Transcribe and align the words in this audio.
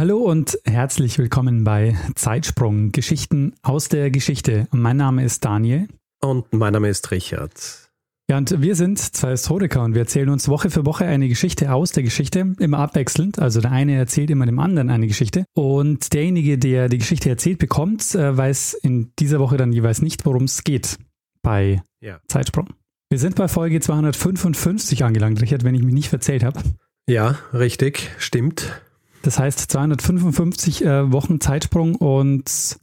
Hallo 0.00 0.16
und 0.16 0.58
herzlich 0.64 1.18
willkommen 1.18 1.62
bei 1.62 1.94
Zeitsprung 2.14 2.90
Geschichten 2.90 3.52
aus 3.60 3.90
der 3.90 4.10
Geschichte. 4.10 4.66
Mein 4.70 4.96
Name 4.96 5.22
ist 5.22 5.44
Daniel. 5.44 5.88
Und 6.22 6.50
mein 6.54 6.72
Name 6.72 6.88
ist 6.88 7.10
Richard. 7.10 7.90
Ja, 8.30 8.38
und 8.38 8.62
wir 8.62 8.76
sind 8.76 8.98
zwei 8.98 9.32
Historiker 9.32 9.84
und 9.84 9.92
wir 9.92 10.00
erzählen 10.00 10.30
uns 10.30 10.48
Woche 10.48 10.70
für 10.70 10.86
Woche 10.86 11.04
eine 11.04 11.28
Geschichte 11.28 11.70
aus 11.70 11.92
der 11.92 12.02
Geschichte, 12.02 12.54
immer 12.58 12.78
abwechselnd. 12.78 13.38
Also 13.40 13.60
der 13.60 13.72
eine 13.72 13.94
erzählt 13.94 14.30
immer 14.30 14.46
dem 14.46 14.58
anderen 14.58 14.88
eine 14.88 15.06
Geschichte. 15.06 15.44
Und 15.54 16.14
derjenige, 16.14 16.56
der 16.56 16.88
die 16.88 16.96
Geschichte 16.96 17.28
erzählt 17.28 17.58
bekommt, 17.58 18.14
äh, 18.14 18.34
weiß 18.34 18.72
in 18.82 19.12
dieser 19.18 19.38
Woche 19.38 19.58
dann 19.58 19.70
jeweils 19.70 20.00
nicht, 20.00 20.24
worum 20.24 20.44
es 20.44 20.64
geht 20.64 20.96
bei 21.42 21.82
ja. 22.00 22.20
Zeitsprung. 22.26 22.70
Wir 23.10 23.18
sind 23.18 23.36
bei 23.36 23.48
Folge 23.48 23.80
255 23.80 25.04
angelangt, 25.04 25.42
Richard, 25.42 25.62
wenn 25.62 25.74
ich 25.74 25.82
mich 25.82 25.92
nicht 25.92 26.08
verzählt 26.08 26.42
habe. 26.42 26.58
Ja, 27.06 27.38
richtig, 27.52 28.08
stimmt. 28.16 28.80
Das 29.22 29.38
heißt 29.38 29.70
255 29.70 30.84
äh, 30.84 31.12
Wochen 31.12 31.40
Zeitsprung 31.40 31.94
und 31.94 32.78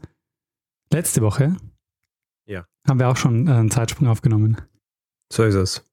letzte 0.91 1.21
Woche 1.21 1.55
ja. 2.45 2.65
haben 2.87 2.99
wir 2.99 3.09
auch 3.09 3.17
schon 3.17 3.47
äh, 3.47 3.51
einen 3.51 3.71
Zeitsprung 3.71 4.07
aufgenommen. 4.07 4.61
So 5.31 5.43
ist 5.43 5.55
es. 5.55 5.83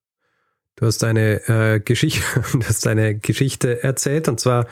Du 0.76 0.86
hast 0.86 1.02
eine, 1.04 1.48
äh, 1.48 1.80
Geschichte, 1.80 2.22
du 2.52 2.60
hast 2.60 2.86
eine 2.86 3.16
Geschichte 3.18 3.82
erzählt 3.82 4.28
und 4.28 4.38
zwar 4.38 4.66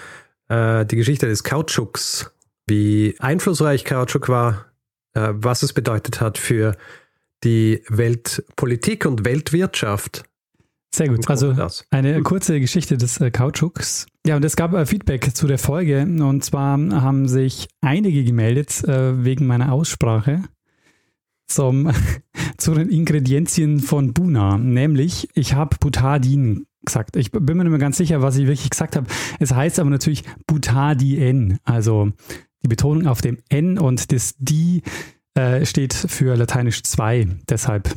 äh, 0.49 0.85
die 0.85 0.97
Geschichte 0.97 1.27
des 1.27 1.45
Kautschuks, 1.45 2.35
wie 2.67 3.17
einflussreich 3.19 3.85
Kautschuk 3.85 4.29
war, 4.29 4.67
äh, 5.15 5.31
was 5.33 5.63
es 5.63 5.73
bedeutet 5.73 6.21
hat 6.21 6.39
für 6.39 6.77
die 7.45 7.83
Weltpolitik 7.89 9.07
und 9.07 9.25
Weltwirtschaft 9.25 10.25
sehr 10.95 11.09
gut. 11.09 11.29
Also 11.29 11.55
eine 11.91 12.23
kurze 12.23 12.61
Geschichte 12.61 12.99
des 12.99 13.19
äh, 13.21 13.31
Kautschuks. 13.31 14.07
Ja, 14.27 14.37
und 14.37 14.45
es 14.45 14.57
gab 14.57 14.75
äh, 14.75 14.85
Feedback 14.85 15.35
zu 15.35 15.47
der 15.47 15.59
Folge. 15.59 16.03
Und 16.03 16.45
zwar 16.45 16.79
haben 16.79 17.29
sich 17.29 17.69
einige 17.81 18.25
gemeldet 18.25 18.85
äh, 18.85 19.25
wegen 19.25 19.47
meiner 19.47 19.73
Aussprache 19.73 20.43
zum, 21.47 21.91
zu 22.59 22.75
den 22.75 22.91
Ingredienzien 22.91 23.81
von 23.81 24.13
Buna. 24.13 24.59
Nämlich, 24.59 25.29
ich 25.35 25.55
habe 25.55 25.77
Butadin 25.81 26.67
gesagt. 26.85 27.17
Ich 27.17 27.31
bin 27.33 27.57
mir 27.57 27.65
nicht 27.65 27.71
mehr 27.71 27.79
ganz 27.79 27.97
sicher, 27.97 28.21
was 28.21 28.37
ich 28.37 28.47
wirklich 28.47 28.71
gesagt 28.71 28.97
habe. 28.97 29.07
Es 29.39 29.55
heißt 29.55 29.79
aber 29.79 29.91
natürlich 29.91 30.25
Butadien. 30.47 31.59
Also 31.65 32.13
die 32.63 32.69
Betonung 32.69 33.07
auf 33.07 33.23
dem 33.23 33.39
N 33.49 33.79
und 33.79 34.13
das 34.13 34.35
Di 34.39 34.83
äh, 35.35 35.65
steht 35.65 35.95
für 35.95 36.37
lateinisch 36.37 36.83
2. 36.83 37.29
Deshalb 37.49 37.95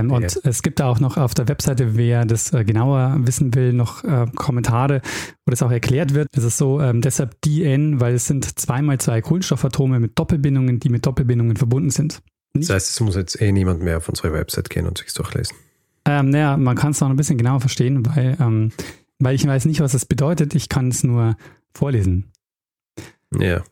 ähm. 0.00 0.10
Und 0.10 0.40
es 0.44 0.62
gibt 0.62 0.80
da 0.80 0.88
auch 0.88 1.00
noch 1.00 1.16
auf 1.16 1.34
der 1.34 1.48
Webseite, 1.48 1.96
wer 1.96 2.24
das 2.24 2.52
äh, 2.52 2.64
genauer 2.64 3.16
wissen 3.20 3.54
will, 3.54 3.72
noch 3.72 4.04
äh, 4.04 4.26
Kommentare, 4.34 5.02
wo 5.44 5.50
das 5.50 5.62
auch 5.62 5.70
erklärt 5.70 6.14
wird. 6.14 6.28
Es 6.32 6.44
ist 6.44 6.58
so, 6.58 6.80
ähm, 6.80 7.00
deshalb 7.00 7.40
DN, 7.42 8.00
weil 8.00 8.14
es 8.14 8.26
sind 8.26 8.58
zweimal 8.58 8.98
zwei 8.98 9.20
Kohlenstoffatome 9.20 10.00
mit 10.00 10.18
Doppelbindungen, 10.18 10.80
die 10.80 10.88
mit 10.88 11.06
Doppelbindungen 11.06 11.56
verbunden 11.56 11.90
sind. 11.90 12.22
Nicht? 12.54 12.68
Das 12.68 12.74
heißt, 12.74 12.90
es 12.90 13.00
muss 13.00 13.16
jetzt 13.16 13.40
eh 13.40 13.52
niemand 13.52 13.82
mehr 13.82 13.98
auf 13.98 14.08
unsere 14.08 14.32
Website 14.32 14.70
gehen 14.70 14.86
und 14.86 14.98
sich 14.98 15.12
durchlesen. 15.14 15.56
Ähm, 16.04 16.30
naja, 16.30 16.56
man 16.56 16.76
kann 16.76 16.90
es 16.90 17.00
noch 17.00 17.08
ein 17.08 17.16
bisschen 17.16 17.38
genauer 17.38 17.60
verstehen, 17.60 18.04
weil, 18.06 18.36
ähm, 18.40 18.72
weil 19.18 19.34
ich 19.34 19.46
weiß 19.46 19.64
nicht, 19.66 19.80
was 19.80 19.94
es 19.94 20.04
bedeutet. 20.04 20.54
Ich 20.54 20.68
kann 20.68 20.88
es 20.88 21.04
nur 21.04 21.36
vorlesen. 21.74 22.32
Ja, 23.38 23.62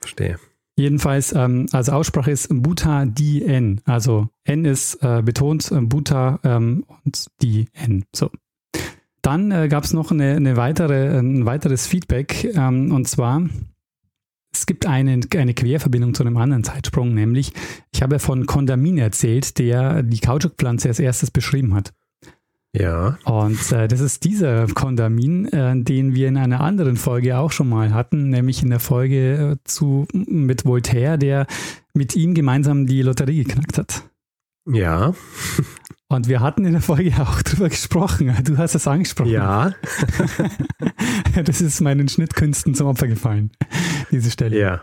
verstehe. 0.00 0.38
Jedenfalls, 0.76 1.32
ähm, 1.32 1.66
also 1.72 1.92
Aussprache 1.92 2.30
ist 2.30 2.48
Buta 2.50 3.04
di 3.04 3.42
N. 3.42 3.80
Also 3.84 4.28
N 4.44 4.64
ist 4.64 5.02
äh, 5.02 5.22
betont, 5.22 5.70
äh, 5.72 5.80
Buta 5.80 6.40
ähm, 6.44 6.84
und 7.04 7.26
die 7.42 7.66
N. 7.74 8.04
So. 8.14 8.30
Dann 9.22 9.50
äh, 9.50 9.68
gab 9.68 9.84
es 9.84 9.92
noch 9.92 10.10
eine, 10.10 10.36
eine, 10.36 10.56
weitere, 10.56 11.18
ein 11.18 11.44
weiteres 11.44 11.86
Feedback 11.86 12.44
ähm, 12.54 12.92
und 12.92 13.08
zwar 13.08 13.42
es 14.52 14.66
gibt 14.66 14.86
eine, 14.86 15.20
eine 15.36 15.54
Querverbindung 15.54 16.14
zu 16.14 16.24
einem 16.24 16.36
anderen 16.36 16.64
Zeitsprung, 16.64 17.14
nämlich 17.14 17.52
ich 17.92 18.02
habe 18.02 18.18
von 18.18 18.46
Kondamin 18.46 18.98
erzählt, 18.98 19.58
der 19.58 20.02
die 20.02 20.18
Kautschukpflanze 20.18 20.88
als 20.88 20.98
erstes 20.98 21.30
beschrieben 21.30 21.74
hat. 21.74 21.92
Ja. 22.72 23.18
Und 23.24 23.72
äh, 23.72 23.88
das 23.88 24.00
ist 24.00 24.24
dieser 24.24 24.66
Kondamin, 24.68 25.46
äh, 25.46 25.74
den 25.82 26.14
wir 26.14 26.28
in 26.28 26.36
einer 26.36 26.60
anderen 26.60 26.96
Folge 26.96 27.36
auch 27.36 27.50
schon 27.50 27.68
mal 27.68 27.92
hatten, 27.92 28.30
nämlich 28.30 28.62
in 28.62 28.70
der 28.70 28.78
Folge 28.78 29.52
äh, 29.52 29.56
zu, 29.64 30.06
mit 30.12 30.64
Voltaire, 30.64 31.18
der 31.18 31.46
mit 31.94 32.14
ihm 32.14 32.34
gemeinsam 32.34 32.86
die 32.86 33.02
Lotterie 33.02 33.44
geknackt 33.44 33.78
hat. 33.78 34.04
Ja. 34.70 35.14
Und 36.08 36.28
wir 36.28 36.40
hatten 36.40 36.64
in 36.64 36.72
der 36.72 36.82
Folge 36.82 37.12
auch 37.20 37.42
drüber 37.42 37.68
gesprochen. 37.68 38.34
Du 38.44 38.56
hast 38.56 38.74
es 38.74 38.86
angesprochen. 38.86 39.30
Ja. 39.30 39.72
das 41.44 41.60
ist 41.60 41.80
meinen 41.80 42.08
Schnittkünsten 42.08 42.74
zum 42.74 42.86
Opfer 42.86 43.08
gefallen, 43.08 43.50
diese 44.12 44.30
Stelle. 44.30 44.58
Ja. 44.58 44.80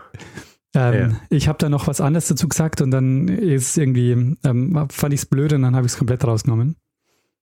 Ähm, 0.74 0.94
ja. 0.94 1.20
Ich 1.30 1.48
habe 1.48 1.58
da 1.58 1.70
noch 1.70 1.86
was 1.86 2.02
anderes 2.02 2.28
dazu 2.28 2.48
gesagt 2.48 2.82
und 2.82 2.90
dann 2.90 3.28
ist 3.28 3.78
irgendwie, 3.78 4.36
ähm, 4.44 4.86
fand 4.90 5.14
ich 5.14 5.20
es 5.20 5.26
blöd 5.26 5.54
und 5.54 5.62
dann 5.62 5.74
habe 5.74 5.86
ich 5.86 5.92
es 5.92 5.98
komplett 5.98 6.24
rausgenommen. 6.24 6.76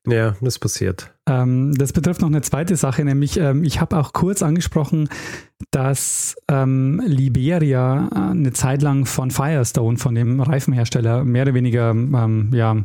Ja, 0.06 0.36
das 0.40 0.58
passiert. 0.58 1.12
Ähm, 1.28 1.74
das 1.74 1.92
betrifft 1.92 2.20
noch 2.20 2.28
eine 2.28 2.42
zweite 2.42 2.76
Sache, 2.76 3.04
nämlich 3.04 3.38
ähm, 3.38 3.64
ich 3.64 3.80
habe 3.80 3.98
auch 3.98 4.12
kurz 4.12 4.42
angesprochen, 4.42 5.08
dass 5.70 6.36
ähm, 6.48 7.02
Liberia 7.04 8.08
äh, 8.12 8.30
eine 8.30 8.52
Zeit 8.52 8.82
lang 8.82 9.06
von 9.06 9.30
Firestone, 9.30 9.98
von 9.98 10.14
dem 10.14 10.40
Reifenhersteller, 10.40 11.24
mehr 11.24 11.42
oder 11.42 11.54
weniger 11.54 11.90
ähm, 11.90 12.50
ja, 12.52 12.76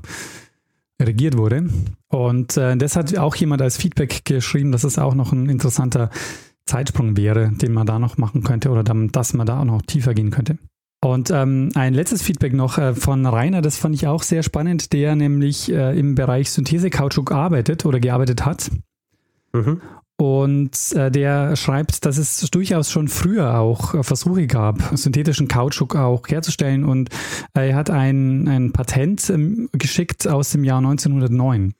regiert 0.99 1.37
wurde. 1.37 1.69
Und 2.07 2.57
äh, 2.57 2.75
das 2.75 2.95
hat 2.95 3.15
auch 3.17 3.35
jemand 3.35 3.61
als 3.61 3.77
Feedback 3.77 4.25
geschrieben, 4.25 4.71
dass 4.71 4.83
es 4.83 4.97
auch 4.97 5.13
noch 5.13 5.31
ein 5.31 5.47
interessanter 5.47 6.09
Zeitsprung 6.65 7.17
wäre, 7.17 7.51
den 7.51 7.73
man 7.73 7.85
da 7.85 7.99
noch 7.99 8.17
machen 8.17 8.43
könnte 8.43 8.69
oder 8.69 8.83
dann, 8.83 9.09
dass 9.09 9.33
man 9.33 9.45
da 9.45 9.59
auch 9.59 9.65
noch 9.65 9.81
tiefer 9.81 10.13
gehen 10.13 10.31
könnte. 10.31 10.57
Und 11.03 11.31
ähm, 11.31 11.71
ein 11.73 11.95
letztes 11.95 12.21
Feedback 12.21 12.53
noch 12.53 12.77
äh, 12.77 12.93
von 12.93 13.25
Rainer, 13.25 13.63
das 13.63 13.77
fand 13.77 13.95
ich 13.95 14.05
auch 14.05 14.21
sehr 14.21 14.43
spannend, 14.43 14.93
der 14.93 15.15
nämlich 15.15 15.71
äh, 15.71 15.97
im 15.97 16.13
Bereich 16.13 16.51
Synthese-Kautschuk 16.51 17.31
arbeitet 17.31 17.85
oder 17.87 17.99
gearbeitet 17.99 18.45
hat. 18.45 18.69
Mhm. 19.51 19.81
Und 20.17 20.91
äh, 20.93 21.09
der 21.09 21.55
schreibt, 21.55 22.05
dass 22.05 22.19
es 22.19 22.39
durchaus 22.51 22.91
schon 22.91 23.07
früher 23.07 23.59
auch 23.59 23.95
äh, 23.95 24.03
Versuche 24.03 24.45
gab, 24.45 24.95
synthetischen 24.95 25.47
Kautschuk 25.47 25.95
auch 25.95 26.27
herzustellen. 26.27 26.83
Und 26.83 27.09
äh, 27.55 27.69
er 27.69 27.75
hat 27.75 27.89
ein, 27.89 28.47
ein 28.47 28.71
Patent 28.71 29.27
ähm, 29.31 29.69
geschickt 29.71 30.27
aus 30.27 30.51
dem 30.51 30.63
Jahr 30.63 30.77
1909. 30.77 31.73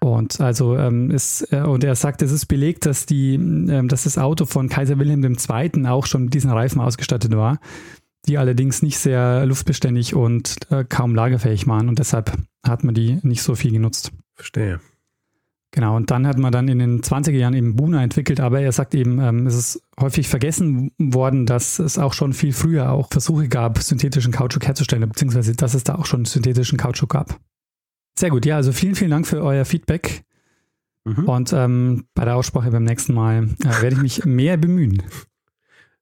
Und 0.00 0.40
also 0.40 0.76
ähm, 0.76 1.12
ist, 1.12 1.52
äh, 1.52 1.60
und 1.60 1.84
er 1.84 1.94
sagt, 1.94 2.22
es 2.22 2.32
ist 2.32 2.46
belegt, 2.46 2.86
dass 2.86 3.06
die, 3.06 3.34
ähm, 3.34 3.86
dass 3.86 4.02
das 4.02 4.18
Auto 4.18 4.46
von 4.46 4.68
Kaiser 4.68 4.98
Wilhelm 4.98 5.22
II. 5.22 5.86
auch 5.86 6.06
schon 6.06 6.24
mit 6.24 6.34
diesen 6.34 6.50
Reifen 6.50 6.80
ausgestattet 6.80 7.36
war 7.36 7.60
die 8.26 8.38
allerdings 8.38 8.82
nicht 8.82 8.98
sehr 8.98 9.46
luftbeständig 9.46 10.14
und 10.14 10.56
äh, 10.70 10.84
kaum 10.84 11.14
lagerfähig 11.14 11.66
waren 11.66 11.88
und 11.88 11.98
deshalb 11.98 12.36
hat 12.66 12.84
man 12.84 12.94
die 12.94 13.18
nicht 13.22 13.42
so 13.42 13.54
viel 13.54 13.72
genutzt. 13.72 14.12
Verstehe. 14.34 14.80
Genau, 15.72 15.96
und 15.96 16.10
dann 16.10 16.26
hat 16.26 16.36
man 16.36 16.50
dann 16.50 16.66
in 16.66 16.80
den 16.80 17.00
20er 17.00 17.30
Jahren 17.30 17.54
eben 17.54 17.76
Buna 17.76 18.02
entwickelt, 18.02 18.40
aber 18.40 18.60
er 18.60 18.72
sagt 18.72 18.94
eben, 18.94 19.20
ähm, 19.20 19.46
es 19.46 19.54
ist 19.54 19.82
häufig 20.00 20.28
vergessen 20.28 20.90
worden, 20.98 21.46
dass 21.46 21.78
es 21.78 21.96
auch 21.96 22.12
schon 22.12 22.32
viel 22.32 22.52
früher 22.52 22.90
auch 22.90 23.08
Versuche 23.10 23.48
gab, 23.48 23.78
synthetischen 23.78 24.32
Kautschuk 24.32 24.66
herzustellen, 24.66 25.08
beziehungsweise 25.08 25.54
dass 25.54 25.74
es 25.74 25.84
da 25.84 25.94
auch 25.94 26.06
schon 26.06 26.24
synthetischen 26.24 26.76
Kautschuk 26.76 27.10
gab. 27.10 27.38
Sehr 28.18 28.30
gut, 28.30 28.46
ja, 28.46 28.56
also 28.56 28.72
vielen, 28.72 28.96
vielen 28.96 29.12
Dank 29.12 29.28
für 29.28 29.42
euer 29.42 29.64
Feedback. 29.64 30.24
Mhm. 31.04 31.28
Und 31.28 31.52
ähm, 31.52 32.04
bei 32.14 32.24
der 32.24 32.34
Aussprache 32.34 32.70
beim 32.72 32.84
nächsten 32.84 33.14
Mal 33.14 33.44
äh, 33.64 33.82
werde 33.82 33.94
ich 33.94 34.02
mich 34.02 34.24
mehr 34.24 34.56
bemühen. 34.56 35.02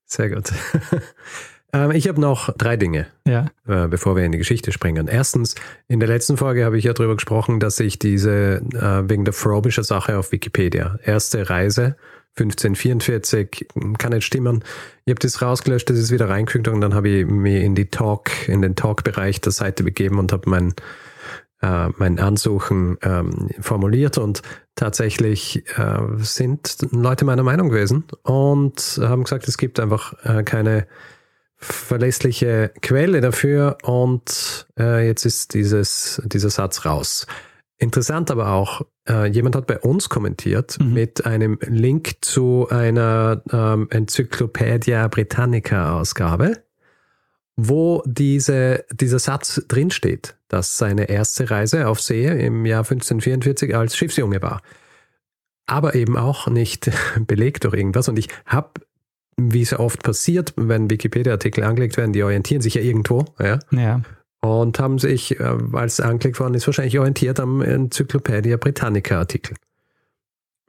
Sehr 0.05 0.31
gut. 0.31 0.51
Ähm, 1.73 1.91
ich 1.91 2.07
habe 2.07 2.19
noch 2.19 2.51
drei 2.57 2.77
Dinge, 2.77 3.07
ja. 3.25 3.47
äh, 3.67 3.87
bevor 3.87 4.15
wir 4.15 4.23
in 4.23 4.31
die 4.31 4.37
Geschichte 4.37 4.71
springen. 4.71 5.07
Erstens, 5.07 5.55
in 5.87 5.99
der 5.99 6.09
letzten 6.09 6.37
Folge 6.37 6.65
habe 6.65 6.77
ich 6.77 6.85
ja 6.85 6.93
darüber 6.93 7.15
gesprochen, 7.15 7.59
dass 7.59 7.79
ich 7.79 7.99
diese 7.99 8.61
äh, 8.73 9.09
wegen 9.09 9.25
der 9.25 9.33
Frobischer 9.33 9.83
Sache 9.83 10.17
auf 10.17 10.31
Wikipedia, 10.31 10.97
erste 11.03 11.49
Reise 11.49 11.95
1544, 12.37 13.67
kann 13.97 14.13
nicht 14.13 14.25
stimmen. 14.25 14.63
Ich 15.05 15.11
habe 15.11 15.19
das 15.19 15.41
rausgelöscht, 15.41 15.89
das 15.89 15.97
ist 15.97 16.11
wieder 16.11 16.29
reingefügt 16.29 16.67
und 16.67 16.81
dann 16.81 16.93
habe 16.93 17.09
ich 17.09 17.25
mich 17.25 17.63
in 17.63 17.75
die 17.75 17.89
Talk, 17.89 18.47
in 18.47 18.61
den 18.61 18.75
Talk-Bereich 18.75 19.41
der 19.41 19.51
Seite 19.51 19.83
begeben 19.83 20.19
und 20.19 20.31
habe 20.31 20.49
mein 20.49 20.73
äh, 21.61 21.89
mein 21.97 22.19
Ansuchen 22.19 22.97
ähm, 23.01 23.49
formuliert 23.59 24.17
und 24.17 24.41
tatsächlich 24.75 25.67
äh, 25.77 25.99
sind 26.19 26.77
Leute 26.91 27.25
meiner 27.25 27.43
Meinung 27.43 27.67
gewesen 27.67 28.05
und 28.23 28.97
haben 29.01 29.25
gesagt, 29.25 29.45
es 29.47 29.57
gibt 29.57 29.77
einfach 29.81 30.13
äh, 30.23 30.43
keine 30.43 30.87
verlässliche 31.59 32.71
Quelle 32.81 33.21
dafür 33.21 33.77
und 33.83 34.67
äh, 34.79 35.05
jetzt 35.05 35.25
ist 35.25 35.53
dieses, 35.53 36.21
dieser 36.25 36.49
Satz 36.49 36.85
raus. 36.85 37.27
Interessant 37.77 38.31
aber 38.31 38.51
auch, 38.51 38.81
äh, 39.07 39.27
jemand 39.27 39.55
hat 39.55 39.67
bei 39.67 39.79
uns 39.79 40.09
kommentiert 40.09 40.77
mhm. 40.79 40.93
mit 40.93 41.25
einem 41.25 41.57
Link 41.61 42.17
zu 42.21 42.67
einer 42.69 43.41
ähm, 43.51 43.87
Enzyklopädia 43.89 45.07
Britannica 45.07 45.99
Ausgabe, 45.99 46.63
wo 47.55 48.03
diese, 48.05 48.85
dieser 48.91 49.19
Satz 49.19 49.61
drinsteht, 49.67 50.37
dass 50.47 50.77
seine 50.77 51.09
erste 51.09 51.49
Reise 51.49 51.87
auf 51.87 52.01
See 52.01 52.25
im 52.25 52.65
Jahr 52.65 52.83
1544 52.83 53.75
als 53.75 53.95
Schiffsjunge 53.95 54.41
war. 54.41 54.61
Aber 55.65 55.95
eben 55.95 56.17
auch 56.17 56.47
nicht 56.47 56.89
belegt 57.27 57.63
durch 57.63 57.75
irgendwas. 57.75 58.09
Und 58.09 58.17
ich 58.17 58.27
habe 58.45 58.71
wie 59.51 59.61
es 59.61 59.73
oft 59.73 60.03
passiert, 60.03 60.53
wenn 60.55 60.89
Wikipedia-Artikel 60.89 61.63
angelegt 61.63 61.97
werden, 61.97 62.13
die 62.13 62.23
orientieren 62.23 62.61
sich 62.61 62.75
ja 62.75 62.81
irgendwo. 62.81 63.25
Ja. 63.39 63.59
ja. 63.71 64.01
Und 64.41 64.79
haben 64.79 64.99
sich, 64.99 65.39
äh, 65.39 65.57
als 65.73 65.99
angelegt 65.99 66.39
worden 66.39 66.53
ist, 66.53 66.67
wahrscheinlich 66.67 66.97
orientiert 66.97 67.39
am 67.39 67.61
Enzyklopädia 67.61 68.57
Britannica-Artikel. 68.57 69.55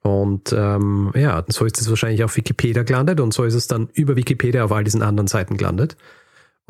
Und 0.02 0.52
ähm, 0.56 1.12
ja, 1.14 1.44
so 1.49 1.64
ist 1.67 1.81
es 1.81 1.88
wahrscheinlich 1.90 2.25
auf 2.25 2.37
Wikipedia 2.37 2.82
gelandet 2.84 3.20
und 3.20 3.34
so 3.34 3.44
ist 3.44 3.55
es 3.55 3.67
dann 3.67 3.90
über 3.93 4.17
Wikipedia 4.17 4.64
auf 4.64 4.72
all 4.72 4.82
diesen 4.82 5.02
anderen 5.02 5.26
Seiten 5.26 5.56
gelandet. 5.56 5.96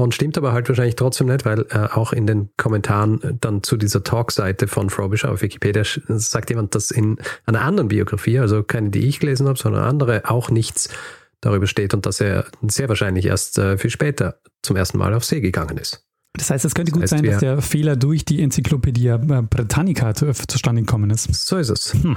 Und 0.00 0.14
stimmt 0.14 0.38
aber 0.38 0.52
halt 0.52 0.66
wahrscheinlich 0.68 0.96
trotzdem 0.96 1.26
nicht, 1.26 1.44
weil 1.44 1.66
äh, 1.68 1.88
auch 1.92 2.12
in 2.12 2.26
den 2.26 2.48
Kommentaren 2.56 3.38
dann 3.40 3.62
zu 3.62 3.76
dieser 3.76 4.02
Talk-Seite 4.02 4.66
von 4.66 4.88
Frobisher 4.88 5.30
auf 5.30 5.42
Wikipedia 5.42 5.82
sagt 5.84 6.48
jemand, 6.48 6.74
dass 6.74 6.90
in 6.90 7.18
einer 7.44 7.60
anderen 7.60 7.88
Biografie, 7.88 8.38
also 8.38 8.62
keine, 8.62 8.90
die 8.90 9.06
ich 9.06 9.20
gelesen 9.20 9.46
habe, 9.46 9.58
sondern 9.58 9.84
andere, 9.84 10.22
auch 10.28 10.50
nichts 10.50 10.88
darüber 11.40 11.66
steht 11.66 11.94
und 11.94 12.06
dass 12.06 12.20
er 12.20 12.46
sehr 12.68 12.88
wahrscheinlich 12.88 13.26
erst 13.26 13.58
äh, 13.58 13.78
viel 13.78 13.90
später 13.90 14.40
zum 14.62 14.76
ersten 14.76 14.98
Mal 14.98 15.14
auf 15.14 15.24
See 15.24 15.40
gegangen 15.40 15.78
ist. 15.78 16.04
Das 16.34 16.50
heißt, 16.50 16.64
es 16.64 16.74
könnte 16.74 16.92
gut 16.92 17.02
das 17.02 17.12
heißt, 17.12 17.24
sein, 17.24 17.30
dass 17.30 17.40
der 17.40 17.60
Fehler 17.60 17.96
durch 17.96 18.24
die 18.24 18.40
Enzyklopädie 18.42 19.08
äh, 19.08 19.18
Britannica 19.18 20.14
zu, 20.14 20.32
zustande 20.32 20.82
gekommen 20.82 21.10
ist. 21.10 21.32
So 21.34 21.56
ist 21.56 21.70
es. 21.70 21.94
Hm. 21.94 22.16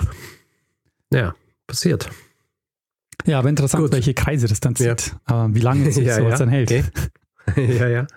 Ja, 1.12 1.36
passiert. 1.68 2.10
Ja, 3.26 3.40
aber 3.40 3.50
interessant, 3.50 3.84
gut. 3.84 3.92
welche 3.92 4.14
Kreise 4.14 4.48
das 4.48 4.60
dann 4.60 4.76
zieht. 4.76 5.16
Ja. 5.30 5.46
Äh, 5.46 5.56
wie 5.56 5.60
lange 5.60 5.92
sich 5.92 6.06
ja, 6.06 6.16
sowas 6.16 6.34
ja. 6.34 6.38
dann 6.38 6.50
hält. 6.50 6.72
Okay. 6.72 6.84
ja, 7.78 7.88
ja. 7.88 8.08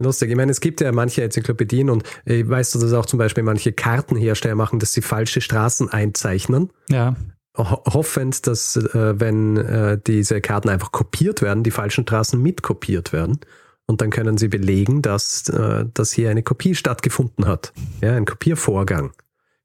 Lustig. 0.00 0.30
Ich 0.30 0.36
meine, 0.36 0.52
es 0.52 0.60
gibt 0.60 0.80
ja 0.80 0.92
manche 0.92 1.24
Enzyklopädien 1.24 1.90
und 1.90 2.04
ich 2.24 2.48
weiß, 2.48 2.70
dass 2.72 2.92
auch 2.92 3.06
zum 3.06 3.18
Beispiel 3.18 3.42
manche 3.42 3.72
Kartenhersteller 3.72 4.54
machen, 4.54 4.78
dass 4.78 4.92
sie 4.92 5.02
falsche 5.02 5.40
Straßen 5.40 5.88
einzeichnen. 5.88 6.70
Ja 6.88 7.16
hoffend, 7.58 8.46
dass 8.46 8.76
äh, 8.76 9.20
wenn 9.20 9.56
äh, 9.56 9.98
diese 10.06 10.40
Karten 10.40 10.68
einfach 10.68 10.92
kopiert 10.92 11.42
werden, 11.42 11.64
die 11.64 11.70
falschen 11.70 12.04
Straßen 12.04 12.40
mitkopiert 12.40 13.12
werden. 13.12 13.40
Und 13.86 14.00
dann 14.02 14.10
können 14.10 14.36
sie 14.36 14.48
belegen, 14.48 15.02
dass, 15.02 15.48
äh, 15.48 15.86
dass 15.94 16.12
hier 16.12 16.30
eine 16.30 16.42
Kopie 16.42 16.74
stattgefunden 16.74 17.46
hat. 17.46 17.72
Ja, 18.00 18.14
ein 18.14 18.26
Kopiervorgang. 18.26 19.12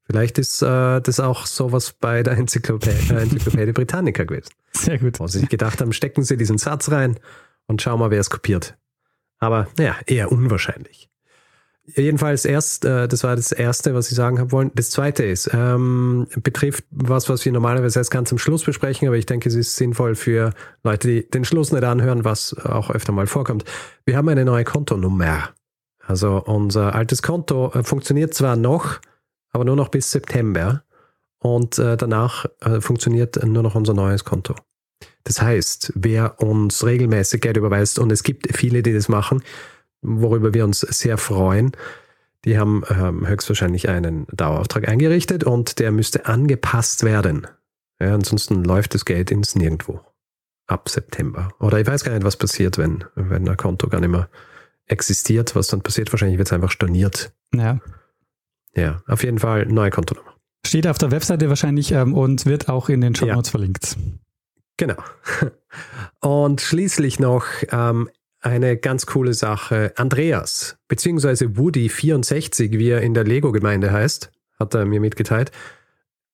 Vielleicht 0.06 0.38
ist 0.38 0.62
äh, 0.62 1.00
das 1.00 1.20
auch 1.20 1.46
sowas 1.46 1.92
bei 1.92 2.22
der 2.22 2.36
Enzyklopädie, 2.36 3.12
äh, 3.12 3.16
Enzyklopädie 3.22 3.72
Britannica 3.72 4.24
gewesen. 4.24 4.50
Sehr 4.72 4.98
gut. 4.98 5.20
Wo 5.20 5.26
sie 5.26 5.40
sich 5.40 5.48
gedacht 5.48 5.80
haben, 5.80 5.92
stecken 5.92 6.22
sie 6.22 6.36
diesen 6.36 6.58
Satz 6.58 6.90
rein 6.90 7.18
und 7.66 7.80
schauen 7.80 8.00
mal, 8.00 8.10
wer 8.10 8.20
es 8.20 8.30
kopiert. 8.30 8.76
Aber 9.38 9.68
naja, 9.76 9.96
eher 10.06 10.32
unwahrscheinlich. 10.32 11.08
Jedenfalls 11.86 12.46
erst, 12.46 12.86
äh, 12.86 13.08
das 13.08 13.24
war 13.24 13.36
das 13.36 13.52
Erste, 13.52 13.94
was 13.94 14.10
ich 14.10 14.16
sagen 14.16 14.38
habe 14.38 14.52
wollen. 14.52 14.70
Das 14.74 14.90
Zweite 14.90 15.22
ist, 15.22 15.50
ähm, 15.52 16.26
betrifft 16.42 16.84
was, 16.90 17.28
was 17.28 17.44
wir 17.44 17.52
normalerweise 17.52 17.98
erst 17.98 18.10
ganz 18.10 18.32
am 18.32 18.38
Schluss 18.38 18.64
besprechen, 18.64 19.06
aber 19.06 19.18
ich 19.18 19.26
denke, 19.26 19.50
es 19.50 19.54
ist 19.54 19.76
sinnvoll 19.76 20.14
für 20.14 20.54
Leute, 20.82 21.08
die 21.08 21.28
den 21.28 21.44
Schluss 21.44 21.72
nicht 21.72 21.84
anhören, 21.84 22.24
was 22.24 22.56
auch 22.56 22.90
öfter 22.90 23.12
mal 23.12 23.26
vorkommt. 23.26 23.64
Wir 24.06 24.16
haben 24.16 24.28
eine 24.30 24.46
neue 24.46 24.64
Kontonummer. 24.64 25.50
Also 26.06 26.42
unser 26.42 26.94
altes 26.94 27.22
Konto 27.22 27.70
äh, 27.74 27.82
funktioniert 27.82 28.32
zwar 28.32 28.56
noch, 28.56 29.00
aber 29.50 29.66
nur 29.66 29.76
noch 29.76 29.88
bis 29.88 30.10
September 30.10 30.84
und 31.38 31.78
äh, 31.78 31.98
danach 31.98 32.46
äh, 32.60 32.80
funktioniert 32.80 33.44
nur 33.44 33.62
noch 33.62 33.74
unser 33.74 33.92
neues 33.92 34.24
Konto. 34.24 34.54
Das 35.24 35.40
heißt, 35.42 35.92
wer 35.96 36.40
uns 36.40 36.84
regelmäßig 36.84 37.42
Geld 37.42 37.58
überweist, 37.58 37.98
und 37.98 38.10
es 38.10 38.22
gibt 38.22 38.56
viele, 38.56 38.82
die 38.82 38.92
das 38.92 39.08
machen, 39.08 39.42
worüber 40.04 40.54
wir 40.54 40.64
uns 40.64 40.80
sehr 40.80 41.18
freuen. 41.18 41.72
Die 42.44 42.58
haben 42.58 42.84
ähm, 42.90 43.26
höchstwahrscheinlich 43.26 43.88
einen 43.88 44.26
Dauerauftrag 44.32 44.86
eingerichtet 44.86 45.44
und 45.44 45.78
der 45.78 45.90
müsste 45.90 46.26
angepasst 46.26 47.02
werden. 47.02 47.46
Ja, 47.98 48.14
ansonsten 48.14 48.64
läuft 48.64 48.94
das 48.94 49.04
Geld 49.04 49.30
ins 49.30 49.54
Nirgendwo. 49.54 50.00
Ab 50.66 50.88
September. 50.88 51.50
Oder 51.60 51.80
ich 51.80 51.86
weiß 51.86 52.04
gar 52.04 52.12
nicht, 52.12 52.24
was 52.24 52.36
passiert, 52.36 52.78
wenn, 52.78 53.04
wenn 53.14 53.48
ein 53.48 53.56
Konto 53.56 53.88
gar 53.88 54.00
nicht 54.00 54.10
mehr 54.10 54.28
existiert. 54.86 55.54
Was 55.54 55.68
dann 55.68 55.82
passiert, 55.82 56.12
wahrscheinlich 56.12 56.38
wird 56.38 56.48
es 56.48 56.52
einfach 56.52 56.70
storniert. 56.70 57.32
Ja. 57.54 57.80
Ja, 58.74 59.02
auf 59.06 59.22
jeden 59.22 59.38
Fall 59.38 59.66
neue 59.66 59.90
Kontonummer. 59.90 60.34
Steht 60.66 60.86
auf 60.86 60.98
der 60.98 61.10
Webseite 61.10 61.48
wahrscheinlich 61.48 61.92
ähm, 61.92 62.14
und 62.14 62.46
wird 62.46 62.68
auch 62.68 62.88
in 62.88 63.00
den 63.00 63.14
Show 63.14 63.26
Notes 63.26 63.48
ja. 63.48 63.50
verlinkt. 63.50 63.96
Genau. 64.76 64.96
Und 66.20 66.60
schließlich 66.60 67.20
noch 67.20 67.44
ähm, 67.70 68.08
eine 68.44 68.76
ganz 68.76 69.06
coole 69.06 69.34
Sache. 69.34 69.92
Andreas, 69.96 70.76
beziehungsweise 70.88 71.46
Woody64, 71.46 72.78
wie 72.78 72.90
er 72.90 73.00
in 73.00 73.14
der 73.14 73.24
Lego-Gemeinde 73.24 73.90
heißt, 73.90 74.30
hat 74.58 74.74
er 74.74 74.84
mir 74.84 75.00
mitgeteilt, 75.00 75.50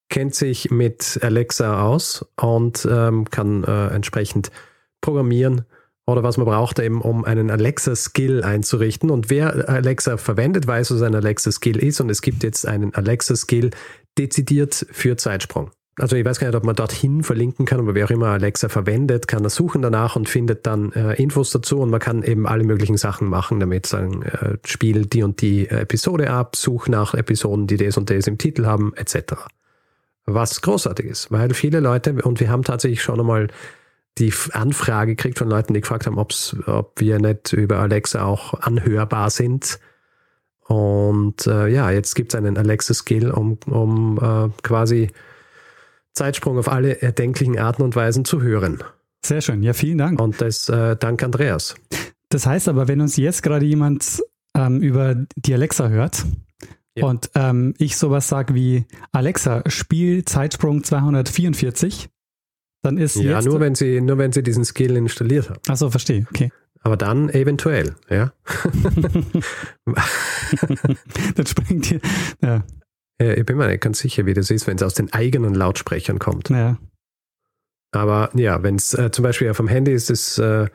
kennt 0.09 0.35
sich 0.35 0.71
mit 0.71 1.21
Alexa 1.23 1.83
aus 1.83 2.27
und 2.41 2.87
ähm, 2.91 3.31
kann 3.31 3.65
äh, 3.65 3.89
entsprechend 3.89 4.51
programmieren 5.01 5.65
oder 6.07 6.25
was 6.25 6.37
man 6.37 6.47
braucht, 6.47 6.81
eben 6.81 7.01
um 7.01 7.25
einen 7.25 7.51
Alexa-Skill 7.51 8.43
einzurichten. 8.43 9.11
Und 9.11 9.31
wer 9.31 9.69
Alexa 9.69 10.17
verwendet, 10.17 10.67
weiß, 10.67 10.91
was 10.91 11.03
ein 11.03 11.15
Alexa-Skill 11.15 11.79
ist. 11.79 12.01
Und 12.01 12.11
es 12.11 12.21
gibt 12.21 12.43
jetzt 12.43 12.67
einen 12.67 12.93
Alexa-Skill 12.95 13.71
dezidiert 14.19 14.87
für 14.91 15.17
Zeitsprung 15.17 15.71
also 16.01 16.17
ich 16.17 16.25
weiß 16.25 16.41
gar 16.41 16.49
nicht, 16.49 16.57
ob 16.57 16.65
man 16.65 16.75
dorthin 16.75 17.23
verlinken 17.23 17.67
kann, 17.67 17.81
aber 17.81 17.95
wer 17.95 18.07
auch 18.07 18.11
immer 18.11 18.29
Alexa 18.29 18.69
verwendet, 18.69 19.29
kann 19.29 19.43
das 19.43 19.55
suchen 19.55 19.83
danach 19.83 20.17
und 20.17 20.29
findet 20.29 20.67
dann 20.67 20.93
äh, 20.93 21.15
Infos 21.15 21.51
dazu 21.51 21.81
und 21.81 21.91
man 21.91 22.01
kann 22.01 22.23
eben 22.23 22.47
alle 22.47 22.65
möglichen 22.65 22.97
Sachen 22.97 23.29
machen, 23.29 23.61
damit 23.61 23.87
sagen, 23.87 24.23
äh, 24.23 24.57
spiel 24.65 25.07
die 25.07 25.23
und 25.23 25.41
die 25.43 25.69
Episode 25.69 26.31
ab, 26.31 26.57
such 26.57 26.89
nach 26.89 27.15
Episoden, 27.15 27.67
die 27.67 27.77
das 27.77 27.97
und 27.97 28.11
das 28.11 28.27
im 28.27 28.39
Titel 28.39 28.67
haben, 28.67 28.95
etc. 28.97 29.35
Was 30.27 30.63
großartig 30.63 31.07
ist, 31.07 31.31
weil 31.31 31.55
viele 31.55 31.81
Leute, 31.81 32.15
und 32.23 32.41
wir 32.41 32.51
haben 32.51 32.63
tatsächlich 32.63 33.03
schon 33.03 33.21
einmal 33.21 33.49
die 34.19 34.33
Anfrage 34.53 35.17
gekriegt 35.17 35.39
von 35.39 35.49
Leuten, 35.49 35.75
die 35.75 35.81
gefragt 35.81 36.07
haben, 36.07 36.19
ob's, 36.19 36.57
ob 36.67 37.01
wir 37.01 37.19
nicht 37.19 37.53
über 37.53 37.79
Alexa 37.79 38.25
auch 38.25 38.55
anhörbar 38.55 39.31
sind. 39.31 39.79
Und 40.67 41.47
äh, 41.47 41.69
ja, 41.69 41.91
jetzt 41.91 42.15
gibt 42.15 42.33
es 42.33 42.39
einen 42.39 42.57
Alexa-Skill, 42.57 43.31
um, 43.31 43.59
um 43.67 44.19
äh, 44.19 44.51
quasi 44.63 45.11
Zeitsprung 46.15 46.59
auf 46.59 46.71
alle 46.71 47.03
erdenklichen 47.03 47.59
Arten 47.59 47.83
und 47.83 47.97
Weisen 47.97 48.25
zu 48.25 48.43
hören. 48.43 48.83
Sehr 49.25 49.41
schön, 49.41 49.63
ja, 49.63 49.73
vielen 49.73 49.99
Dank. 49.99 50.21
Und 50.21 50.41
das 50.41 50.69
äh, 50.69 50.97
dank 50.97 51.23
Andreas. 51.23 51.75
Das 52.31 52.47
heißt 52.47 52.69
aber, 52.69 52.89
wenn 52.89 53.01
uns 53.01 53.17
jetzt 53.17 53.43
gerade 53.43 53.67
jemand 53.67 54.23
ähm, 54.57 54.81
über 54.81 55.17
die 55.37 55.55
Alexa 55.55 55.89
hört 55.89 56.25
ja. 56.97 57.05
und 57.05 57.31
ähm, 57.35 57.75
ich 57.79 57.97
sowas 57.97 58.29
sage 58.29 58.55
wie 58.55 58.87
Alexa, 59.13 59.63
spiel 59.67 60.25
Zeitsprung 60.25 60.85
244, 60.85 62.09
dann 62.83 62.97
ist 62.97 63.17
ja 63.17 63.37
jetzt 63.37 63.47
nur 63.47 63.61
wenn 63.61 63.75
sie 63.75 64.01
nur 64.01 64.17
wenn 64.17 64.33
sie 64.33 64.43
diesen 64.43 64.65
Skill 64.65 64.97
installiert 64.97 65.51
haben. 65.51 65.61
Achso, 65.69 65.91
verstehe. 65.91 66.27
Okay. 66.31 66.51
Aber 66.83 66.97
dann 66.97 67.29
eventuell, 67.29 67.95
ja. 68.09 68.33
dann 71.35 71.47
springt 71.47 71.91
ihr. 71.91 72.01
Ja. 72.43 72.65
Äh, 73.21 73.35
ich 73.35 73.47
bin 73.47 73.57
mir 73.57 73.69
nicht 73.69 73.83
ganz 73.83 73.99
sicher, 73.99 74.27
wie 74.27 74.35
das 74.35 74.51
ist, 74.51 74.67
wenn 74.67 74.77
es 74.77 74.83
aus 74.83 74.95
den 74.95 75.13
eigenen 75.13 75.55
Lautsprechern 75.55 76.19
kommt. 76.19 76.49
Ja. 76.49 76.79
Aber 77.93 78.31
ja, 78.35 78.63
wenn 78.63 78.77
es 78.77 78.95
äh, 78.95 79.11
zum 79.11 79.23
Beispiel 79.25 79.51
auf 79.51 79.59
dem 79.59 79.69
Handy 79.69 79.93
ist, 79.93 80.11
es 80.11 80.39
äh, 80.39 80.69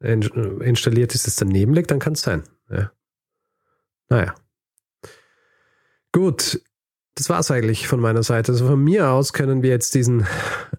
installiert 0.00 1.14
ist, 1.14 1.28
es 1.28 1.36
daneben 1.36 1.74
liegt, 1.74 1.90
dann 1.90 1.98
kann 1.98 2.14
es 2.14 2.22
sein. 2.22 2.42
Ja. 2.70 2.90
Naja. 4.08 4.34
Gut, 6.12 6.60
das 7.14 7.28
war 7.28 7.40
es 7.40 7.50
eigentlich 7.50 7.86
von 7.86 8.00
meiner 8.00 8.22
Seite. 8.22 8.52
Also 8.52 8.66
von 8.66 8.82
mir 8.82 9.10
aus 9.10 9.32
können 9.32 9.62
wir 9.62 9.70
jetzt 9.70 9.94
diesen 9.94 10.26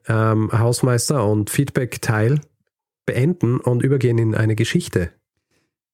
ähm, 0.07 0.51
Hausmeister- 0.51 1.25
und 1.25 1.49
Feedback-Teil 1.49 2.41
beenden 3.05 3.59
und 3.59 3.83
übergehen 3.83 4.17
in 4.17 4.35
eine 4.35 4.55
Geschichte. 4.55 5.11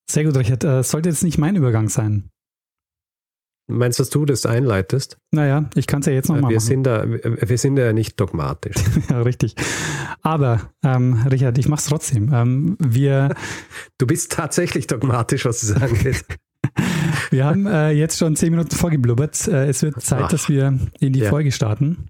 Sehr 0.10 0.24
gut, 0.24 0.38
Richard. 0.38 0.64
Äh, 0.64 0.84
sollte 0.84 1.10
jetzt 1.10 1.24
nicht 1.24 1.38
mein 1.38 1.56
Übergang 1.56 1.90
sein. 1.90 2.30
Meinst 3.70 4.00
du, 4.00 4.04
dass 4.04 4.10
du 4.10 4.26
das 4.26 4.46
einleitest? 4.48 5.20
Naja, 5.32 5.70
ich 5.76 5.86
kann 5.86 6.00
es 6.00 6.08
ja 6.08 6.14
jetzt 6.14 6.28
nochmal 6.28 6.50
wir 6.50 6.58
machen. 6.58 6.66
Sind 6.66 6.84
da, 6.84 7.06
wir 7.06 7.58
sind 7.58 7.78
ja 7.78 7.94
nicht 7.94 8.20
dogmatisch. 8.20 8.76
ja, 9.10 9.22
richtig. 9.22 9.56
Aber, 10.24 10.72
ähm, 10.84 11.26
Richard, 11.30 11.58
ich 11.60 11.68
mache 11.68 11.80
es 11.80 11.86
trotzdem. 11.86 12.34
Ähm, 12.34 12.78
wir 12.80 13.36
du 14.00 14.08
bist 14.08 14.32
tatsächlich 14.32 14.88
dogmatisch, 14.88 15.46
was 15.46 15.62
du 15.62 15.68
sagen 15.68 15.98
willst. 16.04 16.26
Wir 17.32 17.46
haben 17.46 17.68
äh, 17.68 17.92
jetzt 17.92 18.18
schon 18.18 18.36
zehn 18.36 18.52
Minuten 18.52 18.76
vorgeblubbert. 18.76 19.48
Äh, 19.48 19.68
es 19.68 19.84
wird 19.84 20.02
Zeit, 20.02 20.24
Ach. 20.24 20.30
dass 20.30 20.50
wir 20.50 20.78
in 21.00 21.14
die 21.14 21.20
ja. 21.20 21.30
Folge 21.30 21.52
starten. 21.52 22.08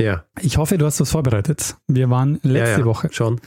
Ja. 0.00 0.24
Ich 0.40 0.58
hoffe, 0.58 0.76
du 0.76 0.86
hast 0.86 1.00
was 1.00 1.10
vorbereitet. 1.10 1.76
Wir 1.86 2.10
waren 2.10 2.40
letzte 2.42 2.72
ja, 2.72 2.78
ja, 2.78 2.84
Woche 2.84 3.08
schon 3.12 3.40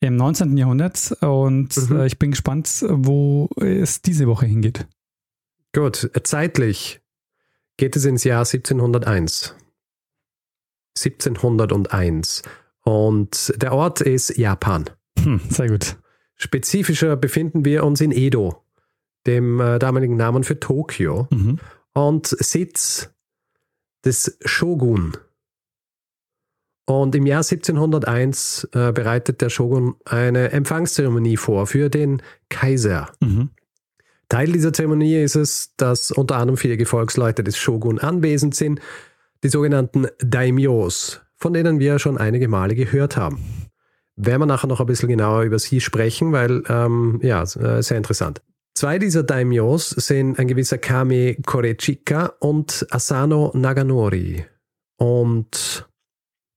im 0.00 0.16
19. 0.16 0.56
Jahrhundert 0.56 1.12
und 1.20 1.76
mhm. 1.76 1.96
äh, 1.96 2.06
ich 2.06 2.18
bin 2.18 2.30
gespannt, 2.30 2.84
wo 2.88 3.48
es 3.60 4.02
diese 4.02 4.26
Woche 4.26 4.46
hingeht. 4.46 4.86
Gut, 5.72 6.10
zeitlich 6.24 7.00
geht 7.76 7.96
es 7.96 8.04
ins 8.04 8.24
Jahr 8.24 8.40
1701. 8.40 9.54
1701. 10.96 12.42
Und 12.82 13.52
der 13.56 13.72
Ort 13.72 14.00
ist 14.00 14.36
Japan. 14.36 14.90
Hm, 15.18 15.40
sehr 15.48 15.68
gut. 15.68 15.96
Spezifischer 16.36 17.16
befinden 17.16 17.64
wir 17.64 17.84
uns 17.84 18.00
in 18.00 18.12
Edo, 18.12 18.64
dem 19.26 19.60
äh, 19.60 19.78
damaligen 19.78 20.16
Namen 20.16 20.42
für 20.42 20.58
Tokio. 20.58 21.28
Mhm. 21.30 21.58
Und 21.92 22.26
Sitz 22.26 23.10
des 24.04 24.38
Shogun. 24.44 25.16
Und 26.86 27.14
im 27.14 27.26
Jahr 27.26 27.42
1701 27.42 28.68
äh, 28.72 28.92
bereitet 28.92 29.40
der 29.40 29.50
Shogun 29.50 29.94
eine 30.04 30.50
Empfangszeremonie 30.50 31.36
vor 31.36 31.66
für 31.66 31.88
den 31.88 32.22
Kaiser. 32.48 33.12
Mhm. 33.20 33.50
Teil 34.30 34.52
dieser 34.52 34.72
Zeremonie 34.72 35.16
ist 35.16 35.34
es, 35.34 35.74
dass 35.76 36.12
unter 36.12 36.36
anderem 36.36 36.56
vier 36.56 36.76
Gefolgsleute 36.76 37.42
des 37.42 37.58
Shogun 37.58 37.98
anwesend 37.98 38.54
sind, 38.54 38.80
die 39.42 39.48
sogenannten 39.48 40.06
Daimyos, 40.20 41.20
von 41.36 41.52
denen 41.52 41.80
wir 41.80 41.98
schon 41.98 42.16
einige 42.16 42.46
Male 42.46 42.76
gehört 42.76 43.16
haben. 43.16 43.42
Werden 44.14 44.42
wir 44.42 44.46
nachher 44.46 44.68
noch 44.68 44.80
ein 44.80 44.86
bisschen 44.86 45.08
genauer 45.08 45.42
über 45.42 45.58
sie 45.58 45.80
sprechen, 45.80 46.32
weil, 46.32 46.62
ähm, 46.68 47.18
ja, 47.22 47.42
äh, 47.42 47.82
sehr 47.82 47.96
interessant. 47.96 48.40
Zwei 48.74 49.00
dieser 49.00 49.24
Daimyos 49.24 49.90
sind 49.90 50.38
ein 50.38 50.46
gewisser 50.46 50.78
Kame 50.78 51.34
Korechika 51.44 52.34
und 52.38 52.86
Asano 52.90 53.50
Naganori. 53.52 54.44
Und 54.96 55.89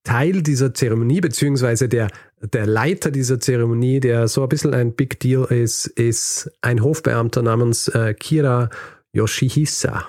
Teil 0.03 0.43
dieser 0.43 0.73
Zeremonie, 0.73 1.21
beziehungsweise 1.21 1.87
der, 1.87 2.09
der 2.41 2.65
Leiter 2.67 3.09
dieser 3.09 3.39
Zeremonie, 3.39 3.99
der 3.99 4.27
so 4.27 4.43
ein 4.43 4.49
bisschen 4.49 4.73
ein 4.73 4.93
Big 4.93 5.19
Deal 5.19 5.45
ist, 5.45 5.87
ist 5.87 6.51
ein 6.61 6.83
Hofbeamter 6.83 7.41
namens 7.41 7.87
äh, 7.87 8.13
Kira 8.13 8.69
Yoshihisa. 9.13 10.05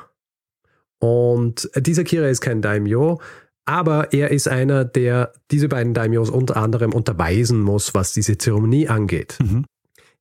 Und 0.99 1.71
dieser 1.77 2.05
Kira 2.05 2.29
ist 2.29 2.41
kein 2.41 2.63
Daimyo, 2.63 3.21
aber 3.67 4.13
er 4.13 4.31
ist 4.31 4.49
einer, 4.49 4.85
der 4.85 5.33
diese 5.51 5.69
beiden 5.69 5.95
Daimyos 5.95 6.31
unter 6.31 6.57
anderem 6.57 6.93
unterweisen 6.93 7.61
muss, 7.61 7.95
was 7.95 8.13
diese 8.13 8.37
Zeremonie 8.37 8.89
angeht. 8.89 9.39
Mhm. 9.41 9.65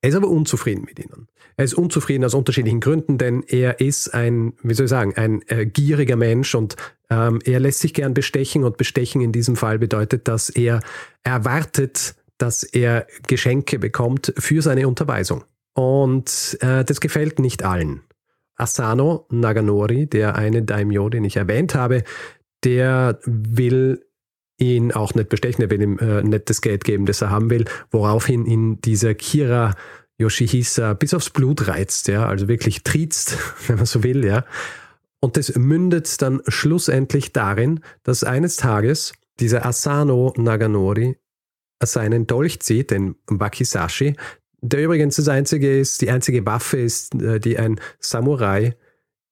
Er 0.02 0.10
ist 0.10 0.16
aber 0.16 0.28
unzufrieden 0.28 0.84
mit 0.86 1.00
ihnen. 1.00 1.28
Er 1.56 1.66
ist 1.66 1.74
unzufrieden 1.74 2.26
aus 2.26 2.34
unterschiedlichen 2.34 2.80
Gründen, 2.80 3.18
denn 3.18 3.44
er 3.48 3.80
ist 3.80 4.14
ein, 4.14 4.54
wie 4.64 4.74
soll 4.74 4.86
ich 4.86 4.90
sagen, 4.90 5.14
ein 5.16 5.42
äh, 5.48 5.66
gieriger 5.66 6.16
Mensch 6.16 6.56
und 6.56 6.76
ähm, 7.10 7.40
er 7.46 7.60
lässt 7.60 7.80
sich 7.80 7.94
gern 7.94 8.14
bestechen 8.14 8.64
und 8.64 8.78
bestechen 8.78 9.22
in 9.22 9.32
diesem 9.32 9.56
Fall 9.56 9.80
bedeutet, 9.80 10.28
dass 10.28 10.50
er 10.50 10.82
erwartet, 11.24 12.16
dass 12.38 12.64
er 12.64 13.08
Geschenke 13.28 13.80
bekommt 13.80 14.34
für 14.38 14.62
seine 14.62 14.88
Unterweisung. 14.88 15.44
Und 15.74 16.58
äh, 16.62 16.84
das 16.84 17.00
gefällt 17.00 17.40
nicht 17.40 17.64
allen. 17.64 18.02
Asano 18.56 19.26
Naganori, 19.30 20.08
der 20.08 20.36
eine 20.36 20.64
Daimyo, 20.64 21.10
den 21.10 21.24
ich 21.24 21.38
erwähnt 21.38 21.76
habe, 21.76 22.04
der 22.64 23.20
will 23.26 24.06
ihn 24.58 24.92
auch 24.92 25.16
nicht 25.16 25.30
bestechen, 25.30 25.64
er 25.64 25.70
will 25.72 25.82
ihm 25.82 25.98
äh, 26.00 26.24
nicht 26.24 26.50
das 26.50 26.62
Geld 26.62 26.84
geben, 26.84 27.06
das 27.06 27.22
er 27.22 27.30
haben 27.30 27.50
will, 27.50 27.66
woraufhin 27.92 28.46
ihn 28.46 28.80
dieser 28.82 29.16
Kira 29.16 29.76
Yoshihisa 30.24 30.94
bis 30.94 31.14
aufs 31.14 31.30
Blut 31.30 31.68
reizt, 31.68 32.08
ja, 32.08 32.26
also 32.26 32.48
wirklich 32.48 32.84
triezt, 32.84 33.38
wenn 33.68 33.78
man 33.78 33.86
so 33.86 34.04
will, 34.04 34.26
ja. 34.26 34.46
Und 35.20 35.38
das 35.38 35.56
mündet 35.56 36.22
dann 36.22 36.42
schlussendlich 36.48 37.32
darin, 37.32 37.80
dass 38.04 38.24
eines 38.24 38.58
Tages 38.58 39.14
dieser 39.40 39.66
Asano 39.66 40.34
Naganori 40.36 41.18
seinen 41.82 42.28
Dolch 42.28 42.60
zieht, 42.60 42.92
den 42.92 43.16
Wakizashi, 43.28 44.16
der 44.62 44.84
übrigens 44.84 45.18
das 45.18 45.28
einzige 45.28 45.78
ist, 45.80 46.02
die 46.02 46.10
einzige 46.10 46.46
Waffe 46.46 46.78
ist, 46.78 47.16
äh, 47.16 47.40
die 47.40 47.58
ein 47.58 47.80
Samurai 48.00 48.76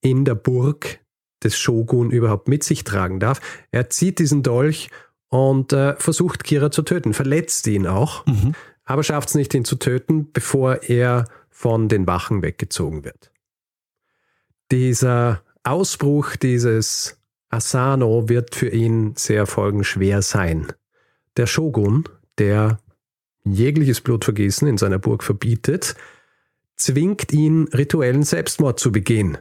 in 0.01 0.25
der 0.25 0.35
Burg 0.35 0.99
des 1.43 1.57
Shogun 1.57 2.11
überhaupt 2.11 2.47
mit 2.47 2.63
sich 2.63 2.83
tragen 2.83 3.19
darf. 3.19 3.39
Er 3.71 3.89
zieht 3.89 4.19
diesen 4.19 4.43
Dolch 4.43 4.89
und 5.29 5.73
äh, 5.73 5.95
versucht 5.95 6.43
Kira 6.43 6.71
zu 6.71 6.81
töten, 6.81 7.13
verletzt 7.13 7.65
ihn 7.67 7.87
auch, 7.87 8.25
mhm. 8.25 8.53
Aber 8.91 9.03
schafft 9.03 9.29
es 9.29 9.35
nicht, 9.35 9.53
ihn 9.53 9.65
zu 9.65 9.77
töten, 9.77 10.31
bevor 10.31 10.83
er 10.83 11.25
von 11.49 11.87
den 11.89 12.07
Wachen 12.07 12.41
weggezogen 12.41 13.03
wird. 13.03 13.31
Dieser 14.71 15.41
Ausbruch 15.63 16.35
dieses 16.35 17.17
Asano 17.49 18.29
wird 18.29 18.55
für 18.55 18.69
ihn 18.69 19.13
sehr 19.15 19.45
folgenschwer 19.45 20.21
sein. 20.21 20.73
Der 21.37 21.47
Shogun, 21.47 22.05
der 22.37 22.79
jegliches 23.43 24.01
Blutvergießen 24.01 24.67
in 24.67 24.77
seiner 24.77 24.99
Burg 24.99 25.23
verbietet, 25.23 25.95
zwingt 26.75 27.31
ihn, 27.31 27.67
rituellen 27.73 28.23
Selbstmord 28.23 28.79
zu 28.79 28.91
begehen. 28.91 29.37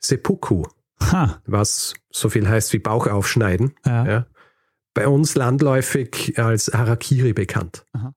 Seppuku, 0.00 0.64
ha. 1.00 1.40
was 1.46 1.94
so 2.10 2.28
viel 2.28 2.48
heißt 2.48 2.72
wie 2.72 2.78
Bauch 2.78 3.06
aufschneiden. 3.06 3.74
Ja. 3.84 4.06
Ja. 4.06 4.26
Bei 4.94 5.06
uns 5.06 5.34
landläufig 5.34 6.38
als 6.38 6.72
Harakiri 6.72 7.32
bekannt. 7.32 7.84
Aha. 7.92 8.14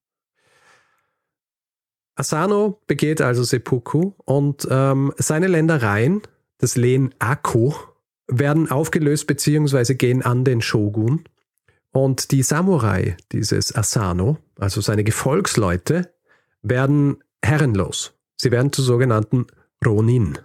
Asano 2.15 2.82
begeht 2.88 3.22
also 3.22 3.44
Seppuku 3.44 4.12
und 4.25 4.68
ähm, 4.70 5.13
seine 5.18 5.48
Ländereien, 5.48 6.22
das 6.58 6.75
Lehen 6.75 7.13
Ako, 7.20 7.75
werden 8.27 8.70
aufgelöst 8.70 9.27
bzw. 9.27 9.96
gehen 9.96 10.22
an 10.22 10.44
den 10.44 10.62
Shogun. 10.62 11.24
Und 11.91 12.32
die 12.32 12.44
Samurai 12.44 13.18
dieses 13.32 13.75
Asano, 13.75 14.38
also 14.58 14.80
seine 14.82 15.03
Gefolgsleute, 15.03 16.13
werden 16.62 17.24
herrenlos. 17.44 18.13
Sie 18.38 18.51
werden 18.51 18.72
zu 18.72 18.82
sogenannten 18.82 19.48
Ronin 19.86 20.38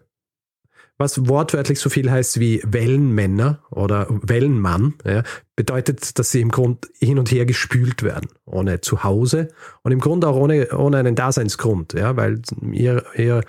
was 0.98 1.28
wortwörtlich 1.28 1.78
so 1.78 1.90
viel 1.90 2.10
heißt 2.10 2.40
wie 2.40 2.62
Wellenmänner 2.64 3.62
oder 3.70 4.06
Wellenmann, 4.08 4.94
ja, 5.04 5.22
bedeutet, 5.54 6.18
dass 6.18 6.30
sie 6.30 6.40
im 6.40 6.50
Grund 6.50 6.88
hin 6.98 7.18
und 7.18 7.30
her 7.30 7.44
gespült 7.44 8.02
werden, 8.02 8.28
ohne 8.46 8.80
Zuhause 8.80 9.48
und 9.82 9.92
im 9.92 10.00
Grunde 10.00 10.28
auch 10.28 10.36
ohne, 10.36 10.68
ohne 10.76 10.98
einen 10.98 11.14
Daseinsgrund, 11.14 11.92
ja, 11.92 12.16
weil 12.16 12.40
ihr, 12.72 13.04
ihr, 13.14 13.42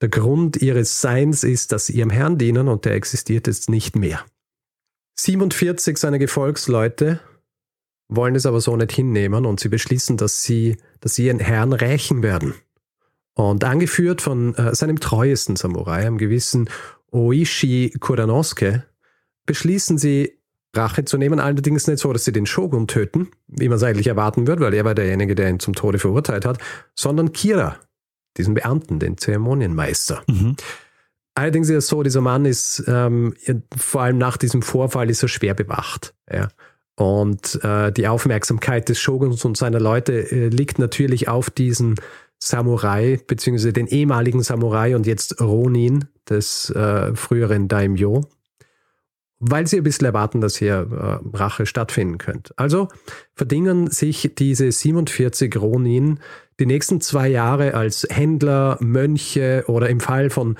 der 0.00 0.08
Grund 0.08 0.56
ihres 0.56 1.00
Seins 1.00 1.44
ist, 1.44 1.72
dass 1.72 1.86
sie 1.86 1.94
ihrem 1.94 2.10
Herrn 2.10 2.38
dienen 2.38 2.68
und 2.68 2.84
der 2.84 2.94
existiert 2.94 3.46
jetzt 3.46 3.70
nicht 3.70 3.96
mehr. 3.96 4.24
47 5.18 5.96
seiner 5.96 6.18
Gefolgsleute 6.18 7.20
wollen 8.08 8.34
es 8.34 8.46
aber 8.46 8.60
so 8.60 8.76
nicht 8.76 8.92
hinnehmen 8.92 9.46
und 9.46 9.60
sie 9.60 9.68
beschließen, 9.68 10.16
dass 10.16 10.42
sie, 10.42 10.76
dass 11.00 11.14
sie 11.14 11.26
ihren 11.26 11.40
Herrn 11.40 11.72
rächen 11.72 12.22
werden. 12.22 12.54
Und 13.36 13.64
angeführt 13.64 14.22
von 14.22 14.54
äh, 14.54 14.74
seinem 14.74 14.98
treuesten 14.98 15.56
Samurai, 15.56 16.06
einem 16.06 16.18
gewissen 16.18 16.70
Oishi 17.12 17.94
Kuranosuke, 18.00 18.84
beschließen 19.44 19.98
sie, 19.98 20.36
Rache 20.74 21.04
zu 21.04 21.18
nehmen. 21.18 21.40
Allerdings 21.40 21.86
nicht 21.86 21.98
so, 22.00 22.12
dass 22.12 22.24
sie 22.24 22.32
den 22.32 22.46
Shogun 22.46 22.86
töten, 22.86 23.28
wie 23.46 23.68
man 23.68 23.76
es 23.76 23.82
eigentlich 23.82 24.06
erwarten 24.06 24.46
wird, 24.46 24.60
weil 24.60 24.74
er 24.74 24.84
war 24.84 24.94
derjenige, 24.94 25.34
der 25.34 25.48
ihn 25.48 25.60
zum 25.60 25.74
Tode 25.74 25.98
verurteilt 25.98 26.44
hat, 26.44 26.58
sondern 26.94 27.32
Kira, 27.32 27.76
diesen 28.36 28.54
Beamten, 28.54 28.98
den 28.98 29.16
Zeremonienmeister. 29.16 30.22
Mhm. 30.26 30.56
Allerdings 31.34 31.68
ist 31.68 31.76
es 31.76 31.88
so, 31.88 32.02
dieser 32.02 32.22
Mann 32.22 32.46
ist, 32.46 32.84
ähm, 32.86 33.34
vor 33.76 34.02
allem 34.02 34.18
nach 34.18 34.36
diesem 34.36 34.62
Vorfall, 34.62 35.10
ist 35.10 35.22
er 35.22 35.28
schwer 35.28 35.54
bewacht. 35.54 36.14
Ja. 36.32 36.48
Und 36.98 37.62
äh, 37.62 37.92
die 37.92 38.08
Aufmerksamkeit 38.08 38.88
des 38.88 38.98
Shoguns 38.98 39.44
und 39.44 39.58
seiner 39.58 39.80
Leute 39.80 40.30
äh, 40.32 40.48
liegt 40.48 40.78
natürlich 40.78 41.28
auf 41.28 41.50
diesen 41.50 41.96
Samurai, 42.38 43.18
beziehungsweise 43.26 43.72
den 43.72 43.86
ehemaligen 43.86 44.42
Samurai 44.42 44.94
und 44.94 45.06
jetzt 45.06 45.40
Ronin 45.40 46.06
des 46.28 46.70
äh, 46.70 47.14
früheren 47.14 47.68
Daimyo, 47.68 48.22
weil 49.38 49.66
sie 49.66 49.78
ein 49.78 49.82
bisschen 49.82 50.06
erwarten, 50.06 50.40
dass 50.40 50.56
hier 50.56 50.86
äh, 50.90 51.36
Rache 51.36 51.66
stattfinden 51.66 52.18
könnte. 52.18 52.54
Also 52.56 52.88
verdingen 53.34 53.90
sich 53.90 54.32
diese 54.36 54.70
47 54.70 55.56
Ronin 55.56 56.20
die 56.58 56.66
nächsten 56.66 57.00
zwei 57.00 57.28
Jahre 57.28 57.74
als 57.74 58.06
Händler, 58.10 58.78
Mönche 58.80 59.64
oder 59.66 59.88
im 59.90 60.00
Fall 60.00 60.30
von 60.30 60.56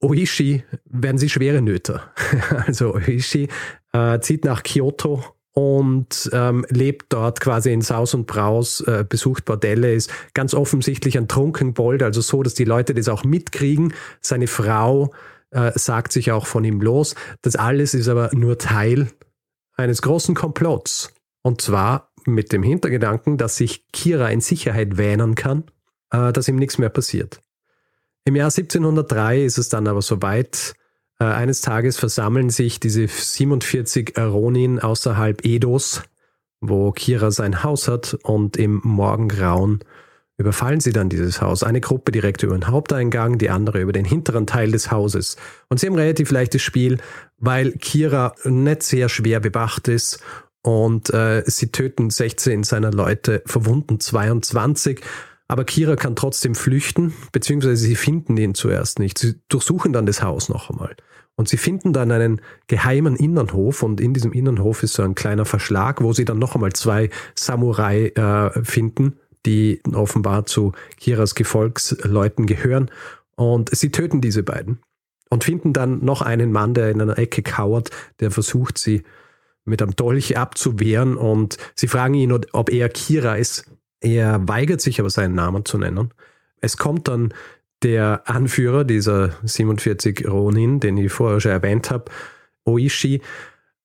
Oishi 0.00 0.64
werden 0.84 1.18
sie 1.18 1.28
schwere 1.28 1.62
Nöte. 1.62 2.02
also 2.66 2.94
Oishi 2.94 3.48
äh, 3.92 4.20
zieht 4.20 4.44
nach 4.44 4.62
Kyoto 4.62 5.24
und 5.52 6.30
ähm, 6.32 6.64
lebt 6.70 7.12
dort 7.12 7.40
quasi 7.40 7.72
in 7.72 7.82
Saus 7.82 8.14
und 8.14 8.26
Braus, 8.26 8.80
äh, 8.80 9.04
besucht 9.06 9.44
Bordelle, 9.44 9.92
ist 9.92 10.10
ganz 10.34 10.54
offensichtlich 10.54 11.18
ein 11.18 11.28
Trunkenbold, 11.28 12.02
also 12.02 12.20
so, 12.20 12.42
dass 12.42 12.54
die 12.54 12.64
Leute 12.64 12.94
das 12.94 13.08
auch 13.08 13.24
mitkriegen. 13.24 13.92
Seine 14.20 14.46
Frau 14.46 15.12
äh, 15.50 15.72
sagt 15.74 16.12
sich 16.12 16.32
auch 16.32 16.46
von 16.46 16.64
ihm 16.64 16.80
los. 16.80 17.14
Das 17.42 17.56
alles 17.56 17.92
ist 17.92 18.08
aber 18.08 18.30
nur 18.32 18.58
Teil 18.58 19.08
eines 19.76 20.00
großen 20.00 20.34
Komplotts. 20.34 21.12
Und 21.42 21.60
zwar 21.60 22.12
mit 22.24 22.52
dem 22.52 22.62
Hintergedanken, 22.62 23.36
dass 23.36 23.56
sich 23.56 23.86
Kira 23.92 24.30
in 24.30 24.40
Sicherheit 24.40 24.96
wähnen 24.96 25.34
kann, 25.34 25.64
äh, 26.10 26.32
dass 26.32 26.48
ihm 26.48 26.56
nichts 26.56 26.78
mehr 26.78 26.88
passiert. 26.88 27.40
Im 28.24 28.36
Jahr 28.36 28.50
1703 28.50 29.44
ist 29.44 29.58
es 29.58 29.68
dann 29.68 29.86
aber 29.86 30.00
soweit. 30.00 30.74
Äh, 31.22 31.26
eines 31.26 31.60
Tages 31.60 31.98
versammeln 31.98 32.50
sich 32.50 32.80
diese 32.80 33.06
47 33.06 34.18
Ronin 34.18 34.80
außerhalb 34.80 35.44
Edos, 35.44 36.02
wo 36.60 36.90
Kira 36.90 37.30
sein 37.30 37.62
Haus 37.62 37.86
hat, 37.86 38.18
und 38.24 38.56
im 38.56 38.80
Morgengrauen 38.82 39.84
überfallen 40.36 40.80
sie 40.80 40.92
dann 40.92 41.08
dieses 41.08 41.40
Haus. 41.40 41.62
Eine 41.62 41.80
Gruppe 41.80 42.10
direkt 42.10 42.42
über 42.42 42.58
den 42.58 42.66
Haupteingang, 42.66 43.38
die 43.38 43.50
andere 43.50 43.80
über 43.80 43.92
den 43.92 44.04
hinteren 44.04 44.48
Teil 44.48 44.72
des 44.72 44.90
Hauses. 44.90 45.36
Und 45.68 45.78
sie 45.78 45.86
haben 45.86 45.94
relativ 45.94 46.32
leichtes 46.32 46.62
Spiel, 46.62 46.98
weil 47.38 47.70
Kira 47.72 48.34
nicht 48.44 48.82
sehr 48.82 49.08
schwer 49.08 49.38
bewacht 49.38 49.86
ist 49.86 50.18
und 50.62 51.10
äh, 51.14 51.44
sie 51.46 51.70
töten 51.70 52.10
16 52.10 52.64
seiner 52.64 52.90
Leute, 52.90 53.42
verwunden 53.46 54.00
22. 54.00 55.00
Aber 55.46 55.64
Kira 55.64 55.94
kann 55.94 56.16
trotzdem 56.16 56.56
flüchten, 56.56 57.12
beziehungsweise 57.30 57.76
sie 57.76 57.94
finden 57.94 58.36
ihn 58.38 58.54
zuerst 58.54 58.98
nicht. 58.98 59.18
Sie 59.18 59.34
durchsuchen 59.48 59.92
dann 59.92 60.06
das 60.06 60.22
Haus 60.22 60.48
noch 60.48 60.70
einmal. 60.70 60.96
Und 61.42 61.48
sie 61.48 61.56
finden 61.56 61.92
dann 61.92 62.12
einen 62.12 62.40
geheimen 62.68 63.16
Innenhof 63.16 63.82
und 63.82 64.00
in 64.00 64.14
diesem 64.14 64.32
Innenhof 64.32 64.84
ist 64.84 64.92
so 64.92 65.02
ein 65.02 65.16
kleiner 65.16 65.44
Verschlag, 65.44 66.00
wo 66.00 66.12
sie 66.12 66.24
dann 66.24 66.38
noch 66.38 66.54
einmal 66.54 66.72
zwei 66.72 67.10
Samurai 67.34 68.12
äh, 68.14 68.62
finden, 68.62 69.18
die 69.44 69.82
offenbar 69.92 70.46
zu 70.46 70.70
Kiras 70.98 71.34
Gefolgsleuten 71.34 72.46
gehören. 72.46 72.92
Und 73.34 73.74
sie 73.74 73.90
töten 73.90 74.20
diese 74.20 74.44
beiden 74.44 74.78
und 75.30 75.42
finden 75.42 75.72
dann 75.72 76.04
noch 76.04 76.22
einen 76.22 76.52
Mann, 76.52 76.74
der 76.74 76.92
in 76.92 77.00
einer 77.00 77.18
Ecke 77.18 77.42
kauert, 77.42 77.90
der 78.20 78.30
versucht, 78.30 78.78
sie 78.78 79.02
mit 79.64 79.82
einem 79.82 79.96
Dolch 79.96 80.38
abzuwehren. 80.38 81.16
Und 81.16 81.56
sie 81.74 81.88
fragen 81.88 82.14
ihn, 82.14 82.30
ob 82.52 82.70
er 82.70 82.88
Kira 82.88 83.34
ist. 83.34 83.64
Er 84.00 84.46
weigert 84.46 84.80
sich 84.80 85.00
aber 85.00 85.10
seinen 85.10 85.34
Namen 85.34 85.64
zu 85.64 85.76
nennen. 85.76 86.14
Es 86.60 86.76
kommt 86.76 87.08
dann 87.08 87.34
der 87.82 88.28
Anführer 88.28 88.84
dieser 88.84 89.34
47 89.42 90.28
Ronin, 90.28 90.80
den 90.80 90.96
ich 90.96 91.12
vorher 91.12 91.40
schon 91.40 91.52
erwähnt 91.52 91.90
habe, 91.90 92.10
Oishi, 92.64 93.20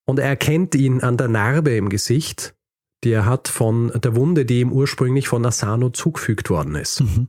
und 0.06 0.20
er 0.20 0.28
erkennt 0.28 0.76
ihn 0.76 1.02
an 1.02 1.18
der 1.18 1.28
Narbe 1.28 1.76
im 1.76 1.90
Gesicht, 1.90 2.56
die 3.04 3.12
er 3.12 3.26
hat 3.26 3.48
von 3.48 3.92
der 3.96 4.16
Wunde, 4.16 4.46
die 4.46 4.62
ihm 4.62 4.72
ursprünglich 4.72 5.28
von 5.28 5.46
Asano 5.46 5.90
zugefügt 5.90 6.50
worden 6.50 6.76
ist. 6.76 7.02
Mhm. 7.02 7.28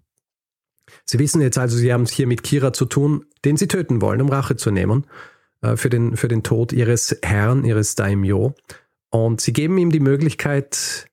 Sie 1.05 1.19
wissen 1.19 1.41
jetzt 1.43 1.59
also, 1.59 1.77
sie 1.77 1.93
haben 1.93 2.05
es 2.05 2.13
hier 2.13 2.27
mit 2.27 2.43
Kira 2.43 2.73
zu 2.73 2.85
tun, 2.85 3.25
den 3.45 3.57
sie 3.57 3.69
töten 3.69 4.01
wollen, 4.01 4.23
um 4.23 4.29
Rache 4.29 4.57
zu 4.57 4.71
nehmen 4.71 5.07
äh, 5.61 5.77
für, 5.77 5.91
den, 5.91 6.17
für 6.17 6.29
den 6.29 6.43
Tod 6.43 6.73
ihres 6.73 7.19
Herrn, 7.23 7.65
ihres 7.65 7.95
Daimyo. 7.95 8.55
Und 9.11 9.41
sie 9.41 9.53
geben 9.53 9.79
ihm 9.79 9.91
die 9.91 10.01
Möglichkeit, 10.01 11.08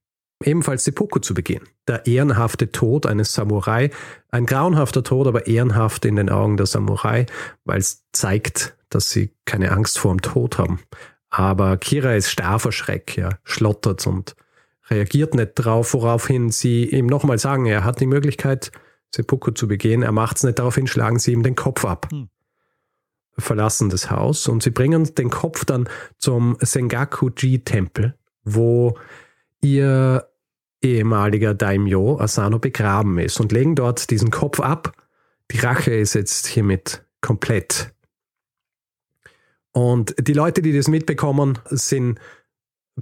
ebenfalls 0.46 0.84
Seppuku 0.84 1.20
zu 1.20 1.34
begehen. 1.34 1.64
Der 1.88 2.06
ehrenhafte 2.06 2.72
Tod 2.72 3.06
eines 3.06 3.34
Samurai, 3.34 3.90
ein 4.30 4.46
grauenhafter 4.46 5.04
Tod, 5.04 5.28
aber 5.28 5.48
ehrenhaft 5.48 6.06
in 6.06 6.16
den 6.16 6.30
Augen 6.30 6.58
der 6.58 6.66
Samurai, 6.66 7.26
weil 7.64 7.80
es 7.80 8.04
zeigt, 8.12 8.76
dass 8.90 9.10
sie 9.10 9.32
keine 9.46 9.72
Angst 9.72 10.00
vor 10.00 10.14
dem 10.14 10.22
Tod 10.22 10.58
haben. 10.58 10.80
Aber 11.30 11.78
Kira 11.78 12.14
ist 12.14 12.32
starr 12.32 12.60
vor 12.60 12.72
Schreck, 12.72 13.18
ja, 13.18 13.38
schlottert 13.44 14.08
und 14.08 14.36
reagiert 14.90 15.34
nicht 15.34 15.54
drauf, 15.56 15.94
woraufhin 15.94 16.50
sie 16.50 16.86
ihm 16.86 17.08
nochmal 17.08 17.40
sagen, 17.40 17.66
er 17.66 17.84
hat 17.84 18.00
die 18.00 18.06
Möglichkeit, 18.06 18.72
Seppuku 19.14 19.52
zu 19.52 19.68
begehen, 19.68 20.02
er 20.02 20.12
macht 20.12 20.38
es 20.38 20.44
nicht, 20.44 20.60
daraufhin 20.60 20.88
schlagen 20.88 21.20
sie 21.20 21.34
ihm 21.34 21.44
den 21.44 21.56
Kopf 21.56 21.86
ab. 21.86 22.08
Hm. 22.12 22.30
Verlassen 23.38 23.90
das 23.90 24.10
Haus 24.12 24.48
und 24.48 24.64
sie 24.64 24.70
bringen 24.70 25.14
den 25.16 25.30
Kopf 25.30 25.66
dann 25.66 25.90
zum 26.18 26.58
Sengaku-ji-Tempel, 26.62 28.16
wo 28.44 28.98
ihr 29.62 30.26
ehemaliger 30.86 31.54
Daimyo 31.54 32.20
Asano 32.20 32.60
begraben 32.60 33.18
ist 33.20 33.40
und 33.40 33.52
legen 33.52 33.76
dort 33.76 34.10
diesen 34.10 34.32
Kopf 34.32 34.60
ab. 34.60 34.94
Die 35.52 35.60
Rache 35.60 35.94
ist 35.94 36.16
jetzt 36.16 36.48
hiermit 36.48 37.06
komplett. 37.22 37.92
Und 39.72 40.16
die 40.20 40.34
Leute, 40.34 40.62
die 40.62 40.76
das 40.76 40.88
mitbekommen, 40.88 41.60
sind 41.66 42.20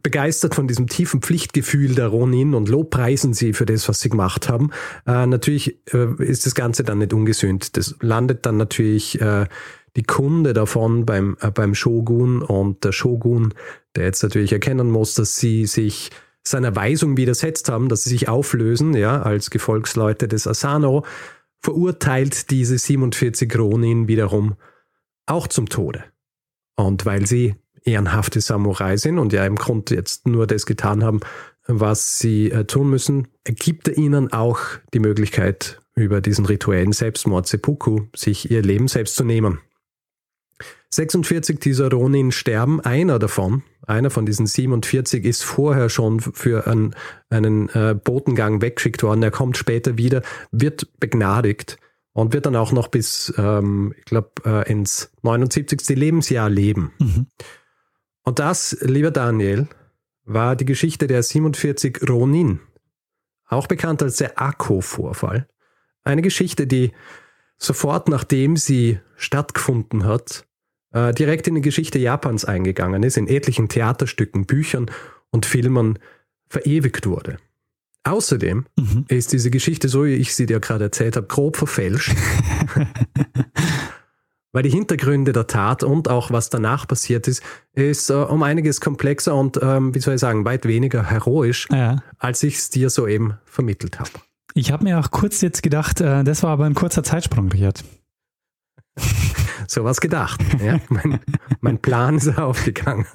begeistert 0.01 0.55
von 0.55 0.67
diesem 0.67 0.87
tiefen 0.87 1.21
Pflichtgefühl 1.21 1.93
der 1.93 2.07
Ronin 2.07 2.55
und 2.55 2.67
lobpreisen 2.67 3.33
sie 3.33 3.53
für 3.53 3.65
das, 3.65 3.87
was 3.87 3.99
sie 3.99 4.09
gemacht 4.09 4.49
haben. 4.49 4.71
Äh, 5.05 5.27
natürlich 5.27 5.79
äh, 5.93 6.15
ist 6.23 6.47
das 6.47 6.55
Ganze 6.55 6.83
dann 6.83 6.97
nicht 6.97 7.13
ungesühnt. 7.13 7.77
Das 7.77 7.95
landet 8.01 8.45
dann 8.45 8.57
natürlich 8.57 9.21
äh, 9.21 9.45
die 9.95 10.03
Kunde 10.03 10.53
davon 10.53 11.05
beim, 11.05 11.37
äh, 11.41 11.51
beim 11.51 11.75
Shogun 11.75 12.41
und 12.41 12.83
der 12.83 12.91
Shogun, 12.91 13.53
der 13.95 14.05
jetzt 14.05 14.23
natürlich 14.23 14.51
erkennen 14.51 14.89
muss, 14.89 15.13
dass 15.13 15.37
sie 15.37 15.67
sich 15.67 16.09
seiner 16.43 16.75
Weisung 16.75 17.17
widersetzt 17.17 17.69
haben, 17.69 17.89
dass 17.89 18.03
sie 18.03 18.09
sich 18.09 18.29
auflösen, 18.29 18.93
ja, 18.95 19.21
als 19.21 19.49
Gefolgsleute 19.49 20.27
des 20.27 20.47
Asano, 20.47 21.05
verurteilt 21.61 22.51
diese 22.51 22.77
47 22.77 23.57
Ronin 23.57 24.07
wiederum 24.07 24.55
auch 25.25 25.47
zum 25.47 25.69
Tode. 25.69 26.03
Und 26.75 27.05
weil 27.05 27.25
sie 27.25 27.55
ehrenhafte 27.83 28.41
Samurai 28.41 28.97
sind 28.97 29.19
und 29.19 29.33
ja 29.33 29.45
im 29.45 29.55
Grunde 29.55 29.95
jetzt 29.95 30.27
nur 30.27 30.47
das 30.47 30.65
getan 30.65 31.03
haben, 31.03 31.19
was 31.65 32.19
sie 32.19 32.51
äh, 32.51 32.65
tun 32.65 32.89
müssen, 32.89 33.27
gibt 33.45 33.87
er 33.87 33.97
ihnen 33.97 34.33
auch 34.33 34.59
die 34.93 34.99
Möglichkeit, 34.99 35.79
über 35.95 36.21
diesen 36.21 36.45
rituellen 36.45 36.91
Selbstmord 36.91 37.47
Seppuku 37.47 38.01
sich 38.15 38.49
ihr 38.49 38.61
Leben 38.61 38.87
selbst 38.87 39.15
zu 39.15 39.23
nehmen. 39.23 39.59
46 40.89 41.59
dieser 41.59 41.89
Ronin 41.89 42.31
sterben, 42.31 42.79
einer 42.81 43.19
davon, 43.19 43.63
einer 43.85 44.09
von 44.09 44.25
diesen 44.25 44.45
47 44.45 45.25
ist 45.25 45.43
vorher 45.43 45.89
schon 45.89 46.19
für 46.19 46.67
einen, 46.67 46.95
einen 47.29 47.69
äh, 47.69 47.95
Botengang 48.01 48.61
weggeschickt 48.61 49.03
worden. 49.03 49.23
Er 49.23 49.31
kommt 49.31 49.57
später 49.57 49.97
wieder, 49.97 50.21
wird 50.51 50.99
begnadigt 50.99 51.77
und 52.13 52.33
wird 52.33 52.45
dann 52.45 52.55
auch 52.55 52.71
noch 52.71 52.87
bis, 52.87 53.33
ähm, 53.37 53.93
ich 53.97 54.05
glaube, 54.05 54.29
äh, 54.45 54.71
ins 54.71 55.11
79. 55.23 55.97
Lebensjahr 55.97 56.49
leben. 56.49 56.93
Mhm. 56.99 57.27
Und 58.23 58.39
das, 58.39 58.77
lieber 58.81 59.11
Daniel, 59.11 59.67
war 60.23 60.55
die 60.55 60.65
Geschichte 60.65 61.07
der 61.07 61.23
47 61.23 62.07
Ronin, 62.07 62.61
auch 63.47 63.67
bekannt 63.67 64.01
als 64.01 64.17
der 64.17 64.41
Akko-Vorfall. 64.41 65.47
Eine 66.03 66.21
Geschichte, 66.21 66.67
die 66.67 66.91
sofort 67.57 68.07
nachdem 68.07 68.55
sie 68.55 68.99
stattgefunden 69.15 70.05
hat, 70.05 70.45
äh, 70.93 71.13
direkt 71.13 71.47
in 71.47 71.55
die 71.55 71.61
Geschichte 71.61 71.99
Japans 71.99 72.45
eingegangen 72.45 73.03
ist, 73.03 73.17
in 73.17 73.27
etlichen 73.27 73.67
Theaterstücken, 73.67 74.45
Büchern 74.45 74.89
und 75.31 75.45
Filmen 75.45 75.99
verewigt 76.47 77.05
wurde. 77.07 77.37
Außerdem 78.03 78.65
mhm. 78.77 79.05
ist 79.07 79.31
diese 79.33 79.49
Geschichte, 79.49 79.87
so 79.89 80.05
wie 80.05 80.13
ich 80.13 80.35
sie 80.35 80.45
dir 80.45 80.59
gerade 80.59 80.85
erzählt 80.85 81.15
habe, 81.15 81.27
grob 81.27 81.57
verfälscht. 81.57 82.13
Weil 84.51 84.63
die 84.63 84.69
Hintergründe 84.69 85.31
der 85.31 85.47
Tat 85.47 85.83
und 85.83 86.09
auch 86.09 86.29
was 86.29 86.51
danach 86.51 86.87
passiert 86.87 87.27
ist, 87.27 87.41
ist 87.73 88.11
äh, 88.11 88.13
um 88.13 88.43
einiges 88.43 88.81
komplexer 88.81 89.33
und, 89.33 89.59
ähm, 89.63 89.95
wie 89.95 89.99
soll 89.99 90.13
ich 90.13 90.19
sagen, 90.19 90.45
weit 90.45 90.67
weniger 90.67 91.09
heroisch, 91.09 91.67
ja. 91.71 92.03
als 92.19 92.43
ich 92.43 92.57
es 92.57 92.69
dir 92.69 92.91
soeben 92.91 93.39
vermittelt 93.45 93.99
habe. 93.99 94.11
Ich 94.53 94.71
habe 94.71 94.83
mir 94.83 94.99
auch 94.99 95.09
kurz 95.09 95.41
jetzt 95.41 95.63
gedacht, 95.63 96.01
äh, 96.01 96.23
das 96.23 96.43
war 96.43 96.51
aber 96.51 96.65
ein 96.65 96.75
kurzer 96.75 97.03
Zeitsprung, 97.03 97.51
Richard. 97.51 97.83
so 99.73 99.83
was 99.83 100.01
gedacht. 100.01 100.41
Ja? 100.63 100.79
mein, 100.89 101.19
mein 101.61 101.79
Plan 101.79 102.17
ist 102.17 102.37
aufgegangen. 102.37 103.05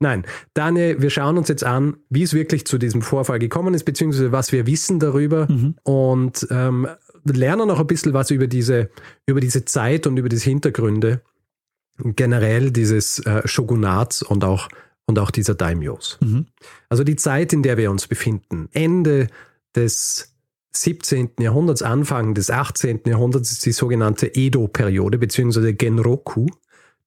Nein, 0.00 0.24
Daniel, 0.54 1.00
wir 1.00 1.10
schauen 1.10 1.38
uns 1.38 1.48
jetzt 1.48 1.62
an, 1.62 1.96
wie 2.10 2.24
es 2.24 2.34
wirklich 2.34 2.66
zu 2.66 2.76
diesem 2.76 3.02
Vorfall 3.02 3.38
gekommen 3.38 3.72
ist, 3.72 3.84
beziehungsweise 3.84 4.32
was 4.32 4.50
wir 4.50 4.66
wissen 4.66 4.98
darüber 4.98 5.46
mhm. 5.48 5.76
und 5.84 6.46
ähm, 6.50 6.88
lernen 7.24 7.68
noch 7.68 7.78
ein 7.78 7.86
bisschen 7.86 8.12
was 8.12 8.32
über 8.32 8.48
diese, 8.48 8.90
über 9.26 9.40
diese 9.40 9.64
Zeit 9.64 10.08
und 10.08 10.16
über 10.16 10.28
diese 10.28 10.44
Hintergründe 10.44 11.22
generell 11.98 12.70
dieses 12.70 13.20
äh, 13.20 13.46
Shogunats 13.46 14.22
und 14.22 14.44
auch, 14.44 14.68
und 15.06 15.18
auch 15.18 15.30
dieser 15.30 15.54
Daimyos. 15.54 16.18
Mhm. 16.20 16.46
Also 16.88 17.04
die 17.04 17.16
Zeit, 17.16 17.52
in 17.52 17.62
der 17.62 17.76
wir 17.76 17.90
uns 17.90 18.06
befinden, 18.06 18.68
Ende 18.72 19.28
des 19.74 20.31
17. 20.72 21.30
Jahrhunderts, 21.38 21.82
Anfang 21.82 22.34
des 22.34 22.50
18. 22.50 23.00
Jahrhunderts 23.06 23.52
ist 23.52 23.66
die 23.66 23.72
sogenannte 23.72 24.34
Edo-Periode 24.34 25.18
bzw. 25.18 25.72
Genroku, 25.74 26.46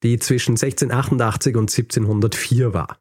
die 0.04 0.20
zwischen 0.20 0.52
1688 0.52 1.56
und 1.56 1.72
1704 1.72 2.74
war. 2.74 3.00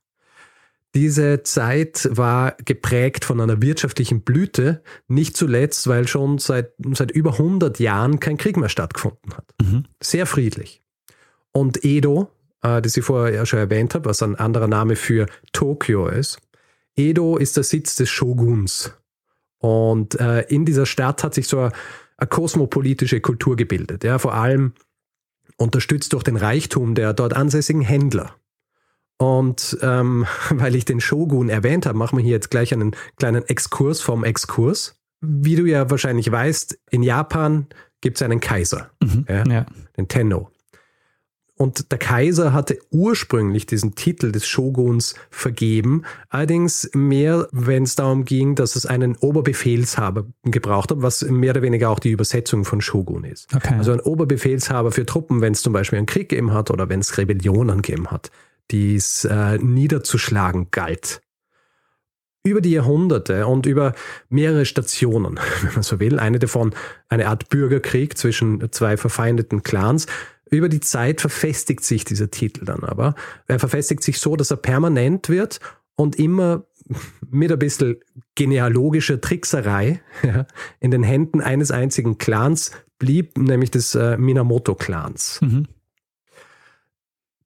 Diese 0.95 1.43
Zeit 1.43 2.09
war 2.13 2.57
geprägt 2.65 3.25
von 3.25 3.41
einer 3.41 3.61
wirtschaftlichen 3.61 4.21
Blüte, 4.21 4.83
nicht 5.09 5.37
zuletzt, 5.37 5.89
weil 5.89 6.07
schon 6.07 6.39
seit, 6.39 6.73
seit 6.93 7.11
über 7.11 7.33
100 7.33 7.81
Jahren 7.81 8.21
kein 8.21 8.37
Krieg 8.37 8.57
mehr 8.57 8.69
stattgefunden 8.69 9.35
hat. 9.35 9.45
Mhm. 9.61 9.85
Sehr 10.01 10.27
friedlich. 10.27 10.83
Und 11.51 11.85
Edo, 11.85 12.31
äh, 12.63 12.81
das 12.81 12.97
ich 12.97 13.05
vorher 13.05 13.35
ja 13.35 13.45
schon 13.45 13.59
erwähnt 13.59 13.95
habe, 13.95 14.09
was 14.09 14.23
ein 14.23 14.37
anderer 14.37 14.69
Name 14.69 14.95
für 14.95 15.27
Tokio 15.53 16.07
ist, 16.07 16.39
Edo 16.97 17.39
ist 17.39 17.57
der 17.57 17.65
Sitz 17.65 17.97
des 17.97 18.09
Shoguns. 18.09 18.93
Und 19.65 20.21
äh, 20.21 20.43
in 20.43 20.67
dieser 20.67 20.85
Stadt 20.85 21.25
hat 21.25 21.33
sich 21.33 21.49
so 21.49 21.59
eine, 21.59 21.73
eine 22.19 22.29
kosmopolitische 22.29 23.23
Kultur 23.23 23.57
gebildet. 23.57 24.05
Ja, 24.05 24.19
vor 24.19 24.35
allem 24.35 24.75
unterstützt 25.57 26.13
durch 26.13 26.23
den 26.23 26.37
Reichtum 26.37 26.95
der 26.95 27.15
dort 27.15 27.35
ansässigen 27.35 27.81
Händler. 27.81 28.35
Und 29.17 29.79
ähm, 29.81 30.27
weil 30.51 30.75
ich 30.75 30.85
den 30.85 31.01
Shogun 31.01 31.49
erwähnt 31.49 31.87
habe, 31.87 31.97
machen 31.97 32.19
wir 32.19 32.23
hier 32.23 32.33
jetzt 32.33 32.51
gleich 32.51 32.75
einen 32.75 32.95
kleinen 33.17 33.43
Exkurs 33.45 34.03
vom 34.03 34.23
Exkurs. 34.23 35.01
Wie 35.23 35.57
du 35.57 35.65
ja 35.65 35.89
wahrscheinlich 35.89 36.31
weißt, 36.31 36.79
in 36.91 37.03
Japan 37.03 37.67
gibt 38.03 38.19
es 38.19 38.23
einen 38.23 38.41
Kaiser, 38.41 38.91
Mhm. 39.03 39.25
Ja. 39.27 39.45
Ja. 39.47 39.67
den 39.97 40.09
Tenno. 40.09 40.51
Und 41.57 41.93
der 41.93 41.99
Kaiser 41.99 42.53
hatte 42.53 42.79
ursprünglich 42.91 43.65
diesen 43.65 43.95
Titel 43.95 44.33
des 44.33 44.45
Shoguns 44.47 45.15
vergeben, 45.31 46.03
allerdings 46.29 46.91
mehr, 46.95 47.47
wenn 47.53 47.85
es 47.85 47.95
darum 47.95 48.25
ging, 48.25 48.57
dass 48.57 48.75
es 48.75 48.87
einen 48.87 49.17
Oberbefehlshaber 49.17 50.27
gebraucht 50.43 50.91
hat, 50.91 51.03
was 51.03 51.23
mehr 51.23 51.53
oder 51.53 51.63
weniger 51.63 51.91
auch 51.91 52.01
die 52.01 52.11
Übersetzung 52.11 52.65
von 52.65 52.81
Shogun 52.81 53.23
ist. 53.23 53.55
Okay. 53.55 53.75
Also 53.75 53.93
ein 53.93 54.01
Oberbefehlshaber 54.01 54.91
für 54.91 55.07
Truppen, 55.07 55.43
wenn 55.43 55.53
es 55.53 55.63
zum 55.63 55.73
Beispiel 55.73 55.99
einen 55.99 56.07
Krieg 56.07 56.29
gegeben 56.29 56.53
hat 56.53 56.73
oder 56.73 56.89
wenn 56.89 57.01
es 57.01 57.17
Rebellionen 57.19 57.83
gegeben 57.83 58.11
hat, 58.11 58.33
die 58.73 58.97
es 58.97 59.25
äh, 59.25 59.59
niederzuschlagen 59.59 60.73
galt. 60.73 61.21
Über 62.47 62.61
die 62.61 62.73
Jahrhunderte 62.73 63.47
und 63.47 63.65
über 63.65 63.95
mehrere 64.29 64.67
Stationen, 64.67 65.39
wenn 65.63 65.75
man 65.75 65.83
so 65.85 66.01
will, 66.01 66.19
eine 66.19 66.41
davon 66.41 66.75
eine 67.09 67.29
Art 67.29 67.49
Bürgerkrieg 67.49 68.19
zwischen 68.19 68.73
zwei 68.73 68.97
verfeindeten 68.97 69.63
Clans, 69.63 70.09
über 70.57 70.69
die 70.69 70.81
Zeit 70.81 71.21
verfestigt 71.21 71.85
sich 71.85 72.05
dieser 72.05 72.31
Titel 72.31 72.65
dann 72.65 72.85
aber. 72.85 73.15
Er 73.47 73.59
verfestigt 73.59 74.03
sich 74.03 74.19
so, 74.19 74.37
dass 74.37 74.51
er 74.51 74.57
permanent 74.57 75.29
wird 75.29 75.61
und 75.97 76.17
immer 76.17 76.67
mit 77.31 77.51
ein 77.51 77.59
bisschen 77.59 77.97
genealogischer 78.35 79.21
Trickserei 79.21 80.01
ja, 80.23 80.47
in 80.81 80.91
den 80.91 81.03
Händen 81.03 81.41
eines 81.41 81.71
einzigen 81.71 82.19
Clans 82.19 82.73
blieb, 82.99 83.39
nämlich 83.39 83.71
des 83.71 83.95
äh, 83.95 84.17
Minamoto-Clans. 84.19 85.41
Mhm. 85.43 85.67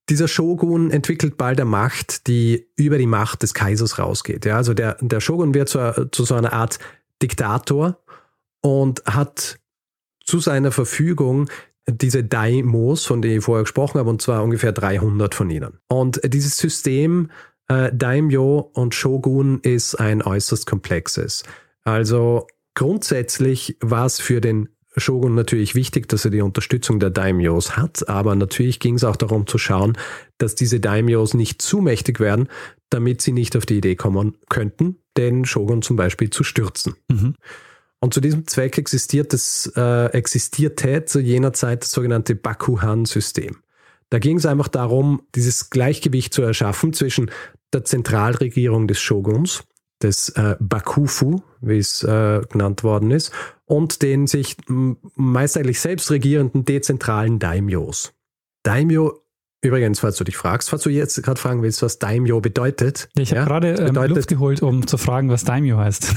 Dieser 0.09 0.29
Shogun 0.29 0.91
entwickelt 0.91 1.37
bald 1.37 1.61
eine 1.61 1.69
Macht, 1.69 2.27
die 2.29 2.67
über 2.77 2.97
die 2.97 3.07
Macht 3.07 3.43
des 3.43 3.53
Kaisers 3.53 3.99
rausgeht. 3.99 4.47
Ja, 4.47 4.57
also 4.57 4.73
der, 4.73 4.97
der 5.01 5.21
Shogun 5.21 5.53
wird 5.53 5.69
zu, 5.69 6.09
zu 6.11 6.25
so 6.25 6.35
einer 6.35 6.55
Art 6.55 6.79
Diktator 7.23 7.99
und 8.63 9.05
hat 9.05 9.59
zu 10.25 10.41
seiner 10.41 10.73
Verfügung 10.73 11.51
diese 11.89 12.25
Daimos, 12.25 13.05
von 13.05 13.23
denen 13.23 13.39
ich 13.39 13.45
vorher 13.45 13.65
gesprochen 13.65 13.99
habe, 13.99 14.11
und 14.11 14.23
zwar 14.23 14.43
ungefähr 14.43 14.73
300 14.73 15.35
von 15.35 15.51
ihnen. 15.51 15.79
Und 15.89 16.21
dieses 16.25 16.59
System 16.59 17.31
äh, 17.69 17.91
Daimyo 17.93 18.71
und 18.75 18.95
Shogun 18.95 19.61
ist 19.61 19.95
ein 19.95 20.23
äußerst 20.23 20.67
komplexes. 20.67 21.45
Also 21.85 22.47
grundsätzlich 22.75 23.77
war 23.81 24.07
es 24.07 24.21
für 24.21 24.41
den 24.41 24.69
Shogun 24.97 25.35
natürlich 25.35 25.75
wichtig, 25.75 26.09
dass 26.09 26.25
er 26.25 26.31
die 26.31 26.41
Unterstützung 26.41 26.99
der 26.99 27.11
Daimyos 27.11 27.77
hat, 27.77 28.09
aber 28.09 28.35
natürlich 28.35 28.81
ging 28.81 28.95
es 28.95 29.05
auch 29.05 29.17
darum 29.17 29.47
zu 29.47 29.59
schauen, 29.59 29.97
dass 30.39 30.55
diese 30.55 30.81
Daimyos 30.81 31.35
nicht 31.35 31.63
zu 31.63 31.81
mächtig 31.81 32.21
werden, 32.21 32.49
damit 32.91 33.21
sie 33.21 33.33
nicht 33.33 33.57
auf 33.57 33.67
die 33.67 33.79
Idee 33.79 33.97
kommen 33.97 34.37
könnten, 34.49 34.97
den 35.17 35.45
Shogun 35.45 35.83
zum 35.83 35.97
Beispiel 35.97 36.31
zu 36.31 36.43
stürzen. 36.43 36.95
Mhm. 37.09 37.35
Und 38.01 38.15
zu 38.15 38.21
diesem 38.21 38.47
Zweck 38.47 38.79
existiert 38.79 39.35
es, 39.35 39.73
äh, 39.77 40.07
existierte 40.13 41.05
zu 41.05 41.21
jener 41.21 41.53
Zeit 41.53 41.83
das 41.83 41.91
sogenannte 41.91 42.35
Bakuhan-System. 42.35 43.57
Da 44.11 44.19
ging 44.19 44.39
es 44.39 44.47
einfach 44.47 44.69
darum, 44.69 45.23
dieses 45.35 45.71
Gleichgewicht 45.71 46.33
zu 46.33 46.43
erschaffen 46.43 46.93
zwischen 46.93 47.31
der 47.73 47.85
Zentralregierung 47.85 48.89
des 48.89 49.01
Shoguns, 49.01 49.65
des 50.03 50.31
äh, 50.31 50.57
Bakufu, 50.61 51.43
wie 51.61 51.79
es 51.79 52.03
äh, 52.05 52.41
genannt 52.51 52.85
worden 52.85 53.11
ist, 53.11 53.33
und 53.65 54.01
den 54.03 54.27
sich 54.27 54.57
meist 54.67 55.57
eigentlich 55.57 55.81
selbst 55.81 56.11
regierenden 56.11 56.65
dezentralen 56.65 57.39
Daimyos. 57.39 58.15
Daimyo, 58.63 59.23
übrigens, 59.63 60.01
falls 60.01 60.17
du 60.17 60.25
dich 60.25 60.37
fragst, 60.37 60.71
falls 60.71 60.83
du 60.83 60.91
jetzt 60.91 61.23
gerade 61.23 61.41
fragen 61.41 61.63
willst, 61.63 61.83
was 61.83 61.99
Daimyo 61.99 62.41
bedeutet. 62.41 63.09
Ich 63.17 63.31
habe 63.31 63.41
ja, 63.41 63.47
gerade 63.47 63.69
ähm, 63.75 63.87
bedeutet- 63.87 64.17
Luft 64.17 64.29
geholt, 64.29 64.63
um 64.63 64.87
zu 64.87 64.97
fragen, 64.99 65.31
was 65.31 65.45
Daimyo 65.45 65.79
heißt. 65.79 66.15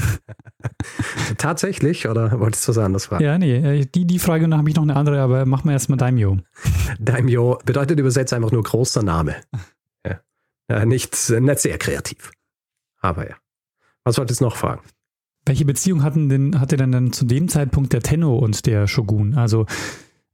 Tatsächlich, 1.38 2.08
oder 2.08 2.38
wolltest 2.40 2.66
du 2.66 2.70
was 2.70 2.78
anderes 2.78 3.06
fragen? 3.06 3.24
ja, 3.24 3.38
nee, 3.38 3.80
äh, 3.80 3.86
die, 3.86 4.06
die 4.06 4.18
Frage 4.18 4.44
und 4.44 4.50
dann 4.50 4.58
habe 4.58 4.68
ich 4.70 4.76
noch 4.76 4.82
eine 4.82 4.96
andere, 4.96 5.20
aber 5.20 5.46
machen 5.46 5.66
wir 5.66 5.72
erstmal 5.72 5.98
Daimyo. 5.98 6.38
Daimyo 6.98 7.58
bedeutet 7.64 7.98
übersetzt 7.98 8.32
einfach 8.32 8.52
nur 8.52 8.62
großer 8.62 9.02
Name. 9.02 9.36
Ja. 10.70 10.86
Nicht, 10.86 11.14
nicht 11.28 11.58
sehr 11.58 11.76
kreativ. 11.76 12.30
Aber 13.00 13.28
ja. 13.28 13.34
Was 14.04 14.16
wolltest 14.16 14.40
du 14.40 14.44
noch 14.44 14.56
fragen? 14.56 14.80
Welche 15.44 15.66
Beziehung 15.66 16.02
hatten 16.02 16.30
denn, 16.30 16.60
hatte 16.60 16.78
denn 16.78 16.92
dann 16.92 17.12
zu 17.12 17.26
dem 17.26 17.48
Zeitpunkt 17.48 17.92
der 17.92 18.00
Tenno 18.00 18.38
und 18.38 18.64
der 18.64 18.86
Shogun? 18.86 19.34
Also 19.34 19.66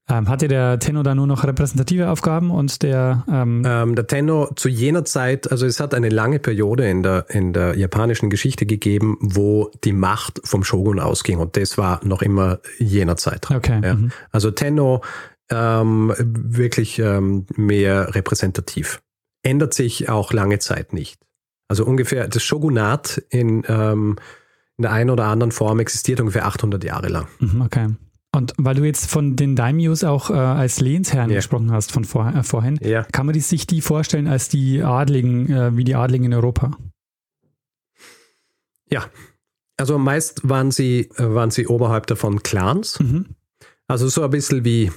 ähm, 0.08 0.28
hatte 0.28 0.48
der 0.48 0.78
Tenno 0.78 1.02
da 1.02 1.14
nur 1.14 1.26
noch 1.26 1.44
repräsentative 1.44 2.08
Aufgaben 2.10 2.50
und 2.50 2.82
der 2.82 3.24
ähm, 3.30 3.62
Ähm, 3.66 3.94
der 3.94 4.06
Tenno 4.06 4.50
zu 4.56 4.68
jener 4.68 5.04
Zeit, 5.04 5.50
also 5.50 5.66
es 5.66 5.80
hat 5.80 5.94
eine 5.94 6.08
lange 6.08 6.38
Periode 6.38 6.88
in 6.88 7.02
der, 7.02 7.26
in 7.28 7.52
der 7.52 7.76
japanischen 7.76 8.30
Geschichte 8.30 8.66
gegeben, 8.66 9.16
wo 9.20 9.70
die 9.84 9.92
Macht 9.92 10.40
vom 10.44 10.64
Shogun 10.64 10.98
ausging 11.00 11.38
und 11.38 11.56
das 11.56 11.76
war 11.78 12.00
noch 12.04 12.22
immer 12.22 12.58
jener 12.78 13.16
Zeitraum. 13.16 13.58
Okay, 13.58 13.80
Ja. 13.82 13.94
mhm. 13.94 14.10
Also 14.30 14.50
Tenno 14.50 15.02
ähm, 15.50 16.12
wirklich 16.18 16.98
ähm, 16.98 17.46
mehr 17.56 18.14
repräsentativ. 18.14 19.00
Ändert 19.42 19.72
sich 19.74 20.08
auch 20.08 20.32
lange 20.32 20.58
Zeit 20.58 20.92
nicht. 20.92 21.20
Also 21.68 21.84
ungefähr 21.84 22.28
das 22.28 22.42
Shogunat 22.42 23.22
in, 23.30 23.62
ähm, 23.68 24.16
in 24.76 24.82
der 24.82 24.92
einen 24.92 25.10
oder 25.10 25.26
anderen 25.26 25.52
Form 25.52 25.80
existiert 25.80 26.20
ungefähr 26.20 26.46
800 26.46 26.82
Jahre 26.84 27.08
lang. 27.08 27.28
Mhm, 27.40 27.60
okay. 27.62 27.88
Und 28.38 28.54
weil 28.56 28.76
du 28.76 28.84
jetzt 28.84 29.10
von 29.10 29.34
den 29.34 29.56
Daimyos 29.56 30.04
auch 30.04 30.30
äh, 30.30 30.34
als 30.34 30.78
Lehnsherren 30.78 31.28
Ja. 31.30 31.36
gesprochen 31.38 31.72
hast 31.72 31.90
von 31.90 32.04
vor, 32.04 32.32
äh, 32.32 32.44
vorhin, 32.44 32.78
Ja. 32.80 33.02
kann 33.02 33.26
man 33.26 33.32
die, 33.32 33.40
sich 33.40 33.66
die 33.66 33.80
vorstellen 33.80 34.28
als 34.28 34.48
die 34.48 34.80
Adligen, 34.80 35.50
äh, 35.50 35.76
wie 35.76 35.82
die 35.82 35.96
Adligen 35.96 36.26
in 36.26 36.34
Europa? 36.34 36.76
Ja. 38.90 39.04
Also 39.76 39.98
meist 39.98 40.48
waren 40.48 40.70
sie, 40.70 41.10
äh, 41.16 41.34
waren 41.34 41.50
sie 41.50 41.66
Oberhäupter 41.66 42.14
von 42.14 42.44
Clans. 42.44 43.00
Mhm. 43.00 43.26
Also 43.88 44.06
so 44.06 44.22
ein 44.22 44.30
bisschen 44.30 44.64
wie, 44.64 44.92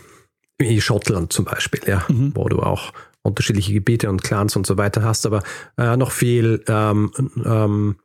wie 0.60 0.80
Schottland 0.80 1.34
zum 1.34 1.46
Beispiel, 1.46 1.82
ja, 1.88 2.06
Mhm. 2.10 2.34
wo 2.36 2.48
du 2.48 2.60
auch 2.60 2.94
unterschiedliche 3.24 3.74
Gebiete 3.74 4.08
und 4.10 4.24
Clans 4.24 4.56
und 4.56 4.68
so 4.68 4.78
weiter 4.78 5.02
hast, 5.04 5.26
aber 5.26 5.42
äh, 5.78 5.98
noch 5.98 6.12
viel, 6.12 6.64
ähm, 6.68 7.12
ähm, 7.44 7.96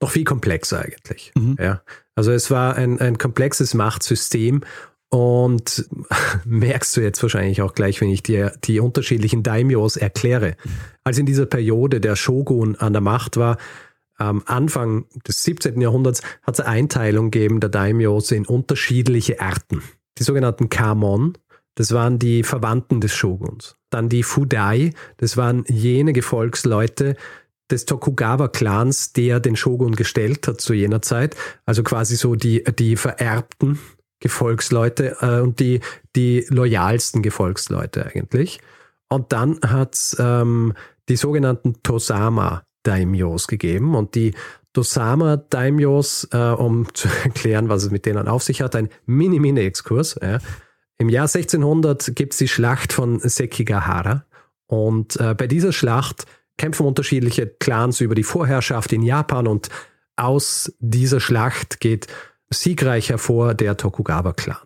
noch 0.00 0.10
viel 0.10 0.24
komplexer 0.24 0.80
eigentlich. 0.80 1.32
Mhm. 1.34 1.56
Ja. 1.60 1.82
Also 2.20 2.32
es 2.32 2.50
war 2.50 2.76
ein, 2.76 3.00
ein 3.00 3.16
komplexes 3.16 3.72
Machtsystem 3.72 4.60
und 5.08 5.88
merkst 6.44 6.94
du 6.94 7.00
jetzt 7.00 7.22
wahrscheinlich 7.22 7.62
auch 7.62 7.72
gleich, 7.72 8.02
wenn 8.02 8.10
ich 8.10 8.22
dir 8.22 8.52
die 8.62 8.78
unterschiedlichen 8.78 9.42
Daimyos 9.42 9.96
erkläre. 9.96 10.54
Als 11.02 11.16
in 11.16 11.24
dieser 11.24 11.46
Periode 11.46 11.98
der 11.98 12.16
Shogun 12.16 12.76
an 12.76 12.92
der 12.92 13.00
Macht 13.00 13.38
war, 13.38 13.56
am 14.18 14.42
Anfang 14.44 15.06
des 15.26 15.44
17. 15.44 15.80
Jahrhunderts 15.80 16.20
hat 16.42 16.56
es 16.56 16.60
eine 16.60 16.68
Einteilung 16.68 17.30
gegeben 17.30 17.58
der 17.58 17.70
Daimyos 17.70 18.32
in 18.32 18.44
unterschiedliche 18.44 19.40
Arten. 19.40 19.82
Die 20.18 20.22
sogenannten 20.22 20.68
Kamon, 20.68 21.38
das 21.74 21.92
waren 21.92 22.18
die 22.18 22.42
Verwandten 22.42 23.00
des 23.00 23.14
Shoguns. 23.14 23.76
Dann 23.88 24.10
die 24.10 24.24
Fudai, 24.24 24.92
das 25.16 25.38
waren 25.38 25.64
jene 25.68 26.12
Gefolgsleute 26.12 27.16
des 27.70 27.86
Tokugawa-Clans, 27.86 29.12
der 29.12 29.40
den 29.40 29.56
Shogun 29.56 29.94
gestellt 29.94 30.46
hat 30.48 30.60
zu 30.60 30.74
jener 30.74 31.02
Zeit. 31.02 31.36
Also 31.66 31.82
quasi 31.82 32.16
so 32.16 32.34
die, 32.34 32.64
die 32.64 32.96
vererbten 32.96 33.78
Gefolgsleute 34.20 35.16
äh, 35.20 35.40
und 35.40 35.60
die, 35.60 35.80
die 36.14 36.46
loyalsten 36.48 37.22
Gefolgsleute 37.22 38.06
eigentlich. 38.06 38.60
Und 39.08 39.32
dann 39.32 39.58
hat 39.62 39.94
es 39.94 40.16
ähm, 40.20 40.74
die 41.08 41.16
sogenannten 41.16 41.82
Tosama-Daimyos 41.82 43.48
gegeben. 43.48 43.94
Und 43.94 44.14
die 44.14 44.34
Tosama-Daimyos, 44.72 46.28
äh, 46.32 46.38
um 46.38 46.86
zu 46.94 47.08
erklären, 47.24 47.68
was 47.68 47.84
es 47.84 47.90
mit 47.90 48.06
denen 48.06 48.28
auf 48.28 48.42
sich 48.42 48.62
hat, 48.62 48.76
ein 48.76 48.88
Mini-Mini-Exkurs. 49.06 50.20
Ja. 50.22 50.38
Im 50.98 51.08
Jahr 51.08 51.24
1600 51.24 52.14
gibt 52.14 52.34
es 52.34 52.38
die 52.38 52.48
Schlacht 52.48 52.92
von 52.92 53.18
Sekigahara. 53.20 54.24
Und 54.66 55.16
äh, 55.16 55.34
bei 55.34 55.46
dieser 55.46 55.72
Schlacht 55.72 56.26
kämpfen 56.60 56.84
unterschiedliche 56.84 57.46
Clans 57.46 58.02
über 58.02 58.14
die 58.14 58.22
Vorherrschaft 58.22 58.92
in 58.92 59.02
Japan 59.02 59.46
und 59.46 59.70
aus 60.16 60.70
dieser 60.78 61.18
Schlacht 61.18 61.80
geht 61.80 62.06
siegreich 62.50 63.08
hervor 63.08 63.54
der 63.54 63.78
Tokugawa-Clan. 63.78 64.58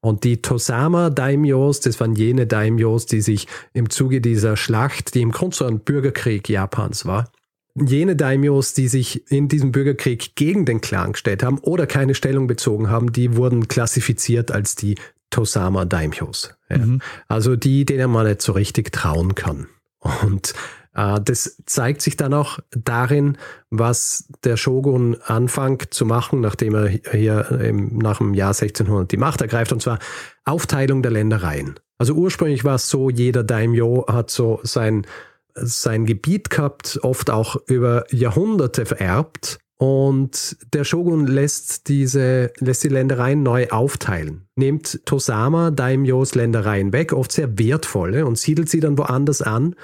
Und 0.00 0.24
die 0.24 0.42
Tosama-Daimyos, 0.42 1.78
das 1.78 2.00
waren 2.00 2.16
jene 2.16 2.48
Daimyos, 2.48 3.06
die 3.06 3.20
sich 3.20 3.46
im 3.72 3.90
Zuge 3.90 4.20
dieser 4.20 4.56
Schlacht, 4.56 5.14
die 5.14 5.20
im 5.20 5.30
Grunde 5.30 5.54
so 5.54 5.64
ein 5.66 5.78
Bürgerkrieg 5.78 6.48
Japans 6.48 7.06
war, 7.06 7.30
jene 7.76 8.16
Daimyos, 8.16 8.74
die 8.74 8.88
sich 8.88 9.30
in 9.30 9.46
diesem 9.46 9.70
Bürgerkrieg 9.70 10.34
gegen 10.34 10.64
den 10.64 10.80
Clan 10.80 11.12
gestellt 11.12 11.44
haben 11.44 11.58
oder 11.58 11.86
keine 11.86 12.16
Stellung 12.16 12.48
bezogen 12.48 12.90
haben, 12.90 13.12
die 13.12 13.36
wurden 13.36 13.68
klassifiziert 13.68 14.50
als 14.50 14.74
die 14.74 14.96
Tosama 15.30 15.84
Daimyos. 15.84 16.56
Ja. 16.68 16.78
Mhm. 16.78 17.00
Also 17.28 17.54
die, 17.54 17.84
denen 17.84 18.10
man 18.10 18.26
nicht 18.26 18.42
so 18.42 18.50
richtig 18.50 18.90
trauen 18.90 19.36
kann. 19.36 19.68
Und 20.00 20.54
das 20.94 21.60
zeigt 21.66 22.02
sich 22.02 22.16
dann 22.16 22.32
auch 22.32 22.60
darin, 22.70 23.36
was 23.70 24.28
der 24.44 24.56
Shogun 24.56 25.16
anfängt 25.26 25.92
zu 25.92 26.06
machen, 26.06 26.40
nachdem 26.40 26.74
er 26.74 26.88
hier 26.88 27.50
im, 27.50 27.98
nach 27.98 28.18
dem 28.18 28.32
Jahr 28.32 28.50
1600 28.50 29.10
die 29.10 29.16
Macht 29.16 29.40
ergreift, 29.40 29.72
und 29.72 29.82
zwar 29.82 29.98
Aufteilung 30.44 31.02
der 31.02 31.10
Ländereien. 31.10 31.74
Also 31.98 32.14
ursprünglich 32.14 32.64
war 32.64 32.76
es 32.76 32.88
so, 32.88 33.10
jeder 33.10 33.42
Daimyo 33.42 34.06
hat 34.08 34.30
so 34.30 34.60
sein, 34.62 35.06
sein 35.54 36.06
Gebiet 36.06 36.50
gehabt, 36.50 37.00
oft 37.02 37.30
auch 37.30 37.56
über 37.66 38.04
Jahrhunderte 38.10 38.86
vererbt. 38.86 39.58
Und 39.76 40.56
der 40.72 40.84
Shogun 40.84 41.26
lässt 41.26 41.88
diese, 41.88 42.52
lässt 42.58 42.84
die 42.84 42.88
Ländereien 42.88 43.42
neu 43.42 43.68
aufteilen, 43.70 44.46
nimmt 44.54 45.04
Tosama 45.04 45.72
Daimyos 45.72 46.36
Ländereien 46.36 46.92
weg, 46.92 47.12
oft 47.12 47.32
sehr 47.32 47.58
wertvolle, 47.58 48.24
und 48.24 48.38
siedelt 48.38 48.68
sie 48.68 48.80
dann 48.80 48.96
woanders 48.96 49.42
an. 49.42 49.74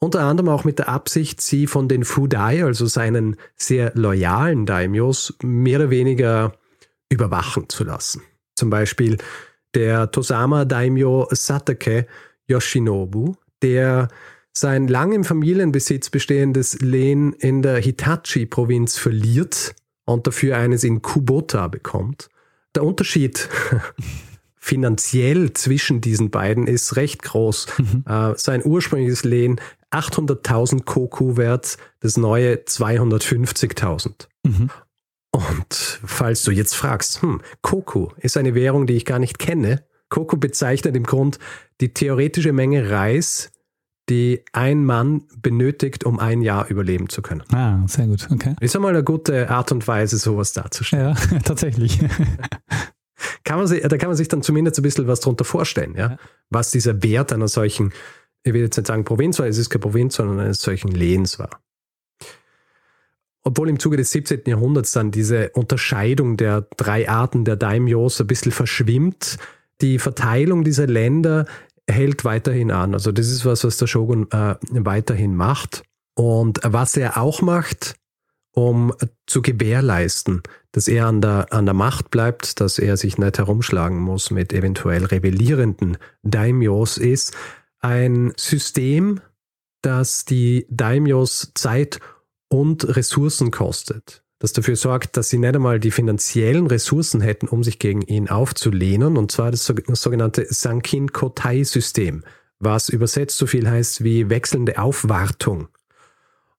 Unter 0.00 0.22
anderem 0.22 0.48
auch 0.50 0.64
mit 0.64 0.78
der 0.78 0.88
Absicht, 0.88 1.40
sie 1.40 1.66
von 1.66 1.88
den 1.88 2.04
Fudai, 2.04 2.64
also 2.64 2.86
seinen 2.86 3.36
sehr 3.56 3.92
loyalen 3.94 4.66
Daimyos, 4.66 5.34
mehr 5.42 5.78
oder 5.80 5.90
weniger 5.90 6.52
überwachen 7.08 7.68
zu 7.68 7.84
lassen. 7.84 8.22
Zum 8.54 8.70
Beispiel 8.70 9.18
der 9.74 10.10
Tosama 10.10 10.64
Daimyo 10.64 11.28
Satake 11.30 12.06
Yoshinobu, 12.46 13.34
der 13.62 14.08
sein 14.52 14.86
lang 14.86 15.12
im 15.12 15.24
Familienbesitz 15.24 16.10
bestehendes 16.10 16.80
Lehen 16.80 17.32
in 17.32 17.62
der 17.62 17.78
Hitachi-Provinz 17.78 18.96
verliert 18.96 19.74
und 20.04 20.26
dafür 20.26 20.56
eines 20.56 20.84
in 20.84 21.02
Kubota 21.02 21.66
bekommt. 21.68 22.28
Der 22.74 22.84
Unterschied 22.84 23.48
finanziell 24.58 25.52
zwischen 25.52 26.00
diesen 26.00 26.30
beiden 26.30 26.66
ist 26.66 26.96
recht 26.96 27.22
groß. 27.22 27.66
Mhm. 27.78 28.04
Äh, 28.08 28.34
sein 28.36 28.62
ursprüngliches 28.64 29.24
Lehen 29.24 29.60
800.000 29.94 30.84
Koku 30.84 31.36
wert, 31.36 31.78
das 32.00 32.16
neue 32.16 32.56
250.000. 32.56 34.26
Mhm. 34.44 34.70
Und 35.30 36.00
falls 36.04 36.42
du 36.44 36.50
jetzt 36.50 36.74
fragst, 36.74 37.22
hm, 37.22 37.40
Koku 37.62 38.08
ist 38.18 38.36
eine 38.36 38.54
Währung, 38.54 38.86
die 38.86 38.94
ich 38.94 39.04
gar 39.04 39.18
nicht 39.18 39.38
kenne. 39.38 39.84
Koku 40.08 40.36
bezeichnet 40.36 40.96
im 40.96 41.04
Grund 41.04 41.38
die 41.80 41.92
theoretische 41.92 42.52
Menge 42.52 42.90
Reis, 42.90 43.50
die 44.08 44.44
ein 44.52 44.84
Mann 44.84 45.22
benötigt, 45.36 46.04
um 46.04 46.18
ein 46.18 46.42
Jahr 46.42 46.68
überleben 46.68 47.08
zu 47.08 47.22
können. 47.22 47.42
Ah, 47.52 47.82
sehr 47.86 48.06
gut, 48.06 48.28
okay. 48.30 48.54
Ist 48.60 48.76
einmal 48.76 48.92
eine 48.92 49.02
gute 49.02 49.50
Art 49.50 49.72
und 49.72 49.86
Weise, 49.88 50.18
sowas 50.18 50.52
darzustellen. 50.52 51.16
Ja, 51.30 51.38
tatsächlich. 51.44 51.98
kann 53.44 53.58
man 53.58 53.66
sich, 53.66 53.82
da 53.82 53.96
kann 53.96 54.08
man 54.08 54.16
sich 54.16 54.28
dann 54.28 54.42
zumindest 54.42 54.78
ein 54.78 54.82
bisschen 54.82 55.08
was 55.08 55.20
drunter 55.20 55.44
vorstellen, 55.44 55.94
ja? 55.96 56.10
ja. 56.10 56.16
Was 56.50 56.70
dieser 56.70 57.02
Wert 57.02 57.32
einer 57.32 57.48
solchen, 57.48 57.92
ich 58.44 58.52
will 58.52 58.62
jetzt 58.62 58.76
nicht 58.76 58.86
sagen 58.86 59.04
Provinz 59.04 59.38
war, 59.38 59.46
es 59.46 59.58
ist 59.58 59.70
keine 59.70 59.80
Provinz, 59.80 60.16
sondern 60.16 60.40
eines 60.40 60.60
solchen 60.60 60.88
Lehens 60.88 61.38
war. 61.38 61.60
Obwohl 63.42 63.68
im 63.68 63.78
Zuge 63.78 63.96
des 63.96 64.10
17. 64.10 64.42
Jahrhunderts 64.46 64.92
dann 64.92 65.10
diese 65.10 65.50
Unterscheidung 65.50 66.36
der 66.36 66.66
drei 66.76 67.08
Arten 67.08 67.44
der 67.44 67.56
Daimyos 67.56 68.20
ein 68.20 68.26
bisschen 68.26 68.52
verschwimmt, 68.52 69.38
die 69.80 69.98
Verteilung 69.98 70.64
dieser 70.64 70.86
Länder 70.86 71.46
hält 71.88 72.24
weiterhin 72.24 72.70
an. 72.70 72.94
Also 72.94 73.12
das 73.12 73.28
ist 73.28 73.44
was, 73.44 73.64
was 73.64 73.76
der 73.76 73.86
Shogun 73.86 74.30
äh, 74.30 74.54
weiterhin 74.70 75.36
macht. 75.36 75.82
Und 76.14 76.60
was 76.62 76.96
er 76.96 77.20
auch 77.20 77.42
macht, 77.42 77.96
um 78.52 78.94
zu 79.26 79.42
gewährleisten, 79.42 80.42
dass 80.72 80.88
er 80.88 81.06
an 81.06 81.20
der, 81.20 81.52
an 81.52 81.66
der 81.66 81.74
Macht 81.74 82.10
bleibt, 82.10 82.60
dass 82.60 82.78
er 82.78 82.96
sich 82.96 83.18
nicht 83.18 83.38
herumschlagen 83.38 83.98
muss 83.98 84.30
mit 84.30 84.52
eventuell 84.52 85.04
rebellierenden 85.04 85.98
Daimyos, 86.22 86.98
ist 86.98 87.36
ein 87.84 88.32
System, 88.36 89.20
das 89.82 90.24
die 90.24 90.66
Daimyos 90.70 91.52
Zeit 91.54 92.00
und 92.48 92.96
Ressourcen 92.96 93.50
kostet 93.50 94.24
das 94.44 94.52
dafür 94.52 94.76
sorgt, 94.76 95.16
dass 95.16 95.30
sie 95.30 95.38
nicht 95.38 95.54
einmal 95.54 95.80
die 95.80 95.90
finanziellen 95.90 96.66
Ressourcen 96.66 97.22
hätten, 97.22 97.48
um 97.48 97.64
sich 97.64 97.78
gegen 97.78 98.02
ihn 98.02 98.28
aufzulehnen, 98.28 99.16
und 99.16 99.32
zwar 99.32 99.50
das 99.50 99.64
sogenannte 99.64 100.46
Sankin-Kotai-System, 100.46 102.24
was 102.58 102.90
übersetzt 102.90 103.38
so 103.38 103.46
viel 103.46 103.66
heißt 103.66 104.04
wie 104.04 104.28
wechselnde 104.28 104.78
Aufwartung. 104.78 105.68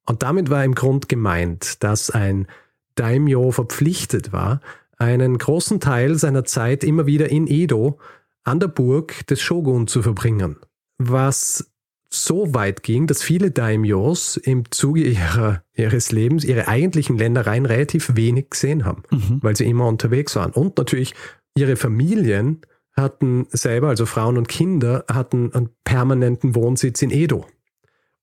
Und 0.07 0.23
damit 0.23 0.49
war 0.49 0.65
im 0.65 0.73
Grund 0.73 1.09
gemeint, 1.09 1.83
dass 1.83 2.09
ein 2.09 2.47
Daimyo 2.95 3.51
verpflichtet 3.51 4.33
war, 4.33 4.61
einen 4.97 5.37
großen 5.37 5.79
Teil 5.79 6.15
seiner 6.15 6.43
Zeit 6.43 6.83
immer 6.83 7.05
wieder 7.05 7.29
in 7.29 7.45
Edo 7.45 7.99
an 8.43 8.59
der 8.59 8.69
Burg 8.69 9.27
des 9.27 9.41
Shogun 9.41 9.85
zu 9.85 10.01
verbringen, 10.01 10.57
was 10.97 11.71
so 12.09 12.53
weit 12.53 12.83
ging, 12.83 13.07
dass 13.07 13.23
viele 13.23 13.51
Daimyos 13.51 14.37
im 14.37 14.71
Zuge 14.71 15.03
ihrer, 15.03 15.63
ihres 15.73 16.11
Lebens 16.11 16.43
ihre 16.43 16.67
eigentlichen 16.67 17.17
Ländereien 17.17 17.65
relativ 17.65 18.15
wenig 18.15 18.51
gesehen 18.51 18.85
haben, 18.85 19.03
mhm. 19.11 19.39
weil 19.41 19.55
sie 19.55 19.65
immer 19.65 19.87
unterwegs 19.87 20.35
waren. 20.35 20.51
Und 20.51 20.77
natürlich 20.77 21.13
ihre 21.55 21.75
Familien 21.75 22.61
hatten 22.95 23.47
selber, 23.51 23.89
also 23.89 24.05
Frauen 24.05 24.37
und 24.37 24.47
Kinder, 24.47 25.03
hatten 25.11 25.53
einen 25.53 25.69
permanenten 25.83 26.55
Wohnsitz 26.55 27.01
in 27.01 27.11
Edo 27.11 27.45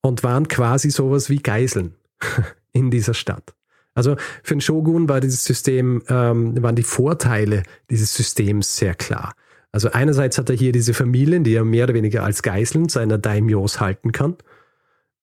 und 0.01 0.23
waren 0.23 0.47
quasi 0.47 0.89
sowas 0.89 1.29
wie 1.29 1.37
Geiseln 1.37 1.95
in 2.71 2.89
dieser 2.89 3.13
Stadt. 3.13 3.53
Also 3.95 4.15
für 4.41 4.55
den 4.55 4.61
Shogun 4.61 5.07
war 5.07 5.21
dieses 5.21 5.43
System, 5.43 6.01
ähm, 6.07 6.61
waren 6.63 6.75
die 6.75 6.83
Vorteile 6.83 7.61
dieses 7.91 8.13
Systems 8.15 8.75
sehr 8.75 8.95
klar. 8.95 9.35
Also 9.73 9.91
einerseits 9.91 10.37
hat 10.37 10.49
er 10.49 10.55
hier 10.55 10.71
diese 10.71 10.93
Familien, 10.93 11.43
die 11.43 11.55
er 11.55 11.65
mehr 11.65 11.85
oder 11.85 11.95
weniger 11.95 12.23
als 12.23 12.43
Geiseln 12.43 12.89
seiner 12.89 13.17
Daimyos 13.17 13.79
halten 13.81 14.11
kann. 14.11 14.37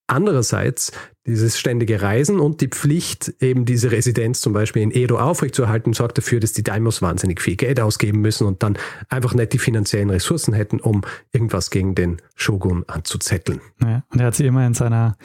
Andererseits 0.07 0.91
dieses 1.25 1.57
ständige 1.57 2.01
Reisen 2.01 2.37
und 2.37 2.59
die 2.59 2.67
Pflicht, 2.67 3.33
eben 3.39 3.63
diese 3.63 3.91
Residenz 3.91 4.41
zum 4.41 4.51
Beispiel 4.51 4.81
in 4.81 4.91
Edo 4.91 5.17
aufrechtzuerhalten, 5.17 5.93
sorgt 5.93 6.17
dafür, 6.17 6.41
dass 6.41 6.51
die 6.51 6.63
Daimos 6.63 7.01
wahnsinnig 7.01 7.39
viel 7.39 7.55
Geld 7.55 7.79
ausgeben 7.79 8.19
müssen 8.19 8.45
und 8.45 8.61
dann 8.61 8.77
einfach 9.07 9.33
nicht 9.33 9.53
die 9.53 9.57
finanziellen 9.57 10.09
Ressourcen 10.09 10.53
hätten, 10.53 10.81
um 10.81 11.01
irgendwas 11.31 11.69
gegen 11.69 11.95
den 11.95 12.17
Shogun 12.35 12.83
anzuzetteln. 12.87 13.61
Ja, 13.81 14.03
und 14.09 14.19
er 14.19 14.27
hat 14.27 14.35
sie 14.35 14.45
immer 14.45 14.67
in 14.67 14.73
seiner, 14.73 15.15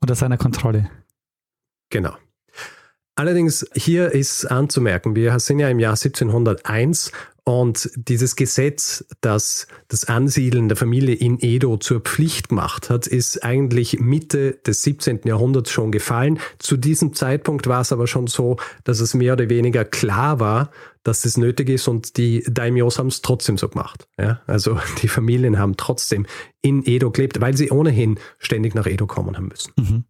unter 0.00 0.14
seiner 0.14 0.38
Kontrolle. 0.38 0.90
Genau. 1.90 2.14
Allerdings 3.16 3.66
hier 3.74 4.12
ist 4.12 4.46
anzumerken, 4.46 5.14
wir 5.14 5.38
sind 5.38 5.58
ja 5.58 5.68
im 5.68 5.80
Jahr 5.80 5.92
1701 5.92 7.12
und 7.50 7.90
dieses 7.96 8.36
Gesetz, 8.36 9.04
das 9.22 9.66
das 9.88 10.04
Ansiedeln 10.04 10.68
der 10.68 10.76
Familie 10.76 11.16
in 11.16 11.36
Edo 11.40 11.78
zur 11.78 11.98
Pflicht 11.98 12.50
gemacht 12.50 12.90
hat, 12.90 13.08
ist 13.08 13.42
eigentlich 13.42 13.98
Mitte 13.98 14.60
des 14.64 14.82
17. 14.82 15.22
Jahrhunderts 15.24 15.72
schon 15.72 15.90
gefallen. 15.90 16.38
Zu 16.60 16.76
diesem 16.76 17.12
Zeitpunkt 17.12 17.66
war 17.66 17.80
es 17.80 17.90
aber 17.90 18.06
schon 18.06 18.28
so, 18.28 18.56
dass 18.84 19.00
es 19.00 19.14
mehr 19.14 19.32
oder 19.32 19.50
weniger 19.50 19.84
klar 19.84 20.38
war, 20.38 20.70
dass 21.02 21.22
das 21.22 21.38
nötig 21.38 21.70
ist 21.70 21.88
und 21.88 22.18
die 22.18 22.44
Daimyos 22.48 23.00
haben 23.00 23.08
es 23.08 23.20
trotzdem 23.20 23.58
so 23.58 23.68
gemacht. 23.68 24.06
Ja? 24.16 24.42
Also 24.46 24.78
die 25.02 25.08
Familien 25.08 25.58
haben 25.58 25.76
trotzdem 25.76 26.26
in 26.62 26.86
Edo 26.86 27.10
gelebt, 27.10 27.40
weil 27.40 27.56
sie 27.56 27.72
ohnehin 27.72 28.20
ständig 28.38 28.76
nach 28.76 28.86
Edo 28.86 29.08
kommen 29.08 29.36
haben 29.36 29.48
müssen. 29.48 29.72
Mhm. 29.76 30.04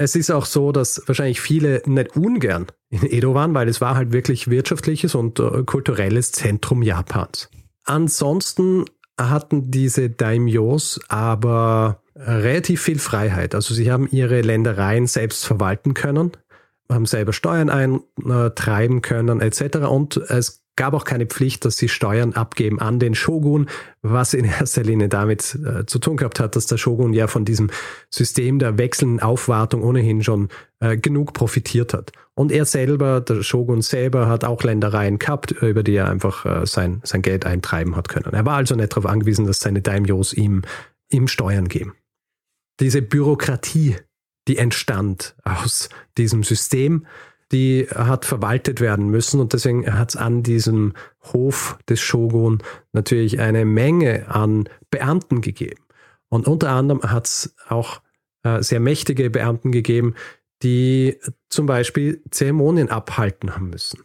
Es 0.00 0.16
ist 0.16 0.30
auch 0.30 0.46
so, 0.46 0.72
dass 0.72 1.02
wahrscheinlich 1.04 1.42
viele 1.42 1.82
nicht 1.84 2.16
ungern 2.16 2.68
in 2.88 3.02
Edo 3.02 3.34
waren, 3.34 3.52
weil 3.52 3.68
es 3.68 3.82
war 3.82 3.96
halt 3.96 4.12
wirklich 4.12 4.48
wirtschaftliches 4.48 5.14
und 5.14 5.38
äh, 5.38 5.62
kulturelles 5.64 6.32
Zentrum 6.32 6.80
Japans. 6.80 7.50
Ansonsten 7.84 8.86
hatten 9.20 9.70
diese 9.70 10.08
Daimyos 10.08 11.00
aber 11.08 12.02
relativ 12.16 12.80
viel 12.80 12.98
Freiheit. 12.98 13.54
Also 13.54 13.74
sie 13.74 13.92
haben 13.92 14.08
ihre 14.10 14.40
Ländereien 14.40 15.06
selbst 15.06 15.44
verwalten 15.44 15.92
können, 15.92 16.32
haben 16.88 17.04
selber 17.04 17.34
Steuern 17.34 17.68
eintreiben 17.68 19.02
können 19.02 19.42
etc. 19.42 19.80
Und 19.86 20.16
es 20.16 20.59
gab 20.80 20.94
auch 20.94 21.04
keine 21.04 21.26
Pflicht, 21.26 21.66
dass 21.66 21.76
sie 21.76 21.90
Steuern 21.90 22.32
abgeben 22.32 22.80
an 22.80 22.98
den 22.98 23.14
Shogun, 23.14 23.68
was 24.00 24.32
in 24.32 24.46
erster 24.46 24.82
Linie 24.82 25.10
damit 25.10 25.54
äh, 25.62 25.84
zu 25.84 25.98
tun 25.98 26.16
gehabt 26.16 26.40
hat, 26.40 26.56
dass 26.56 26.64
der 26.64 26.78
Shogun 26.78 27.12
ja 27.12 27.26
von 27.26 27.44
diesem 27.44 27.68
System 28.08 28.58
der 28.58 28.78
wechselnden 28.78 29.20
Aufwartung 29.20 29.82
ohnehin 29.82 30.24
schon 30.24 30.48
äh, 30.78 30.96
genug 30.96 31.34
profitiert 31.34 31.92
hat. 31.92 32.12
Und 32.32 32.50
er 32.50 32.64
selber, 32.64 33.20
der 33.20 33.42
Shogun 33.42 33.82
selber, 33.82 34.26
hat 34.28 34.42
auch 34.42 34.62
Ländereien 34.62 35.18
gehabt, 35.18 35.50
über 35.50 35.82
die 35.82 35.96
er 35.96 36.08
einfach 36.08 36.46
äh, 36.46 36.64
sein, 36.64 37.02
sein 37.04 37.20
Geld 37.20 37.44
eintreiben 37.44 37.94
hat 37.94 38.08
können. 38.08 38.32
Er 38.32 38.46
war 38.46 38.56
also 38.56 38.74
nicht 38.74 38.92
darauf 38.92 39.04
angewiesen, 39.04 39.46
dass 39.46 39.60
seine 39.60 39.82
Daimyos 39.82 40.32
ihm, 40.32 40.62
ihm 41.10 41.28
Steuern 41.28 41.68
geben. 41.68 41.92
Diese 42.80 43.02
Bürokratie, 43.02 43.96
die 44.48 44.56
entstand 44.56 45.36
aus 45.44 45.90
diesem 46.16 46.42
System, 46.42 47.04
die 47.52 47.86
hat 47.92 48.24
verwaltet 48.24 48.80
werden 48.80 49.08
müssen 49.08 49.40
und 49.40 49.52
deswegen 49.52 49.92
hat 49.92 50.10
es 50.10 50.16
an 50.16 50.42
diesem 50.42 50.94
Hof 51.32 51.78
des 51.88 52.00
Shogun 52.00 52.62
natürlich 52.92 53.40
eine 53.40 53.64
Menge 53.64 54.28
an 54.28 54.68
Beamten 54.90 55.40
gegeben. 55.40 55.82
Und 56.28 56.46
unter 56.46 56.70
anderem 56.70 57.02
hat 57.02 57.26
es 57.26 57.54
auch 57.68 58.00
äh, 58.44 58.62
sehr 58.62 58.80
mächtige 58.80 59.30
Beamten 59.30 59.72
gegeben, 59.72 60.14
die 60.62 61.18
zum 61.48 61.66
Beispiel 61.66 62.22
Zeremonien 62.30 62.88
abhalten 62.88 63.54
haben 63.54 63.70
müssen. 63.70 64.04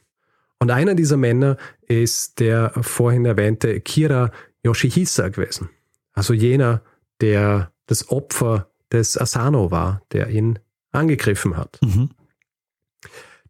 Und 0.60 0.71
einer 0.71 0.95
dieser 0.95 1.17
Männer 1.17 1.58
ist 1.81 2.39
der 2.39 2.71
vorhin 2.81 3.25
erwähnte 3.25 3.79
Kira 3.81 4.31
Yoshihisa 4.63 5.29
gewesen. 5.29 5.69
Also 6.13 6.34
jener, 6.34 6.81
der 7.21 7.71
das 7.86 8.10
Opfer 8.10 8.69
des 8.91 9.19
Asano 9.19 9.69
war, 9.69 10.01
der 10.12 10.29
ihn 10.29 10.60
angegriffen 10.91 11.58
hat. 11.58 11.77
Mhm. 11.84 12.10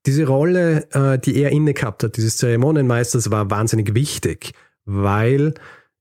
Diese 0.06 0.26
Rolle, 0.26 0.88
äh, 0.92 1.18
die 1.18 1.36
er 1.42 1.52
inne 1.52 1.74
gehabt 1.74 2.04
hat, 2.04 2.18
dieses 2.18 2.38
Zeremonienmeisters, 2.38 3.32
war 3.32 3.50
wahnsinnig 3.50 3.96
wichtig, 3.96 4.52
weil 4.86 5.54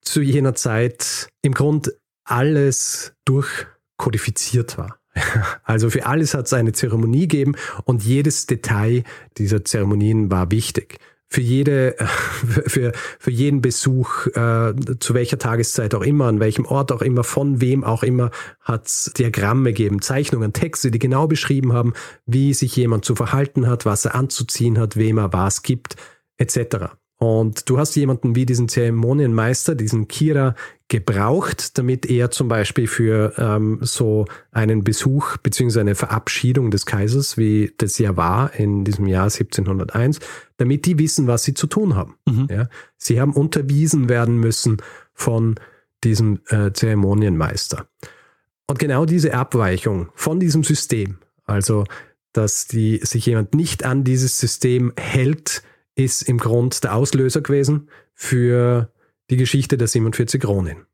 zu 0.03 0.21
jener 0.21 0.55
Zeit 0.55 1.29
im 1.43 1.55
Grund 1.55 1.93
alles 2.25 3.15
durchkodifiziert 3.25 4.79
war. 4.79 4.99
Also 5.63 5.91
für 5.91 6.07
alles 6.07 6.35
hat 6.35 6.47
es 6.47 6.53
eine 6.53 6.73
Zeremonie 6.73 7.29
gegeben 7.29 7.55
und 7.85 8.03
jedes 8.03 8.47
Detail 8.47 9.05
dieser 9.39 9.65
Zeremonien 9.65 10.31
war 10.31 10.51
wichtig 10.51 10.99
für 11.29 11.41
jede, 11.41 11.97
für, 12.67 12.93
für 13.19 13.31
jeden 13.31 13.61
Besuch, 13.61 14.27
äh, 14.29 14.75
zu 15.01 15.15
welcher 15.15 15.39
Tageszeit 15.39 15.95
auch 15.95 16.03
immer, 16.03 16.27
an 16.27 16.41
welchem 16.41 16.67
Ort 16.67 16.93
auch 16.93 17.03
immer, 17.03 17.25
von 17.25 17.61
wem 17.61 17.85
auch 17.85 18.03
immer, 18.03 18.31
hat 18.61 18.87
es 18.87 19.13
Diagramme 19.17 19.73
gegeben, 19.73 20.01
Zeichnungen, 20.01 20.53
Texte, 20.53 20.91
die 20.91 20.99
genau 20.99 21.27
beschrieben 21.27 21.73
haben, 21.73 21.93
wie 22.27 22.55
sich 22.55 22.77
jemand 22.77 23.05
zu 23.05 23.15
verhalten 23.15 23.67
hat, 23.67 23.85
was 23.85 24.05
er 24.05 24.15
anzuziehen 24.15 24.79
hat, 24.79 24.97
wem 24.97 25.19
er 25.19 25.33
was 25.33 25.63
gibt, 25.63 25.97
etc. 26.37 26.95
Und 27.25 27.71
du 27.71 27.79
hast 27.79 27.97
jemanden 27.97 28.37
wie 28.37 28.45
diesen 28.45 28.69
Zeremonienmeister, 28.69 29.75
diesen 29.75 30.09
Kira, 30.09 30.55
gebraucht, 30.89 31.79
damit 31.79 32.05
er 32.05 32.31
zum 32.31 32.49
Beispiel 32.49 32.87
für 32.87 33.33
ähm, 33.39 33.79
so 33.81 34.27
einen 34.51 34.85
Besuch 34.85 35.39
bzw. 35.39 35.81
eine 35.81 35.95
Verabschiedung 35.95 36.71
des 36.71 36.85
Kaisers, 36.85 37.39
wie 37.39 37.73
das 37.79 37.97
ja 37.97 38.19
war 38.19 38.55
in 38.55 38.85
diesem 38.85 39.07
Jahr 39.07 39.25
1701, 39.25 40.21
damit 40.59 40.85
die 40.85 40.99
wissen, 40.99 41.27
was 41.27 41.45
sie 41.45 41.55
zu 41.55 41.67
tun 41.67 41.97
haben. 41.97 42.17
Mhm. 42.29 42.49
Ja? 42.51 42.69
Sie 42.99 43.19
haben 43.19 43.33
unterwiesen 43.33 44.11
werden 44.11 44.39
müssen 44.39 44.77
von 45.15 45.55
diesem 46.05 46.41
äh, 46.49 46.73
Zeremonienmeister. 46.73 47.87
Und 48.67 48.79
genau 48.79 49.07
diese 49.07 49.33
Abweichung 49.33 50.11
von 50.15 50.41
diesem 50.41 50.63
System, 50.63 51.17
also 51.47 51.85
dass 52.35 52.67
die, 52.67 52.99
sich 53.03 53.25
jemand 53.25 53.55
nicht 53.55 53.83
an 53.83 54.05
dieses 54.05 54.37
System 54.37 54.93
hält, 54.99 55.63
ist 55.95 56.23
im 56.23 56.39
Grund 56.39 56.83
der 56.85 56.95
Auslöser 56.95 57.41
gewesen 57.41 57.89
für 58.13 58.93
die 59.31 59.37
Geschichte 59.37 59.77
der 59.79 59.89
47 59.89 60.45
Ronin. 60.47 60.85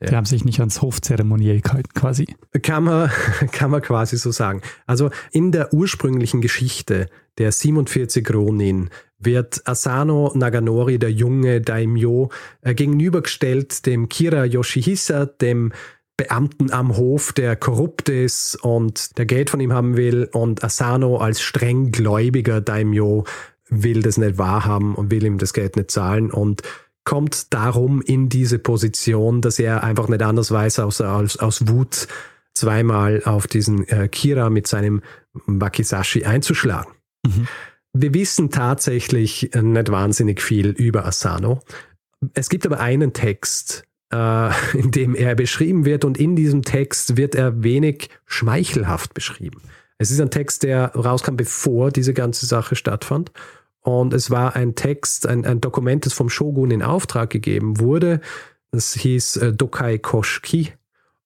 Ja. 0.00 0.08
Die 0.08 0.16
haben 0.16 0.26
sich 0.26 0.44
nicht 0.44 0.58
ans 0.58 0.82
Hofzeremoniell 0.82 1.60
gehalten, 1.60 1.90
quasi. 1.94 2.26
Kann 2.62 2.84
man, 2.84 3.10
kann 3.52 3.70
man 3.70 3.82
quasi 3.82 4.16
so 4.16 4.32
sagen. 4.32 4.62
Also 4.86 5.10
in 5.30 5.52
der 5.52 5.72
ursprünglichen 5.72 6.40
Geschichte 6.40 7.06
der 7.38 7.52
47 7.52 8.28
Ronin 8.34 8.90
wird 9.18 9.66
Asano 9.66 10.32
Naganori, 10.34 10.98
der 10.98 11.12
junge 11.12 11.60
Daimyo, 11.60 12.30
äh, 12.62 12.74
gegenübergestellt 12.74 13.86
dem 13.86 14.08
Kira 14.08 14.44
Yoshihisa, 14.44 15.26
dem 15.26 15.72
Beamten 16.16 16.70
am 16.72 16.96
Hof, 16.96 17.32
der 17.32 17.56
korrupt 17.56 18.08
ist 18.08 18.56
und 18.56 19.16
der 19.18 19.26
Geld 19.26 19.50
von 19.50 19.60
ihm 19.60 19.72
haben 19.72 19.96
will, 19.96 20.28
und 20.32 20.62
Asano 20.62 21.16
als 21.16 21.40
streng 21.40 21.90
gläubiger 21.90 22.60
Daimyo, 22.60 23.24
will 23.72 24.02
das 24.02 24.18
nicht 24.18 24.38
wahrhaben 24.38 24.94
und 24.94 25.10
will 25.10 25.24
ihm 25.24 25.38
das 25.38 25.52
Geld 25.52 25.76
nicht 25.76 25.90
zahlen 25.90 26.30
und 26.30 26.62
kommt 27.04 27.52
darum 27.52 28.00
in 28.02 28.28
diese 28.28 28.58
Position, 28.58 29.40
dass 29.40 29.58
er 29.58 29.82
einfach 29.82 30.08
nicht 30.08 30.22
anders 30.22 30.50
weiß, 30.50 30.78
außer 30.80 31.10
aus, 31.10 31.36
aus 31.38 31.66
Wut 31.68 32.06
zweimal 32.54 33.22
auf 33.24 33.46
diesen 33.46 33.88
äh, 33.88 34.08
Kira 34.08 34.50
mit 34.50 34.66
seinem 34.66 35.02
Wakizashi 35.46 36.24
einzuschlagen. 36.24 36.92
Mhm. 37.26 37.48
Wir 37.94 38.14
wissen 38.14 38.50
tatsächlich 38.50 39.50
nicht 39.54 39.90
wahnsinnig 39.90 40.40
viel 40.40 40.68
über 40.68 41.04
Asano. 41.06 41.60
Es 42.34 42.48
gibt 42.48 42.66
aber 42.66 42.78
einen 42.78 43.12
Text, 43.12 43.84
äh, 44.12 44.50
in 44.78 44.90
dem 44.90 45.14
er 45.14 45.34
beschrieben 45.34 45.84
wird 45.84 46.04
und 46.04 46.18
in 46.18 46.36
diesem 46.36 46.62
Text 46.62 47.16
wird 47.16 47.34
er 47.34 47.62
wenig 47.62 48.10
schmeichelhaft 48.26 49.14
beschrieben. 49.14 49.62
Es 49.98 50.10
ist 50.10 50.20
ein 50.20 50.30
Text, 50.30 50.62
der 50.62 50.94
rauskam, 50.94 51.36
bevor 51.36 51.90
diese 51.90 52.12
ganze 52.12 52.46
Sache 52.46 52.76
stattfand. 52.76 53.30
Und 53.82 54.14
es 54.14 54.30
war 54.30 54.54
ein 54.54 54.74
Text, 54.74 55.26
ein, 55.26 55.44
ein 55.44 55.60
Dokument, 55.60 56.06
das 56.06 56.12
vom 56.12 56.28
Shogun 56.28 56.70
in 56.70 56.82
Auftrag 56.82 57.30
gegeben 57.30 57.80
wurde. 57.80 58.20
Das 58.70 58.94
hieß 58.94 59.36
äh, 59.38 59.52
Dokai 59.52 59.98
Koshiki. 59.98 60.72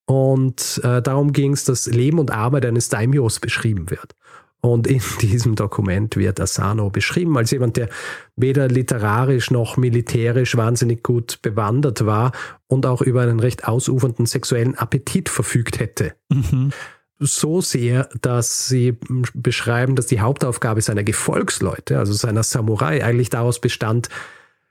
Und 0.06 0.80
äh, 0.84 1.02
darum 1.02 1.32
ging 1.32 1.52
es, 1.52 1.64
dass 1.64 1.86
Leben 1.86 2.18
und 2.18 2.30
Arbeit 2.30 2.64
eines 2.64 2.88
Daimyos 2.88 3.40
beschrieben 3.40 3.90
wird. 3.90 4.14
Und 4.60 4.86
in 4.86 5.02
diesem 5.20 5.54
Dokument 5.54 6.16
wird 6.16 6.40
Asano 6.40 6.90
beschrieben 6.90 7.36
als 7.36 7.50
jemand, 7.50 7.76
der 7.76 7.88
weder 8.36 8.68
literarisch 8.68 9.50
noch 9.50 9.76
militärisch 9.76 10.56
wahnsinnig 10.56 11.02
gut 11.02 11.40
bewandert 11.42 12.06
war 12.06 12.32
und 12.68 12.86
auch 12.86 13.02
über 13.02 13.22
einen 13.22 13.40
recht 13.40 13.68
ausufernden 13.68 14.26
sexuellen 14.26 14.76
Appetit 14.76 15.28
verfügt 15.28 15.78
hätte. 15.78 16.14
Mhm 16.30 16.72
so 17.18 17.60
sehr, 17.60 18.08
dass 18.20 18.68
sie 18.68 18.96
beschreiben, 19.34 19.96
dass 19.96 20.06
die 20.06 20.20
Hauptaufgabe 20.20 20.82
seiner 20.82 21.04
Gefolgsleute, 21.04 21.98
also 21.98 22.12
seiner 22.12 22.42
Samurai, 22.42 23.02
eigentlich 23.02 23.30
daraus 23.30 23.60
bestand, 23.60 24.08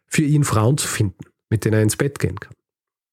für 0.08 0.23
ihn 0.23 0.43
Frauen 0.43 0.77
zu 0.77 0.88
finden, 0.88 1.25
mit 1.49 1.65
denen 1.65 1.75
er 1.75 1.81
ins 1.81 1.97
Bett 1.97 2.19
gehen 2.19 2.39
kann. 2.39 2.53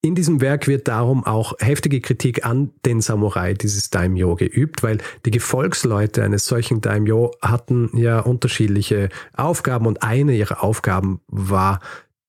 In 0.04 0.16
diesem 0.16 0.40
Werk 0.40 0.66
wird 0.66 0.88
darum 0.88 1.24
auch 1.24 1.54
heftige 1.60 2.00
Kritik 2.00 2.44
an 2.44 2.72
den 2.84 3.00
Samurai 3.00 3.54
dieses 3.54 3.88
Daimyo 3.90 4.34
geübt, 4.34 4.82
weil 4.82 4.98
die 5.24 5.30
Gefolgsleute 5.30 6.24
eines 6.24 6.44
solchen 6.46 6.80
Daimyo 6.80 7.30
hatten 7.40 7.88
ja 7.96 8.18
unterschiedliche 8.18 9.10
Aufgaben 9.32 9.86
und 9.86 10.02
eine 10.02 10.34
ihrer 10.34 10.64
Aufgaben 10.64 11.20
war 11.28 11.78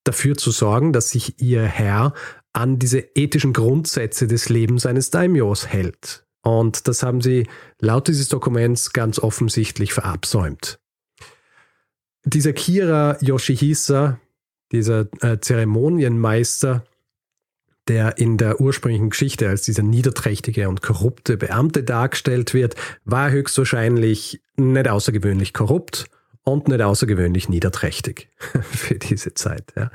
dafür 0.04 0.38
zu 0.38 0.52
sorgen, 0.52 0.94
dass 0.94 1.10
sich 1.10 1.42
ihr 1.42 1.64
Herr 1.64 2.14
an 2.54 2.78
diese 2.78 3.00
ethischen 3.00 3.54
Grundsätze 3.54 4.28
des 4.28 4.50
Lebens 4.50 4.86
eines 4.86 5.10
Daimyos 5.10 5.68
hält. 5.68 6.23
Und 6.44 6.88
das 6.88 7.04
haben 7.04 7.22
sie 7.22 7.48
laut 7.80 8.08
dieses 8.08 8.30
Dokuments 8.30 8.94
ganz 8.94 9.18
offensichtlich 9.18 9.94
verabsäumt. 9.94 10.80
Dieser 12.26 12.54
Kira 12.54 13.18
Yoshihisa, 13.22 14.20
dieser 14.72 15.08
äh, 15.22 15.40
Zeremonienmeister, 15.40 16.84
der 17.88 18.18
in 18.18 18.38
der 18.38 18.62
ursprünglichen 18.62 19.10
Geschichte 19.10 19.48
als 19.50 19.64
dieser 19.64 19.84
niederträchtige 19.84 20.70
und 20.70 20.82
korrupte 20.82 21.38
Beamte 21.38 21.84
dargestellt 21.84 22.54
wird, 22.54 22.76
war 23.04 23.32
höchstwahrscheinlich 23.32 24.42
nicht 24.56 24.88
außergewöhnlich 24.88 25.54
korrupt 25.54 26.06
und 26.44 26.68
nicht 26.68 26.82
außergewöhnlich 26.82 27.50
niederträchtig 27.50 28.30
für 28.62 28.96
diese 28.96 29.34
Zeit. 29.34 29.74
Ja. 29.76 29.92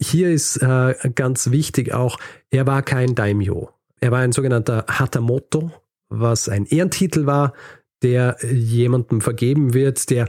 Hier 0.00 0.30
ist 0.30 0.58
äh, 0.58 0.94
ganz 1.14 1.50
wichtig 1.50 1.92
auch, 1.92 2.18
er 2.50 2.66
war 2.66 2.82
kein 2.82 3.14
Daimyo. 3.14 3.70
Er 4.00 4.10
war 4.10 4.20
ein 4.20 4.32
sogenannter 4.32 4.84
Hatamoto, 4.88 5.72
was 6.08 6.48
ein 6.48 6.66
Ehrentitel 6.66 7.26
war, 7.26 7.52
der 8.02 8.36
jemandem 8.50 9.20
vergeben 9.20 9.74
wird, 9.74 10.10
der 10.10 10.28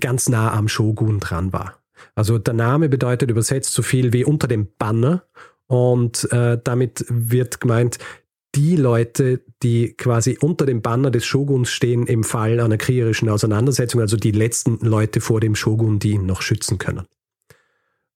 ganz 0.00 0.28
nah 0.28 0.52
am 0.52 0.68
Shogun 0.68 1.20
dran 1.20 1.52
war. 1.52 1.78
Also 2.14 2.38
der 2.38 2.54
Name 2.54 2.88
bedeutet 2.88 3.30
übersetzt 3.30 3.72
so 3.72 3.82
viel 3.82 4.12
wie 4.12 4.24
unter 4.24 4.46
dem 4.46 4.68
Banner 4.78 5.24
und 5.66 6.30
äh, 6.32 6.58
damit 6.62 7.04
wird 7.08 7.60
gemeint, 7.60 7.98
die 8.54 8.76
Leute, 8.76 9.42
die 9.62 9.94
quasi 9.94 10.38
unter 10.40 10.64
dem 10.64 10.80
Banner 10.80 11.10
des 11.10 11.24
Shoguns 11.26 11.70
stehen 11.70 12.06
im 12.06 12.24
Fall 12.24 12.60
einer 12.60 12.78
kriegerischen 12.78 13.28
Auseinandersetzung, 13.28 14.00
also 14.00 14.16
die 14.16 14.32
letzten 14.32 14.78
Leute 14.80 15.20
vor 15.20 15.40
dem 15.40 15.54
Shogun, 15.54 15.98
die 15.98 16.12
ihn 16.12 16.26
noch 16.26 16.42
schützen 16.42 16.78
können. 16.78 17.06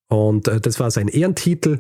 Und 0.09 0.49
äh, 0.49 0.61
das 0.61 0.81
war 0.81 0.91
sein 0.91 1.09
Ehrentitel. 1.09 1.79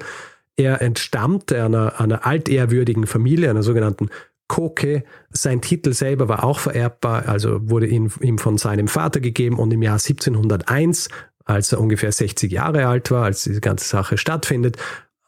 Er 0.56 0.82
entstammte 0.82 1.64
einer, 1.64 2.00
einer 2.00 2.26
altehrwürdigen 2.26 3.06
Familie, 3.06 3.50
einer 3.50 3.62
sogenannten 3.62 4.10
Koke. 4.48 5.04
Sein 5.30 5.62
Titel 5.62 5.92
selber 5.92 6.28
war 6.28 6.44
auch 6.44 6.58
vererbbar, 6.58 7.26
also 7.26 7.70
wurde 7.70 7.86
ihm, 7.86 8.10
ihm 8.20 8.38
von 8.38 8.58
seinem 8.58 8.88
Vater 8.88 9.20
gegeben 9.20 9.58
und 9.58 9.72
im 9.72 9.82
Jahr 9.82 9.94
1701, 9.94 11.08
als 11.44 11.72
er 11.72 11.80
ungefähr 11.80 12.12
60 12.12 12.52
Jahre 12.52 12.86
alt 12.86 13.10
war, 13.10 13.24
als 13.24 13.44
diese 13.44 13.60
ganze 13.60 13.88
Sache 13.88 14.18
stattfindet, 14.18 14.76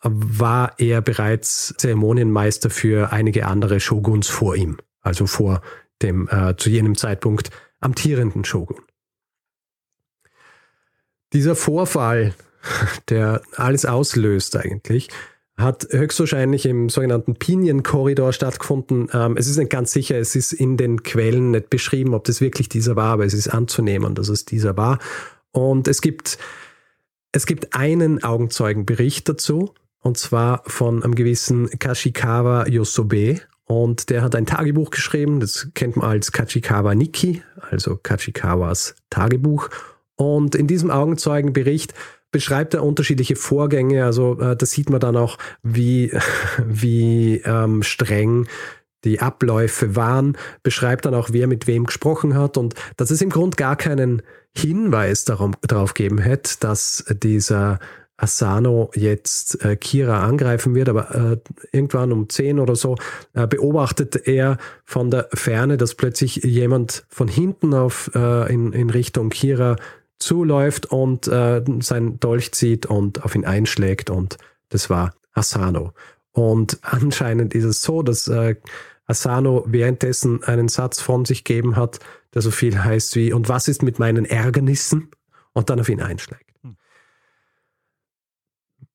war 0.02 0.74
er 0.78 1.00
bereits 1.00 1.74
Zeremonienmeister 1.78 2.68
für 2.68 3.12
einige 3.12 3.46
andere 3.46 3.80
Shoguns 3.80 4.28
vor 4.28 4.54
ihm, 4.54 4.76
also 5.00 5.26
vor 5.26 5.62
dem 6.02 6.28
äh, 6.28 6.54
zu 6.56 6.68
jenem 6.68 6.94
Zeitpunkt 6.94 7.50
amtierenden 7.80 8.44
Shogun. 8.44 8.82
Dieser 11.32 11.56
Vorfall 11.56 12.34
der 13.08 13.42
alles 13.56 13.86
auslöst 13.86 14.56
eigentlich, 14.56 15.08
hat 15.56 15.86
höchstwahrscheinlich 15.90 16.66
im 16.66 16.88
sogenannten 16.88 17.36
Pinion-Korridor 17.36 18.32
stattgefunden. 18.32 19.08
Ähm, 19.12 19.36
es 19.36 19.46
ist 19.46 19.56
nicht 19.56 19.70
ganz 19.70 19.92
sicher, 19.92 20.18
es 20.18 20.34
ist 20.34 20.52
in 20.52 20.76
den 20.76 21.02
Quellen 21.02 21.52
nicht 21.52 21.70
beschrieben, 21.70 22.14
ob 22.14 22.24
das 22.24 22.40
wirklich 22.40 22.68
dieser 22.68 22.96
war, 22.96 23.12
aber 23.12 23.24
es 23.24 23.34
ist 23.34 23.48
anzunehmen, 23.48 24.14
dass 24.14 24.28
es 24.28 24.44
dieser 24.44 24.76
war. 24.76 24.98
Und 25.52 25.86
es 25.86 26.00
gibt, 26.00 26.38
es 27.30 27.46
gibt 27.46 27.76
einen 27.76 28.24
Augenzeugenbericht 28.24 29.28
dazu, 29.28 29.74
und 30.00 30.18
zwar 30.18 30.62
von 30.66 31.02
einem 31.02 31.14
gewissen 31.14 31.70
Kashikawa 31.78 32.66
Yosobe. 32.66 33.40
Und 33.64 34.10
der 34.10 34.20
hat 34.20 34.34
ein 34.34 34.44
Tagebuch 34.44 34.90
geschrieben, 34.90 35.40
das 35.40 35.68
kennt 35.74 35.96
man 35.96 36.10
als 36.10 36.32
Kachikawa 36.32 36.94
Niki, 36.94 37.42
also 37.70 37.96
Kachikawas 37.96 38.96
Tagebuch. 39.08 39.70
Und 40.16 40.54
in 40.54 40.66
diesem 40.66 40.90
Augenzeugenbericht 40.90 41.94
beschreibt 42.34 42.74
er 42.74 42.82
unterschiedliche 42.82 43.36
Vorgänge. 43.36 44.04
Also 44.04 44.40
äh, 44.40 44.56
da 44.56 44.66
sieht 44.66 44.90
man 44.90 44.98
dann 44.98 45.16
auch, 45.16 45.38
wie, 45.62 46.10
wie 46.66 47.40
ähm, 47.44 47.84
streng 47.84 48.48
die 49.04 49.20
Abläufe 49.20 49.94
waren, 49.94 50.36
beschreibt 50.64 51.04
dann 51.04 51.14
auch, 51.14 51.28
wer 51.30 51.46
mit 51.46 51.68
wem 51.68 51.84
gesprochen 51.84 52.34
hat. 52.34 52.58
Und 52.58 52.74
dass 52.96 53.12
es 53.12 53.22
im 53.22 53.30
Grund 53.30 53.56
gar 53.56 53.76
keinen 53.76 54.22
Hinweis 54.56 55.24
darum, 55.24 55.54
darauf 55.62 55.94
geben 55.94 56.18
hätte, 56.18 56.58
dass 56.58 57.04
dieser 57.22 57.78
Asano 58.16 58.90
jetzt 58.94 59.64
äh, 59.64 59.76
Kira 59.76 60.26
angreifen 60.26 60.74
wird, 60.74 60.88
aber 60.88 61.14
äh, 61.14 61.36
irgendwann 61.70 62.10
um 62.10 62.28
10 62.28 62.58
oder 62.58 62.74
so 62.74 62.96
äh, 63.34 63.46
beobachtet 63.46 64.26
er 64.26 64.58
von 64.84 65.12
der 65.12 65.28
Ferne, 65.34 65.76
dass 65.76 65.94
plötzlich 65.94 66.36
jemand 66.36 67.04
von 67.08 67.28
hinten 67.28 67.74
auf, 67.74 68.10
äh, 68.14 68.52
in, 68.52 68.72
in 68.72 68.90
Richtung 68.90 69.30
Kira 69.30 69.76
zuläuft 70.24 70.86
und 70.86 71.28
äh, 71.28 71.62
sein 71.80 72.18
Dolch 72.18 72.52
zieht 72.52 72.86
und 72.86 73.24
auf 73.24 73.34
ihn 73.34 73.44
einschlägt 73.44 74.10
und 74.10 74.38
das 74.70 74.90
war 74.90 75.14
Asano. 75.32 75.92
Und 76.32 76.78
anscheinend 76.82 77.54
ist 77.54 77.64
es 77.64 77.82
so, 77.82 78.02
dass 78.02 78.28
äh, 78.28 78.56
Asano 79.06 79.64
währenddessen 79.66 80.42
einen 80.44 80.68
Satz 80.68 81.00
von 81.00 81.24
sich 81.24 81.44
gegeben 81.44 81.76
hat, 81.76 82.00
der 82.32 82.42
so 82.42 82.50
viel 82.50 82.82
heißt 82.82 83.14
wie, 83.16 83.32
und 83.32 83.48
was 83.48 83.68
ist 83.68 83.82
mit 83.82 83.98
meinen 83.98 84.24
Ärgernissen? 84.24 85.10
Und 85.52 85.70
dann 85.70 85.78
auf 85.78 85.88
ihn 85.88 86.00
einschlägt. 86.00 86.50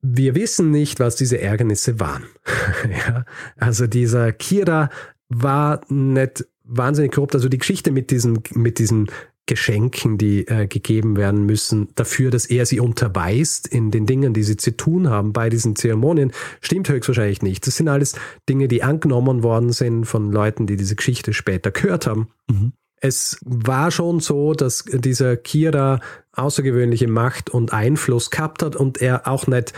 Wir 0.02 0.36
wissen 0.36 0.72
nicht, 0.72 1.00
was 1.00 1.16
diese 1.16 1.40
Ärgernisse 1.40 2.02
waren. 2.02 2.26
ja, 3.08 3.24
also 3.56 3.88
dieser 3.88 4.34
Kira 4.34 4.90
war 5.30 5.80
nicht 5.88 6.46
wahnsinnig 6.66 7.14
korrupt. 7.14 7.36
Also 7.36 7.48
die 7.48 7.58
Geschichte 7.58 7.92
mit 7.92 8.12
diesen, 8.12 8.44
mit 8.56 8.80
diesen 8.80 9.10
Geschenken, 9.50 10.20
die 10.20 10.47
äh, 10.47 10.68
gegeben 10.68 11.18
werden 11.18 11.43
müssen, 11.47 11.89
dafür, 11.95 12.30
dass 12.30 12.45
er 12.45 12.68
sie 12.68 12.80
unterweist 12.80 13.68
in 13.68 13.89
den 13.89 14.06
Dingen, 14.06 14.32
die 14.36 14.43
sie 14.43 14.58
zu 14.58 14.78
tun 14.78 15.10
haben 15.10 15.34
bei 15.34 15.50
diesen 15.50 15.76
Zeremonien, 15.76 16.32
stimmt 16.62 16.88
höchstwahrscheinlich 16.88 17.41
nicht. 17.41 17.66
Das 17.66 17.76
sind 17.76 17.88
alles 17.88 18.14
Dinge, 18.47 18.68
die 18.68 18.84
angenommen 18.84 19.41
worden 19.41 19.72
sind 19.72 20.06
von 20.06 20.32
Leuten, 20.32 20.68
die 20.68 20.78
diese 20.78 20.95
Geschichte 20.95 21.34
später 21.34 21.72
gehört 21.72 22.06
haben. 22.06 22.30
Mhm. 22.47 22.74
Es 23.02 23.39
war 23.43 23.89
schon 23.89 24.20
so, 24.20 24.54
dass 24.54 24.84
dieser 24.86 25.36
Kira 25.36 26.00
außergewöhnliche 26.34 27.08
Macht 27.08 27.50
und 27.50 27.74
Einfluss 27.74 28.30
gehabt 28.30 28.62
hat 28.62 28.76
und 28.76 29.02
er 29.02 29.28
auch 29.28 29.47
nicht 29.47 29.74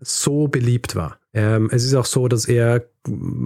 so 0.00 0.48
beliebt 0.48 0.96
war. 0.96 1.21
Ähm, 1.34 1.70
es 1.72 1.84
ist 1.84 1.94
auch 1.94 2.04
so, 2.04 2.28
dass 2.28 2.44
er 2.46 2.84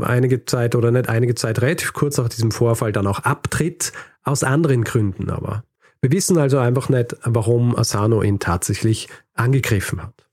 einige 0.00 0.44
Zeit 0.44 0.74
oder 0.74 0.90
nicht 0.90 1.08
einige 1.08 1.34
Zeit 1.34 1.62
relativ 1.62 1.92
kurz 1.92 2.18
nach 2.18 2.28
diesem 2.28 2.50
Vorfall 2.50 2.92
dann 2.92 3.06
auch 3.06 3.20
abtritt, 3.20 3.92
aus 4.24 4.42
anderen 4.42 4.82
Gründen 4.84 5.30
aber. 5.30 5.62
Wir 6.00 6.12
wissen 6.12 6.36
also 6.36 6.58
einfach 6.58 6.88
nicht, 6.88 7.16
warum 7.22 7.76
Asano 7.76 8.22
ihn 8.22 8.38
tatsächlich 8.38 9.08
angegriffen 9.34 10.02
hat. 10.02 10.25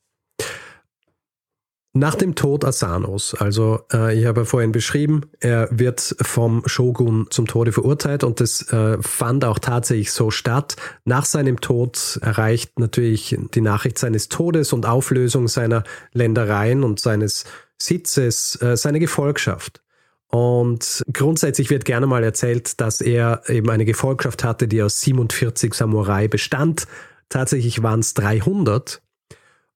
Nach 1.95 2.15
dem 2.15 2.33
Tod 2.33 2.65
Asanos, 2.65 3.35
also 3.35 3.81
äh, 3.93 4.19
ich 4.19 4.25
habe 4.25 4.45
vorhin 4.45 4.71
beschrieben, 4.71 5.21
er 5.39 5.69
wird 5.71 6.15
vom 6.21 6.63
Shogun 6.65 7.27
zum 7.29 7.45
Tode 7.45 7.71
verurteilt 7.71 8.23
und 8.23 8.39
das 8.39 8.67
äh, 8.73 8.97
fand 8.99 9.45
auch 9.45 9.59
tatsächlich 9.59 10.11
so 10.11 10.31
statt. 10.31 10.75
Nach 11.05 11.23
seinem 11.23 11.61
Tod 11.61 12.17
erreicht 12.23 12.79
natürlich 12.79 13.37
die 13.53 13.61
Nachricht 13.61 13.99
seines 13.99 14.27
Todes 14.27 14.73
und 14.73 14.87
Auflösung 14.87 15.47
seiner 15.47 15.83
Ländereien 16.13 16.83
und 16.83 16.99
seines 16.99 17.45
Sitzes 17.79 18.59
äh, 18.59 18.75
seine 18.75 18.99
Gefolgschaft. 18.99 19.83
Und 20.29 21.03
grundsätzlich 21.13 21.69
wird 21.69 21.85
gerne 21.85 22.07
mal 22.07 22.23
erzählt, 22.23 22.81
dass 22.81 23.01
er 23.01 23.43
eben 23.49 23.69
eine 23.69 23.85
Gefolgschaft 23.85 24.43
hatte, 24.43 24.67
die 24.67 24.81
aus 24.81 24.99
47 25.01 25.75
Samurai 25.75 26.27
bestand. 26.27 26.87
Tatsächlich 27.29 27.83
waren 27.83 27.99
es 27.99 28.15
300 28.15 29.03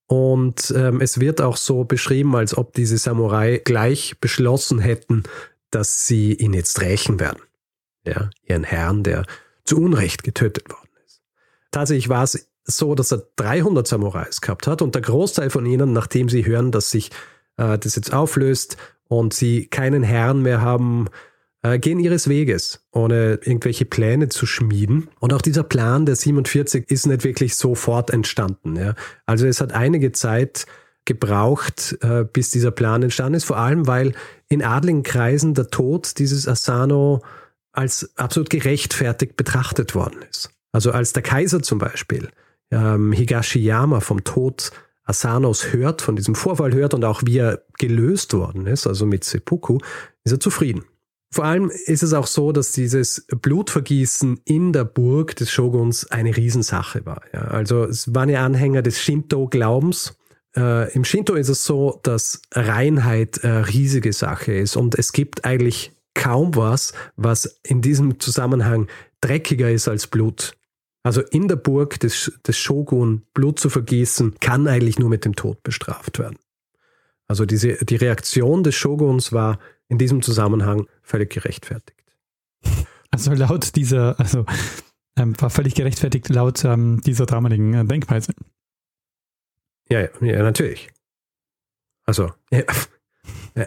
und 0.07 0.73
ähm, 0.75 1.01
es 1.01 1.19
wird 1.19 1.41
auch 1.41 1.57
so 1.57 1.83
beschrieben, 1.83 2.35
als 2.35 2.57
ob 2.57 2.73
diese 2.73 2.97
Samurai 2.97 3.61
gleich 3.63 4.19
beschlossen 4.19 4.79
hätten, 4.79 5.23
dass 5.69 6.07
sie 6.07 6.33
ihn 6.33 6.53
jetzt 6.53 6.81
rächen 6.81 7.19
werden. 7.19 7.41
Ja, 8.05 8.29
ihren 8.43 8.63
Herrn, 8.63 9.03
der 9.03 9.25
zu 9.65 9.77
Unrecht 9.77 10.23
getötet 10.23 10.69
worden 10.69 10.89
ist. 11.05 11.21
Tatsächlich 11.71 12.07
war 12.07 12.23
es 12.23 12.49
so, 12.63 12.95
dass 12.95 13.11
er 13.11 13.23
300 13.35 13.85
Samurais 13.85 14.39
gehabt 14.39 14.65
hat 14.65 14.81
und 14.81 14.95
der 14.95 15.01
Großteil 15.01 15.49
von 15.49 15.65
ihnen, 15.65 15.91
nachdem 15.91 16.29
sie 16.29 16.45
hören, 16.45 16.71
dass 16.71 16.89
sich 16.89 17.11
äh, 17.57 17.77
das 17.77 17.97
jetzt 17.97 18.13
auflöst 18.13 18.77
und 19.09 19.33
sie 19.33 19.67
keinen 19.67 20.03
Herrn 20.03 20.41
mehr 20.41 20.61
haben, 20.61 21.09
gehen 21.79 21.99
ihres 21.99 22.29
Weges, 22.29 22.85
ohne 22.91 23.39
irgendwelche 23.43 23.85
Pläne 23.85 24.29
zu 24.29 24.45
schmieden. 24.45 25.09
Und 25.19 25.33
auch 25.33 25.41
dieser 25.41 25.63
Plan 25.63 26.05
der 26.05 26.15
47 26.15 26.89
ist 26.89 27.07
nicht 27.07 27.23
wirklich 27.23 27.55
sofort 27.55 28.11
entstanden. 28.11 28.75
Ja. 28.75 28.95
Also 29.25 29.47
es 29.47 29.59
hat 29.59 29.73
einige 29.73 30.11
Zeit 30.11 30.65
gebraucht, 31.05 31.97
äh, 32.01 32.25
bis 32.25 32.51
dieser 32.51 32.71
Plan 32.71 33.01
entstanden 33.01 33.35
ist, 33.35 33.45
vor 33.45 33.57
allem 33.57 33.87
weil 33.87 34.13
in 34.49 34.61
adligen 34.61 35.03
Kreisen 35.03 35.53
der 35.53 35.69
Tod 35.69 36.19
dieses 36.19 36.47
Asano 36.47 37.23
als 37.71 38.11
absolut 38.17 38.49
gerechtfertigt 38.49 39.35
betrachtet 39.37 39.95
worden 39.95 40.21
ist. 40.29 40.51
Also 40.71 40.91
als 40.91 41.13
der 41.13 41.23
Kaiser 41.23 41.63
zum 41.63 41.79
Beispiel 41.79 42.29
ähm, 42.71 43.13
Higashiyama 43.13 44.01
vom 44.01 44.23
Tod 44.23 44.71
Asanos 45.05 45.71
hört, 45.71 46.01
von 46.01 46.17
diesem 46.17 46.35
Vorfall 46.35 46.73
hört 46.73 46.93
und 46.93 47.05
auch 47.05 47.21
wie 47.25 47.37
er 47.37 47.63
gelöst 47.79 48.33
worden 48.33 48.67
ist, 48.67 48.85
also 48.85 49.05
mit 49.05 49.23
Seppuku, 49.23 49.77
ist 50.25 50.33
er 50.33 50.39
zufrieden. 50.39 50.83
Vor 51.29 51.45
allem 51.45 51.69
ist 51.85 52.03
es 52.03 52.13
auch 52.13 52.27
so, 52.27 52.51
dass 52.51 52.71
dieses 52.71 53.25
Blutvergießen 53.41 54.39
in 54.45 54.71
der 54.71 54.85
Burg 54.85 55.35
des 55.35 55.51
Shoguns 55.51 56.09
eine 56.09 56.35
Riesensache 56.35 57.05
war. 57.05 57.21
Ja, 57.33 57.41
also 57.41 57.83
es 57.83 58.13
waren 58.15 58.29
ja 58.29 58.45
Anhänger 58.45 58.81
des 58.81 59.01
Shinto-Glaubens. 59.01 60.17
Äh, 60.55 60.91
Im 60.93 61.03
Shinto 61.03 61.35
ist 61.35 61.49
es 61.49 61.65
so, 61.65 61.99
dass 62.03 62.41
Reinheit 62.53 63.43
eine 63.43 63.67
riesige 63.67 64.13
Sache 64.13 64.53
ist 64.53 64.77
und 64.77 64.95
es 64.95 65.11
gibt 65.11 65.43
eigentlich 65.43 65.91
kaum 66.13 66.55
was, 66.55 66.93
was 67.15 67.59
in 67.63 67.81
diesem 67.81 68.19
Zusammenhang 68.19 68.87
dreckiger 69.21 69.69
ist 69.69 69.87
als 69.87 70.07
Blut. 70.07 70.55
Also 71.03 71.21
in 71.21 71.47
der 71.47 71.57
Burg 71.57 71.99
des, 71.99 72.31
des 72.45 72.57
Shogun 72.57 73.23
Blut 73.33 73.59
zu 73.59 73.69
vergießen, 73.69 74.39
kann 74.39 74.67
eigentlich 74.67 74.97
nur 74.97 75.09
mit 75.09 75.25
dem 75.25 75.35
Tod 75.35 75.61
bestraft 75.63 76.19
werden. 76.19 76.37
Also 77.27 77.45
diese, 77.45 77.75
die 77.85 77.95
Reaktion 77.97 78.63
des 78.63 78.75
Shoguns 78.75 79.31
war 79.31 79.59
in 79.89 79.97
diesem 79.97 80.21
Zusammenhang 80.21 80.87
völlig 81.01 81.31
gerechtfertigt. 81.31 81.97
Also 83.11 83.33
laut 83.33 83.75
dieser, 83.75 84.19
also 84.19 84.45
ähm, 85.17 85.39
war 85.39 85.49
völlig 85.49 85.75
gerechtfertigt 85.75 86.29
laut 86.29 86.63
ähm, 86.65 87.01
dieser 87.05 87.25
damaligen 87.25 87.73
äh, 87.73 87.85
Denkweise. 87.85 88.33
Ja, 89.89 90.01
ja, 90.01 90.09
ja, 90.21 90.43
natürlich. 90.43 90.89
Also, 92.05 92.31
ja, 92.51 92.63
ja. 93.55 93.65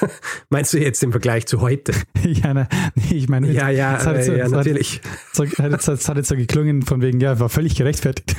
Meinst 0.50 0.72
du 0.72 0.78
jetzt 0.78 1.02
im 1.02 1.10
Vergleich 1.10 1.46
zu 1.46 1.60
heute? 1.60 1.92
ja, 2.22 2.54
ne, 2.54 2.68
nee, 2.94 3.16
ich 3.16 3.28
meine, 3.28 3.50
ja, 3.50 3.68
ja, 3.70 3.96
es 3.96 4.06
hat 4.06 4.16
äh, 4.16 4.22
so, 4.22 4.32
ja, 4.32 4.48
natürlich. 4.48 5.00
So, 5.32 5.44
hat, 5.44 5.88
es 5.88 6.08
hat 6.08 6.16
jetzt 6.16 6.28
so 6.28 6.36
geklungen 6.36 6.82
von 6.82 7.02
wegen, 7.02 7.20
ja, 7.20 7.38
war 7.40 7.48
völlig 7.48 7.74
gerechtfertigt. 7.74 8.36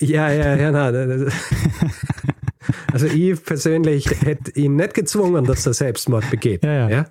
ja, 0.00 0.30
ja, 0.30 0.56
ja, 0.56 0.70
na, 0.70 0.90
also 2.92 3.06
ich 3.06 3.42
persönlich 3.44 4.08
hätte 4.22 4.50
ihn 4.52 4.76
nicht 4.76 4.94
gezwungen, 4.94 5.44
dass 5.44 5.66
er 5.66 5.74
Selbstmord 5.74 6.30
begeht. 6.30 6.64
Ja, 6.64 6.72
ja. 6.72 6.88
ja? 6.88 7.04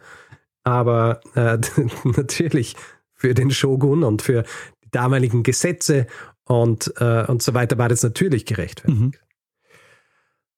Aber 0.63 1.21
äh, 1.35 1.57
natürlich 2.03 2.75
für 3.13 3.33
den 3.33 3.51
Shogun 3.51 4.03
und 4.03 4.21
für 4.21 4.43
die 4.83 4.91
damaligen 4.91 5.43
Gesetze 5.43 6.07
und, 6.43 6.93
äh, 6.97 7.25
und 7.25 7.41
so 7.41 7.53
weiter 7.53 7.77
war 7.77 7.89
das 7.89 8.03
natürlich 8.03 8.45
gerechtfertigt. 8.45 8.99
Mhm. 8.99 9.11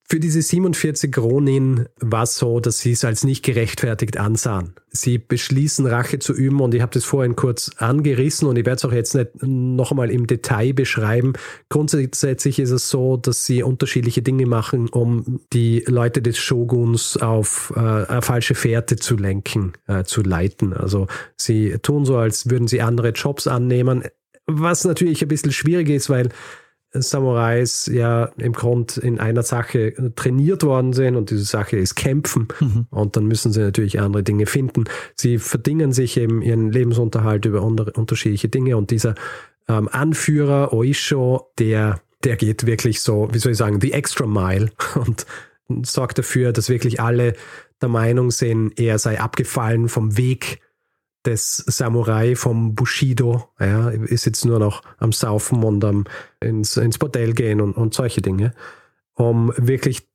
Für 0.09 0.21
diese 0.21 0.41
47 0.41 1.17
Ronin 1.17 1.89
war 1.99 2.23
es 2.23 2.37
so, 2.37 2.61
dass 2.61 2.79
sie 2.79 2.93
es 2.93 3.03
als 3.03 3.25
nicht 3.25 3.43
gerechtfertigt 3.43 4.15
ansahen. 4.15 4.73
Sie 4.89 5.17
beschließen, 5.17 5.85
Rache 5.85 6.19
zu 6.19 6.33
üben 6.33 6.61
und 6.61 6.73
ich 6.73 6.81
habe 6.81 6.93
das 6.93 7.03
vorhin 7.03 7.35
kurz 7.35 7.71
angerissen 7.77 8.47
und 8.47 8.57
ich 8.57 8.65
werde 8.65 8.77
es 8.77 8.85
auch 8.85 8.93
jetzt 8.93 9.15
nicht 9.15 9.31
noch 9.43 9.91
einmal 9.91 10.09
im 10.09 10.25
Detail 10.25 10.71
beschreiben. 10.71 11.33
Grundsätzlich 11.67 12.57
ist 12.57 12.71
es 12.71 12.89
so, 12.89 13.17
dass 13.17 13.43
sie 13.43 13.63
unterschiedliche 13.63 14.21
Dinge 14.21 14.45
machen, 14.45 14.87
um 14.87 15.41
die 15.51 15.83
Leute 15.87 16.21
des 16.21 16.37
Shoguns 16.37 17.17
auf 17.17 17.73
äh, 17.75 17.79
eine 17.79 18.21
falsche 18.21 18.55
Fährte 18.55 18.95
zu 18.95 19.17
lenken, 19.17 19.73
äh, 19.87 20.05
zu 20.05 20.21
leiten. 20.21 20.71
Also 20.71 21.07
sie 21.35 21.79
tun 21.81 22.05
so, 22.05 22.15
als 22.15 22.49
würden 22.49 22.69
sie 22.69 22.81
andere 22.81 23.09
Jobs 23.09 23.45
annehmen, 23.45 24.03
was 24.45 24.85
natürlich 24.85 25.21
ein 25.21 25.27
bisschen 25.27 25.51
schwierig 25.51 25.89
ist, 25.89 26.09
weil 26.09 26.29
Samurais 26.93 27.87
ja 27.87 28.25
im 28.37 28.53
Grund 28.53 28.97
in 28.97 29.19
einer 29.19 29.43
Sache 29.43 29.93
trainiert 30.15 30.63
worden 30.63 30.93
sind 30.93 31.15
und 31.15 31.29
diese 31.29 31.43
Sache 31.43 31.77
ist 31.77 31.95
Kämpfen 31.95 32.47
mhm. 32.59 32.87
und 32.89 33.15
dann 33.15 33.25
müssen 33.25 33.51
sie 33.51 33.59
natürlich 33.59 33.99
andere 33.99 34.23
Dinge 34.23 34.45
finden. 34.45 34.85
Sie 35.15 35.37
verdingen 35.37 35.91
sich 35.91 36.17
eben 36.17 36.41
ihren 36.41 36.71
Lebensunterhalt 36.71 37.45
über 37.45 37.61
unterschiedliche 37.61 38.47
Dinge 38.47 38.77
und 38.77 38.91
dieser 38.91 39.15
ähm, 39.67 39.89
Anführer 39.91 40.73
Oisho, 40.73 41.51
der, 41.59 41.99
der 42.23 42.37
geht 42.37 42.65
wirklich 42.65 43.01
so, 43.01 43.27
wie 43.31 43.39
soll 43.39 43.51
ich 43.51 43.57
sagen, 43.57 43.81
the 43.81 43.93
extra 43.93 44.25
mile 44.25 44.69
und 44.95 45.25
sorgt 45.85 46.17
dafür, 46.17 46.53
dass 46.53 46.69
wirklich 46.69 47.01
alle 47.01 47.33
der 47.81 47.89
Meinung 47.89 48.31
sind, 48.31 48.79
er 48.79 48.97
sei 48.97 49.19
abgefallen 49.19 49.89
vom 49.89 50.17
Weg 50.17 50.61
des 51.27 51.57
Samurai 51.57 52.35
vom 52.35 52.73
Bushido, 52.73 53.49
ja, 53.59 53.89
ist 53.89 54.25
jetzt 54.25 54.45
nur 54.45 54.59
noch 54.59 54.81
am 54.97 55.11
Saufen 55.11 55.63
und 55.63 55.83
am 55.83 56.05
ins, 56.39 56.77
ins 56.77 56.97
Bordell 56.97 57.33
gehen 57.33 57.61
und, 57.61 57.73
und 57.73 57.93
solche 57.93 58.21
Dinge, 58.21 58.53
um 59.13 59.51
wirklich 59.57 60.07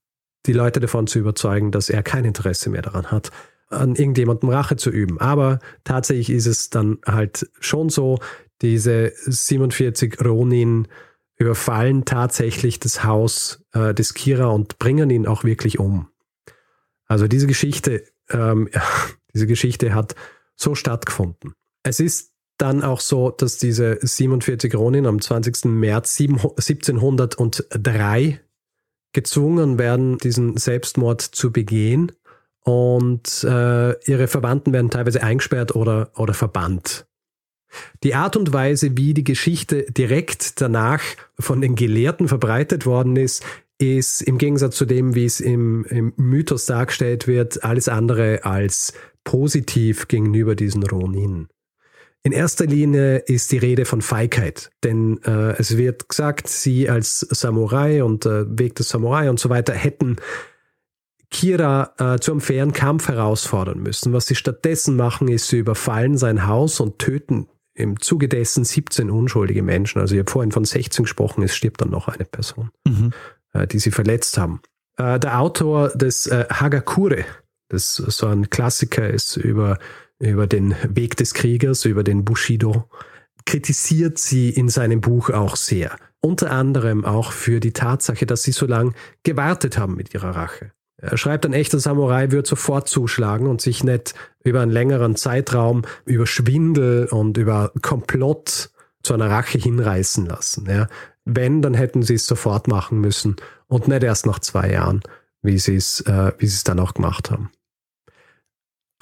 die 0.47 0.53
Leute 0.53 0.81
davon 0.81 1.07
zu 1.07 1.19
überzeugen, 1.19 1.71
dass 1.71 1.91
er 1.91 2.03
kein 2.03 2.25
Interesse 2.25 2.71
mehr 2.71 2.83
daran 2.83 3.11
hat, 3.11 3.31
an 3.69 3.95
irgendjemandem 3.95 4.49
Rache 4.49 4.77
zu 4.77 4.91
üben. 4.91 5.21
Aber 5.21 5.61
tatsächlich 5.85 6.31
ist 6.31 6.47
es 6.47 6.71
dann 6.71 6.99
halt 7.07 7.49
schon 7.61 7.91
so, 7.91 8.19
diese 8.63 9.13
47 9.27 10.25
Ronin 10.25 10.89
überfallen 11.37 12.05
tatsächlich 12.05 12.81
das 12.81 13.05
Haus 13.05 13.65
äh, 13.73 13.93
des 13.93 14.15
Kira 14.15 14.47
und 14.47 14.79
bringen 14.79 15.11
ihn 15.11 15.27
auch 15.27 15.45
wirklich 15.45 15.79
um. 15.79 16.09
Also 17.07 17.27
diese 17.29 17.47
Geschichte, 17.47 18.05
ähm, 18.31 18.69
diese 19.35 19.47
Geschichte 19.47 19.95
hat 19.95 20.15
so 20.63 20.75
stattgefunden. 20.75 21.53
Es 21.83 22.01
ist 22.01 22.33
dann 22.59 22.83
auch 22.83 23.01
so, 23.01 23.31
dass 23.31 23.59
diese 23.59 23.99
47 24.01 24.75
Ronin 24.75 25.07
am 25.07 25.21
20. 25.21 25.65
März 25.65 26.21
1703 26.21 28.41
gezwungen 29.13 29.79
werden, 29.79 30.19
diesen 30.19 30.57
Selbstmord 30.57 31.21
zu 31.21 31.53
begehen 31.53 32.13
und 32.65 33.45
äh, 33.45 34.01
ihre 34.09 34.29
Verwandten 34.29 34.73
werden 34.73 34.91
teilweise 34.91 35.23
eingesperrt 35.23 35.75
oder, 35.75 36.11
oder 36.17 36.35
verbannt. 36.35 37.07
Die 38.03 38.15
Art 38.15 38.37
und 38.37 38.53
Weise, 38.53 38.97
wie 38.97 39.15
die 39.15 39.25
Geschichte 39.25 39.87
direkt 39.91 40.61
danach 40.61 41.03
von 41.39 41.61
den 41.61 41.75
Gelehrten 41.75 42.29
verbreitet 42.29 42.87
worden 42.87 43.17
ist, 43.17 43.45
ist 43.79 44.23
im 44.23 44.39
Gegensatz 44.39 44.77
zu 44.77 44.85
dem, 44.85 45.15
wie 45.15 45.25
es 45.25 45.41
im, 45.41 45.85
im 45.87 46.13
Mythos 46.17 46.67
dargestellt 46.67 47.27
wird, 47.27 47.65
alles 47.65 47.89
andere 47.89 48.45
als 48.45 48.93
positiv 49.25 50.09
gegenüber 50.09 50.55
diesen 50.55 50.83
Ronin. 50.83 51.49
In 52.25 52.33
erster 52.33 52.67
Linie 52.67 53.19
ist 53.19 53.51
die 53.51 53.59
Rede 53.59 53.85
von 53.85 54.01
Feigheit, 54.01 54.71
denn 54.85 55.21
äh, 55.25 55.57
es 55.59 55.77
wird 55.77 56.09
gesagt, 56.09 56.49
sie 56.49 56.89
als 56.89 57.21
Samurai 57.21 58.05
und 58.05 58.27
äh, 58.27 58.45
Weg 58.47 58.77
des 58.77 58.91
Samurai 58.91 59.29
und 59.29 59.41
so 59.41 59.51
weiter 59.51 59.73
hätten 59.73 60.17
Kira 61.31 61.95
äh, 61.99 62.21
zu 62.21 62.31
einem 62.31 62.41
fairen 62.41 62.73
Kampf 62.73 63.09
herausfordern 63.09 63.81
müssen. 63.81 64.13
Was 64.13 64.27
sie 64.27 64.37
stattdessen 64.37 64.95
machen, 64.97 65.27
ist, 65.29 65.49
sie 65.49 65.59
überfallen 65.59 66.17
sein 66.17 66.47
Haus 66.47 66.79
und 66.79 66.99
töten 67.01 67.49
im 67.75 67.99
Zuge 67.99 68.29
dessen 68.29 68.65
17 68.65 69.11
unschuldige 69.11 69.63
Menschen. 69.63 70.01
Also 70.01 70.15
ich 70.15 70.21
habe 70.21 70.31
vorhin 70.31 70.53
von 70.53 70.65
16 70.65 71.05
gesprochen, 71.05 71.43
es 71.43 71.55
stirbt 71.55 71.81
dann 71.81 71.91
noch 71.91 72.07
eine 72.07 72.25
Person, 72.25 72.71
mhm. 72.87 73.13
äh, 73.53 73.67
die 73.67 73.79
sie 73.79 73.91
verletzt 73.91 74.39
haben. 74.39 74.61
Äh, 74.97 75.19
der 75.19 75.41
Autor 75.41 75.89
des 75.89 76.27
äh, 76.27 76.45
Hagakure, 76.51 77.25
das 77.73 77.95
so 77.97 78.27
ein 78.27 78.51
Klassiker 78.51 79.09
ist 79.09 79.37
über, 79.37 79.79
über 80.19 80.47
den 80.47 80.75
Weg 80.89 81.17
des 81.17 81.35
Kriegers, 81.35 81.85
über 81.85 82.05
den 82.05 82.25
Bushido, 82.25 82.89
kritisiert 83.45 84.19
sie 84.19 84.51
in 84.51 84.69
seinem 84.69 85.01
Buch 85.01 85.31
auch 85.31 85.57
sehr. 85.57 85.97
Unter 86.21 86.53
anderem 86.53 87.05
auch 87.05 87.33
für 87.33 87.59
die 87.59 87.73
Tatsache, 87.73 88.27
dass 88.27 88.45
sie 88.45 88.53
so 88.53 88.67
lange 88.67 88.93
gewartet 89.25 89.79
haben 89.79 89.97
mit 89.97 90.15
ihrer 90.15 90.37
Rache. 90.37 90.71
Er 90.99 91.17
schreibt, 91.17 91.45
ein 91.45 91.53
echter 91.53 91.81
Samurai 91.81 92.31
wird 92.31 92.47
sofort 92.47 92.89
zuschlagen 92.89 93.49
und 93.49 93.61
sich 93.61 93.83
nicht 93.83 94.15
über 94.45 94.61
einen 94.61 94.71
längeren 94.71 95.17
Zeitraum 95.17 95.83
über 96.05 96.27
Schwindel 96.27 97.07
und 97.07 97.37
über 97.39 97.73
Komplott 97.83 98.71
zu 99.03 99.15
einer 99.15 99.29
Rache 99.29 99.59
hinreißen 99.59 100.27
lassen. 100.27 100.67
Ja. 100.71 100.87
Wenn, 101.25 101.61
dann 101.61 101.75
hätten 101.75 102.03
sie 102.03 102.15
es 102.15 102.27
sofort 102.27 102.69
machen 102.69 103.01
müssen 103.01 103.35
und 103.67 103.89
nicht 103.89 104.05
erst 104.05 104.27
nach 104.27 104.39
zwei 104.39 104.71
Jahren, 104.71 105.01
wie 105.43 105.59
sie 105.59 105.75
äh, 105.75 106.33
wie 106.39 106.47
sie 106.47 106.57
es 106.57 106.65
dann 106.65 106.79
auch 106.79 106.95
gemacht 106.95 107.33
haben. 107.33 107.51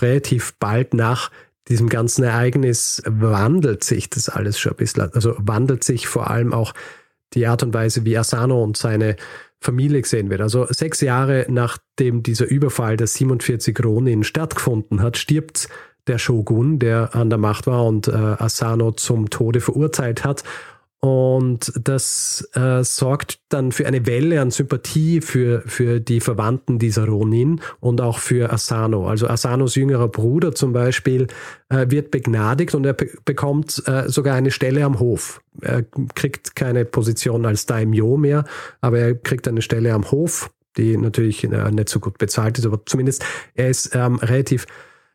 Relativ 0.02 0.54
bald 0.58 0.94
nach 0.94 1.30
diesem 1.68 1.88
ganzen 1.88 2.24
Ereignis 2.24 3.02
wandelt 3.06 3.84
sich 3.84 4.10
das 4.10 4.28
alles 4.28 4.58
schon 4.58 4.72
ein 4.72 4.76
bisschen. 4.76 5.12
Also 5.12 5.34
wandelt 5.38 5.84
sich 5.84 6.08
vor 6.08 6.30
allem 6.30 6.52
auch 6.52 6.74
die 7.34 7.46
Art 7.46 7.62
und 7.62 7.72
Weise, 7.72 8.04
wie 8.04 8.18
Asano 8.18 8.62
und 8.62 8.76
seine 8.76 9.16
Familie 9.60 10.02
gesehen 10.02 10.30
wird. 10.30 10.40
Also 10.40 10.66
sechs 10.70 11.00
Jahre 11.00 11.46
nachdem 11.48 12.22
dieser 12.22 12.46
Überfall 12.46 12.96
der 12.96 13.06
47 13.06 13.84
Ronin 13.84 14.24
stattgefunden 14.24 15.02
hat, 15.02 15.16
stirbt 15.16 15.68
der 16.06 16.18
Shogun, 16.18 16.78
der 16.78 17.14
an 17.14 17.30
der 17.30 17.38
Macht 17.38 17.66
war 17.66 17.84
und 17.84 18.08
äh, 18.08 18.12
Asano 18.12 18.92
zum 18.92 19.30
Tode 19.30 19.60
verurteilt 19.60 20.24
hat. 20.24 20.44
Und 21.00 21.72
das 21.82 22.46
äh, 22.52 22.84
sorgt 22.84 23.40
dann 23.48 23.72
für 23.72 23.86
eine 23.86 24.04
Welle 24.04 24.38
an 24.38 24.50
Sympathie 24.50 25.22
für, 25.22 25.62
für 25.62 25.98
die 25.98 26.20
Verwandten 26.20 26.78
dieser 26.78 27.06
Ronin 27.06 27.62
und 27.80 28.02
auch 28.02 28.18
für 28.18 28.52
Asano. 28.52 29.08
Also 29.08 29.26
Asanos 29.26 29.76
jüngerer 29.76 30.08
Bruder 30.08 30.54
zum 30.54 30.74
Beispiel 30.74 31.26
äh, 31.70 31.86
wird 31.88 32.10
begnadigt 32.10 32.74
und 32.74 32.84
er 32.84 32.92
be 32.92 33.08
bekommt 33.24 33.82
äh, 33.86 34.10
sogar 34.10 34.34
eine 34.34 34.50
Stelle 34.50 34.84
am 34.84 35.00
Hof. 35.00 35.40
Er 35.62 35.84
kriegt 36.14 36.54
keine 36.54 36.84
Position 36.84 37.46
als 37.46 37.64
Daimyo 37.64 38.18
mehr, 38.18 38.44
aber 38.82 38.98
er 38.98 39.14
kriegt 39.14 39.48
eine 39.48 39.62
Stelle 39.62 39.94
am 39.94 40.10
Hof, 40.10 40.50
die 40.76 40.98
natürlich 40.98 41.44
äh, 41.44 41.70
nicht 41.70 41.88
so 41.88 41.98
gut 41.98 42.18
bezahlt 42.18 42.58
ist, 42.58 42.66
aber 42.66 42.84
zumindest 42.84 43.24
er 43.54 43.70
ist 43.70 43.94
ähm, 43.94 44.16
relativ 44.16 44.66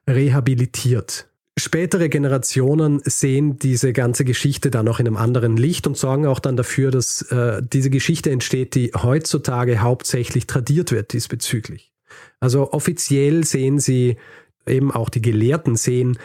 rehabilitiert. 0.09 1.27
Spätere 1.58 2.10
Generationen 2.10 3.01
sehen 3.06 3.58
diese 3.58 3.93
ganze 3.93 4.26
Geschichte 4.26 4.72
dann 4.72 4.86
noch 4.86 4.99
in 4.99 5.08
einem 5.08 5.16
anderen 5.16 5.56
Licht 5.56 5.88
und 5.88 5.95
sorgen 5.95 6.26
auch 6.26 6.39
dann 6.39 6.58
dafür, 6.58 6.91
dass 6.91 7.22
äh, 7.32 7.62
diese 7.64 7.89
Geschichte 7.89 8.30
entsteht, 8.30 8.76
die 8.76 8.91
heutzutage 8.93 9.80
hauptsächlich 9.80 10.47
tradiert 10.47 10.91
wird 10.91 11.14
diesbezüglich. 11.14 11.93
Also 12.41 12.74
offiziell 12.74 13.45
sehen 13.45 13.80
sie, 13.80 14.18
eben 14.68 14.91
auch 14.91 15.10
die 15.10 15.22
Gelehrten 15.22 15.78
sehen 15.78 16.18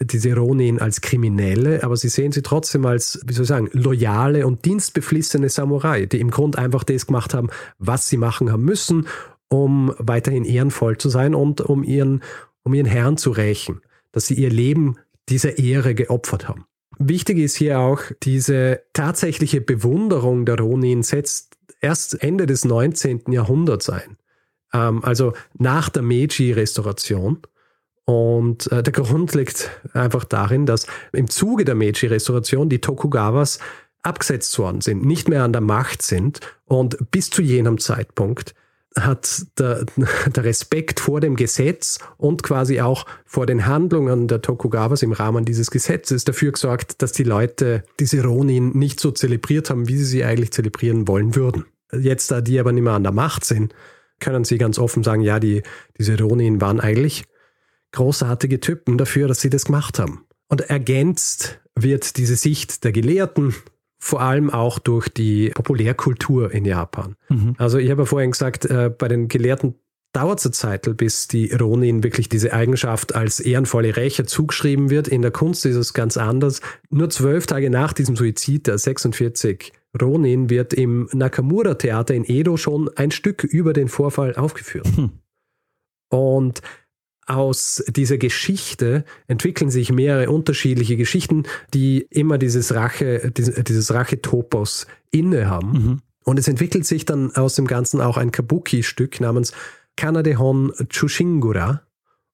diese 0.00 0.34
Ronin 0.34 0.78
als 0.78 1.02
Kriminelle, 1.02 1.82
aber 1.82 1.96
sie 1.96 2.08
sehen 2.08 2.32
sie 2.32 2.42
trotzdem 2.42 2.86
als, 2.86 3.20
wie 3.26 3.34
soll 3.34 3.42
ich 3.42 3.48
sagen, 3.48 3.68
loyale 3.72 4.46
und 4.46 4.64
dienstbeflissene 4.64 5.50
Samurai, 5.50 6.06
die 6.06 6.20
im 6.20 6.30
Grund 6.30 6.56
einfach 6.56 6.84
das 6.84 7.06
gemacht 7.06 7.34
haben, 7.34 7.50
was 7.78 8.08
sie 8.08 8.16
machen 8.16 8.50
haben 8.52 8.64
müssen, 8.64 9.06
um 9.48 9.92
weiterhin 9.98 10.46
ehrenvoll 10.46 10.96
zu 10.96 11.10
sein 11.10 11.34
und 11.34 11.60
um 11.60 11.82
ihren, 11.82 12.22
um 12.62 12.72
ihren 12.72 12.86
Herrn 12.86 13.18
zu 13.18 13.32
rächen 13.32 13.82
dass 14.12 14.26
sie 14.26 14.34
ihr 14.34 14.50
Leben 14.50 14.96
dieser 15.28 15.58
Ehre 15.58 15.94
geopfert 15.94 16.48
haben. 16.48 16.64
Wichtig 16.98 17.38
ist 17.38 17.56
hier 17.56 17.78
auch, 17.78 18.00
diese 18.22 18.82
tatsächliche 18.92 19.60
Bewunderung 19.60 20.44
der 20.44 20.58
Ronin 20.58 21.02
setzt 21.02 21.56
erst 21.80 22.22
Ende 22.22 22.46
des 22.46 22.64
19. 22.64 23.30
Jahrhunderts 23.30 23.88
ein. 23.88 24.16
Ähm, 24.72 25.04
also 25.04 25.32
nach 25.56 25.88
der 25.88 26.02
Meiji-Restauration. 26.02 27.38
Und 28.04 28.72
äh, 28.72 28.82
der 28.82 28.92
Grund 28.92 29.34
liegt 29.34 29.70
einfach 29.92 30.24
darin, 30.24 30.66
dass 30.66 30.86
im 31.12 31.28
Zuge 31.28 31.64
der 31.64 31.74
Meiji-Restauration 31.74 32.68
die 32.68 32.80
Tokugawas 32.80 33.58
abgesetzt 34.02 34.58
worden 34.58 34.80
sind, 34.80 35.04
nicht 35.04 35.28
mehr 35.28 35.44
an 35.44 35.52
der 35.52 35.60
Macht 35.60 36.02
sind 36.02 36.40
und 36.64 37.10
bis 37.10 37.30
zu 37.30 37.42
jenem 37.42 37.78
Zeitpunkt 37.78 38.54
hat 38.96 39.46
der, 39.58 39.84
der, 40.34 40.44
Respekt 40.44 41.00
vor 41.00 41.20
dem 41.20 41.36
Gesetz 41.36 41.98
und 42.16 42.42
quasi 42.42 42.80
auch 42.80 43.06
vor 43.24 43.46
den 43.46 43.66
Handlungen 43.66 44.28
der 44.28 44.42
Tokugawas 44.42 45.02
im 45.02 45.12
Rahmen 45.12 45.44
dieses 45.44 45.70
Gesetzes 45.70 46.24
dafür 46.24 46.52
gesorgt, 46.52 47.02
dass 47.02 47.12
die 47.12 47.24
Leute 47.24 47.84
diese 48.00 48.22
Ronin 48.22 48.70
nicht 48.70 49.00
so 49.00 49.10
zelebriert 49.10 49.70
haben, 49.70 49.88
wie 49.88 49.96
sie 49.96 50.04
sie 50.04 50.24
eigentlich 50.24 50.52
zelebrieren 50.52 51.06
wollen 51.08 51.34
würden. 51.34 51.66
Jetzt, 51.92 52.30
da 52.30 52.40
die 52.40 52.58
aber 52.58 52.72
nicht 52.72 52.82
mehr 52.84 52.92
an 52.92 53.02
der 53.02 53.12
Macht 53.12 53.44
sind, 53.44 53.74
können 54.20 54.44
sie 54.44 54.58
ganz 54.58 54.78
offen 54.78 55.04
sagen, 55.04 55.22
ja, 55.22 55.38
die, 55.38 55.62
diese 55.98 56.18
Ronin 56.18 56.60
waren 56.60 56.80
eigentlich 56.80 57.24
großartige 57.92 58.60
Typen 58.60 58.98
dafür, 58.98 59.28
dass 59.28 59.40
sie 59.40 59.50
das 59.50 59.64
gemacht 59.64 59.98
haben. 59.98 60.24
Und 60.48 60.62
ergänzt 60.62 61.60
wird 61.74 62.16
diese 62.16 62.36
Sicht 62.36 62.84
der 62.84 62.92
Gelehrten 62.92 63.54
vor 63.98 64.20
allem 64.20 64.50
auch 64.50 64.78
durch 64.78 65.08
die 65.08 65.50
Populärkultur 65.50 66.52
in 66.52 66.64
Japan. 66.64 67.16
Mhm. 67.28 67.54
Also 67.58 67.78
ich 67.78 67.90
habe 67.90 68.02
ja 68.02 68.06
vorhin 68.06 68.30
gesagt, 68.30 68.64
äh, 68.64 68.90
bei 68.96 69.08
den 69.08 69.28
Gelehrten 69.28 69.74
dauert 70.12 70.38
es 70.38 70.46
eine 70.46 70.52
Zeit, 70.52 70.96
bis 70.96 71.28
die 71.28 71.52
Ronin 71.52 72.02
wirklich 72.02 72.28
diese 72.28 72.52
Eigenschaft 72.52 73.14
als 73.14 73.40
ehrenvolle 73.40 73.96
Rächer 73.96 74.24
zugeschrieben 74.24 74.90
wird. 74.90 75.08
In 75.08 75.22
der 75.22 75.30
Kunst 75.30 75.66
ist 75.66 75.76
es 75.76 75.92
ganz 75.92 76.16
anders. 76.16 76.60
Nur 76.90 77.10
zwölf 77.10 77.46
Tage 77.46 77.70
nach 77.70 77.92
diesem 77.92 78.16
Suizid 78.16 78.66
der 78.66 78.78
46 78.78 79.72
Ronin 80.00 80.50
wird 80.50 80.72
im 80.72 81.08
Nakamura-Theater 81.12 82.14
in 82.14 82.24
Edo 82.24 82.56
schon 82.56 82.90
ein 82.96 83.10
Stück 83.10 83.44
über 83.44 83.72
den 83.72 83.88
Vorfall 83.88 84.34
aufgeführt. 84.36 84.88
Hm. 84.96 85.10
Und 86.10 86.62
aus 87.28 87.84
dieser 87.88 88.18
Geschichte 88.18 89.04
entwickeln 89.26 89.70
sich 89.70 89.92
mehrere 89.92 90.30
unterschiedliche 90.30 90.96
Geschichten, 90.96 91.44
die 91.74 92.06
immer 92.10 92.38
dieses 92.38 92.74
Rache, 92.74 93.30
dieses 93.30 93.92
Rachetopos 93.92 94.86
innehaben. 95.10 95.72
Mhm. 95.72 96.02
Und 96.24 96.38
es 96.38 96.48
entwickelt 96.48 96.86
sich 96.86 97.04
dann 97.04 97.34
aus 97.34 97.54
dem 97.54 97.66
Ganzen 97.66 98.00
auch 98.00 98.16
ein 98.16 98.32
Kabuki-Stück 98.32 99.20
namens 99.20 99.52
Kanadehon 99.96 100.72
Chushingura. 100.88 101.82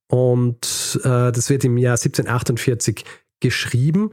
Und 0.08 1.00
äh, 1.02 1.32
das 1.32 1.50
wird 1.50 1.64
im 1.64 1.78
Jahr 1.78 1.94
1748 1.94 3.04
geschrieben 3.40 4.10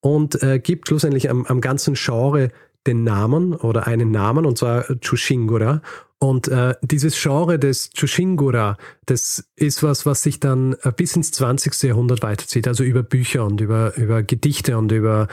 und 0.00 0.42
äh, 0.42 0.58
gibt 0.58 0.88
schlussendlich 0.88 1.30
am, 1.30 1.46
am 1.46 1.60
ganzen 1.60 1.94
Genre 1.94 2.50
den 2.86 3.04
Namen 3.04 3.54
oder 3.54 3.86
einen 3.86 4.10
Namen, 4.10 4.46
und 4.46 4.58
zwar 4.58 4.84
Chushingura. 5.00 5.82
Und 6.18 6.48
äh, 6.48 6.74
dieses 6.82 7.20
Genre 7.20 7.58
des 7.58 7.90
Chushingura, 7.90 8.76
das 9.06 9.44
ist 9.56 9.82
was, 9.82 10.06
was 10.06 10.22
sich 10.22 10.40
dann 10.40 10.74
äh, 10.82 10.92
bis 10.96 11.16
ins 11.16 11.32
20. 11.32 11.82
Jahrhundert 11.82 12.22
weiterzieht, 12.22 12.66
also 12.66 12.82
über 12.82 13.02
Bücher 13.02 13.44
und 13.44 13.60
über, 13.60 13.96
über 13.96 14.22
Gedichte 14.22 14.78
und 14.78 14.90
über 14.92 15.28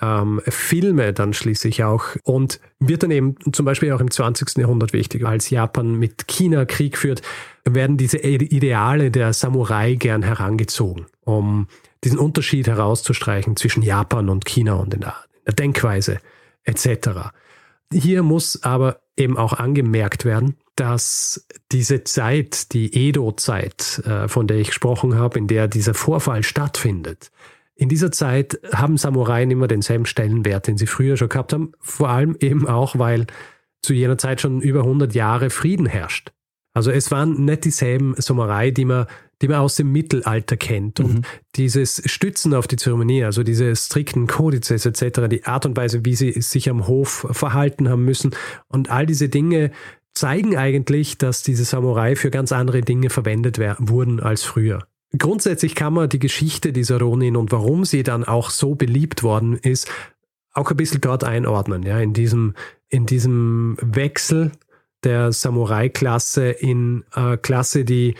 ähm, 0.00 0.40
Filme 0.46 1.12
dann 1.12 1.32
schließlich 1.32 1.84
auch 1.84 2.04
und 2.22 2.60
wird 2.78 3.02
dann 3.02 3.10
eben 3.10 3.34
zum 3.52 3.64
Beispiel 3.64 3.92
auch 3.92 4.00
im 4.00 4.10
20. 4.10 4.58
Jahrhundert 4.58 4.92
wichtig, 4.92 5.26
als 5.26 5.50
Japan 5.50 5.94
mit 5.98 6.28
China 6.28 6.64
Krieg 6.64 6.98
führt, 6.98 7.22
werden 7.64 7.96
diese 7.96 8.18
Ideale 8.18 9.10
der 9.10 9.32
Samurai 9.32 9.94
gern 9.94 10.22
herangezogen, 10.22 11.06
um 11.24 11.66
diesen 12.04 12.18
Unterschied 12.18 12.66
herauszustreichen 12.66 13.56
zwischen 13.56 13.82
Japan 13.82 14.28
und 14.28 14.44
China 14.44 14.74
und 14.74 14.94
in 14.94 15.00
der, 15.00 15.16
in 15.38 15.44
der 15.46 15.54
Denkweise 15.54 16.18
etc. 16.66 17.32
Hier 17.92 18.22
muss 18.22 18.62
aber 18.62 19.00
eben 19.16 19.38
auch 19.38 19.54
angemerkt 19.54 20.24
werden, 20.24 20.56
dass 20.76 21.46
diese 21.72 22.04
Zeit, 22.04 22.72
die 22.74 23.08
Edo-Zeit, 23.08 24.02
äh, 24.04 24.28
von 24.28 24.46
der 24.46 24.58
ich 24.58 24.68
gesprochen 24.68 25.16
habe, 25.16 25.38
in 25.38 25.46
der 25.46 25.68
dieser 25.68 25.94
Vorfall 25.94 26.42
stattfindet, 26.42 27.30
in 27.74 27.88
dieser 27.88 28.10
Zeit 28.10 28.58
haben 28.72 28.96
Samurai 28.96 29.42
immer 29.42 29.68
denselben 29.68 30.06
Stellenwert, 30.06 30.66
den 30.66 30.78
sie 30.78 30.86
früher 30.86 31.16
schon 31.16 31.28
gehabt 31.28 31.52
haben, 31.52 31.72
vor 31.80 32.08
allem 32.08 32.36
eben 32.40 32.66
auch, 32.66 32.98
weil 32.98 33.26
zu 33.82 33.92
jener 33.92 34.16
Zeit 34.18 34.40
schon 34.40 34.62
über 34.62 34.80
100 34.80 35.14
Jahre 35.14 35.50
Frieden 35.50 35.86
herrscht. 35.86 36.32
Also 36.76 36.90
es 36.90 37.10
waren 37.10 37.46
nicht 37.46 37.64
dieselben 37.64 38.14
Samurai, 38.18 38.70
die 38.70 38.84
man, 38.84 39.06
die 39.40 39.48
man 39.48 39.60
aus 39.60 39.76
dem 39.76 39.92
Mittelalter 39.92 40.58
kennt. 40.58 41.00
Und 41.00 41.14
mhm. 41.14 41.22
dieses 41.54 42.02
Stützen 42.04 42.52
auf 42.52 42.66
die 42.66 42.76
Zeremonie, 42.76 43.24
also 43.24 43.42
diese 43.42 43.74
strikten 43.74 44.26
Kodizes 44.26 44.84
etc., 44.84 45.22
die 45.30 45.44
Art 45.44 45.64
und 45.64 45.74
Weise, 45.74 46.04
wie 46.04 46.14
sie 46.14 46.38
sich 46.42 46.68
am 46.68 46.86
Hof 46.86 47.28
verhalten 47.30 47.88
haben 47.88 48.04
müssen 48.04 48.36
und 48.68 48.90
all 48.90 49.06
diese 49.06 49.30
Dinge 49.30 49.70
zeigen 50.12 50.54
eigentlich, 50.58 51.16
dass 51.16 51.42
diese 51.42 51.64
Samurai 51.64 52.14
für 52.14 52.30
ganz 52.30 52.52
andere 52.52 52.82
Dinge 52.82 53.08
verwendet 53.08 53.58
wurden 53.58 54.20
als 54.20 54.42
früher. 54.42 54.86
Grundsätzlich 55.16 55.76
kann 55.76 55.94
man 55.94 56.10
die 56.10 56.18
Geschichte 56.18 56.74
dieser 56.74 56.98
Ronin 56.98 57.36
und 57.36 57.52
warum 57.52 57.86
sie 57.86 58.02
dann 58.02 58.22
auch 58.22 58.50
so 58.50 58.74
beliebt 58.74 59.22
worden 59.22 59.54
ist, 59.56 59.90
auch 60.52 60.70
ein 60.70 60.76
bisschen 60.76 61.00
dort 61.00 61.24
einordnen, 61.24 61.84
ja, 61.84 61.98
in 62.00 62.12
diesem, 62.12 62.52
in 62.90 63.06
diesem 63.06 63.78
Wechsel 63.80 64.52
der 65.04 65.32
Samurai-Klasse 65.32 66.50
in 66.50 67.04
äh, 67.14 67.36
Klasse, 67.36 67.84
die 67.84 68.14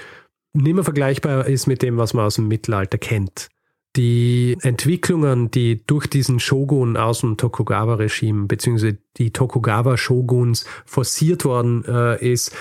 nicht 0.52 0.74
mehr 0.74 0.84
vergleichbar 0.84 1.46
ist 1.46 1.66
mit 1.66 1.82
dem, 1.82 1.98
was 1.98 2.14
man 2.14 2.26
aus 2.26 2.36
dem 2.36 2.48
Mittelalter 2.48 2.98
kennt. 2.98 3.48
Die 3.96 4.56
Entwicklungen, 4.60 5.50
die 5.50 5.86
durch 5.86 6.06
diesen 6.06 6.38
Shogun 6.38 6.96
aus 6.96 7.20
dem 7.20 7.36
Tokugawa-Regime 7.36 8.46
beziehungsweise 8.46 8.98
die 9.16 9.32
Tokugawa-Shoguns 9.32 10.66
forciert 10.84 11.44
worden 11.44 11.84
äh, 11.86 12.22
ist, 12.24 12.54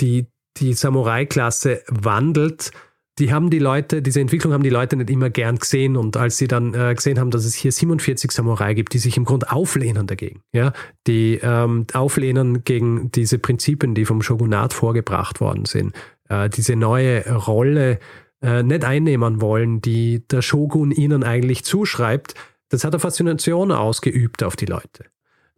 die 0.00 0.26
die 0.56 0.74
Samurai-Klasse 0.74 1.82
wandelt, 1.88 2.72
die 3.20 3.32
haben 3.32 3.50
die 3.50 3.58
Leute, 3.58 4.02
diese 4.02 4.20
Entwicklung 4.20 4.52
haben 4.52 4.62
die 4.62 4.70
Leute 4.70 4.96
nicht 4.96 5.10
immer 5.10 5.30
gern 5.30 5.56
gesehen. 5.56 5.96
Und 5.96 6.16
als 6.16 6.38
sie 6.38 6.48
dann 6.48 6.74
äh, 6.74 6.94
gesehen 6.94 7.20
haben, 7.20 7.30
dass 7.30 7.44
es 7.44 7.54
hier 7.54 7.70
47 7.70 8.32
Samurai 8.32 8.74
gibt, 8.74 8.94
die 8.94 8.98
sich 8.98 9.16
im 9.16 9.24
Grunde 9.24 9.52
auflehnen 9.52 10.06
dagegen, 10.06 10.42
ja, 10.52 10.72
die 11.06 11.38
ähm, 11.42 11.86
auflehnen 11.92 12.64
gegen 12.64 13.12
diese 13.12 13.38
Prinzipien, 13.38 13.94
die 13.94 14.06
vom 14.06 14.22
Shogunat 14.22 14.72
vorgebracht 14.72 15.40
worden 15.40 15.66
sind, 15.66 15.94
äh, 16.28 16.48
diese 16.48 16.74
neue 16.76 17.30
Rolle 17.32 17.98
äh, 18.42 18.62
nicht 18.62 18.84
einnehmen 18.84 19.40
wollen, 19.40 19.82
die 19.82 20.26
der 20.26 20.42
Shogun 20.42 20.90
ihnen 20.90 21.22
eigentlich 21.22 21.64
zuschreibt, 21.64 22.34
das 22.70 22.84
hat 22.84 22.94
eine 22.94 23.00
Faszination 23.00 23.70
ausgeübt 23.70 24.42
auf 24.42 24.56
die 24.56 24.66
Leute 24.66 25.04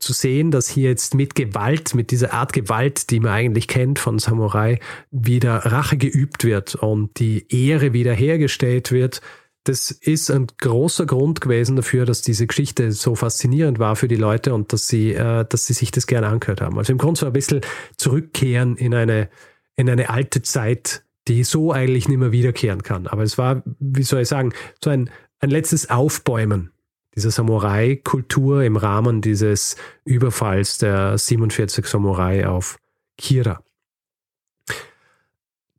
zu 0.03 0.13
sehen, 0.13 0.51
dass 0.51 0.69
hier 0.69 0.91
jetzt 0.91 1.15
mit 1.15 1.35
Gewalt, 1.35 1.95
mit 1.95 2.11
dieser 2.11 2.35
Art 2.35 2.53
Gewalt, 2.53 3.11
die 3.11 3.21
man 3.21 3.33
eigentlich 3.33 3.69
kennt 3.69 3.99
von 3.99 4.19
Samurai, 4.19 4.79
wieder 5.11 5.57
Rache 5.57 5.97
geübt 5.97 6.45
wird 6.45 6.75
und 6.75 7.19
die 7.19 7.47
Ehre 7.49 7.93
wiederhergestellt 7.93 8.91
wird, 8.93 9.21
das 9.65 9.93
ist 9.93 10.31
ein 10.31 10.49
großer 10.61 11.07
Grund 11.07 11.41
gewesen 11.41 11.77
dafür, 11.77 12.05
dass 12.05 12.23
diese 12.23 12.47
Geschichte 12.47 12.91
so 12.91 13.15
faszinierend 13.15 13.79
war 13.79 13.95
für 13.95 14.09
die 14.09 14.17
Leute 14.17 14.55
und 14.55 14.73
dass 14.73 14.89
sie, 14.89 15.13
äh, 15.13 15.45
dass 15.49 15.67
sie 15.67 15.73
sich 15.73 15.93
das 15.93 16.07
gerne 16.07 16.27
angehört 16.27 16.61
haben. 16.61 16.79
Also 16.79 16.93
im 16.93 16.99
Grunde 16.99 17.21
so 17.21 17.27
ein 17.27 17.33
bisschen 17.33 17.61
zurückkehren 17.97 18.77
in 18.77 18.93
eine, 18.93 19.29
in 19.77 19.89
eine 19.89 20.11
alte 20.11 20.43
Zeit, 20.43 21.05
die 21.29 21.45
so 21.45 21.73
eigentlich 21.73 22.09
nicht 22.09 22.19
mehr 22.19 22.33
wiederkehren 22.33 22.83
kann. 22.83 23.07
Aber 23.07 23.23
es 23.23 23.39
war, 23.39 23.63
wie 23.79 24.03
soll 24.03 24.23
ich 24.23 24.29
sagen, 24.29 24.53
so 24.83 24.91
ein, 24.91 25.11
ein 25.39 25.51
letztes 25.51 25.91
Aufbäumen 25.91 26.72
dieser 27.15 27.31
Samurai-Kultur 27.31 28.63
im 28.63 28.77
Rahmen 28.77 29.21
dieses 29.21 29.77
Überfalls 30.05 30.79
der 30.79 31.19
47 31.19 31.87
Samurai 31.87 32.47
auf 32.47 32.79
Kira. 33.19 33.63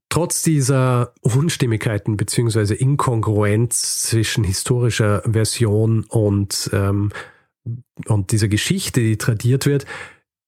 Trotz 0.10 0.44
dieser 0.44 1.14
Unstimmigkeiten 1.22 2.18
bzw. 2.18 2.76
Inkongruenz 2.76 4.04
zwischen 4.04 4.44
historischer 4.44 5.24
Version 5.26 6.06
und, 6.08 6.70
ähm, 6.72 7.12
und 8.06 8.32
dieser 8.32 8.48
Geschichte, 8.48 9.00
die 9.02 9.18
tradiert 9.18 9.66
wird, 9.66 9.86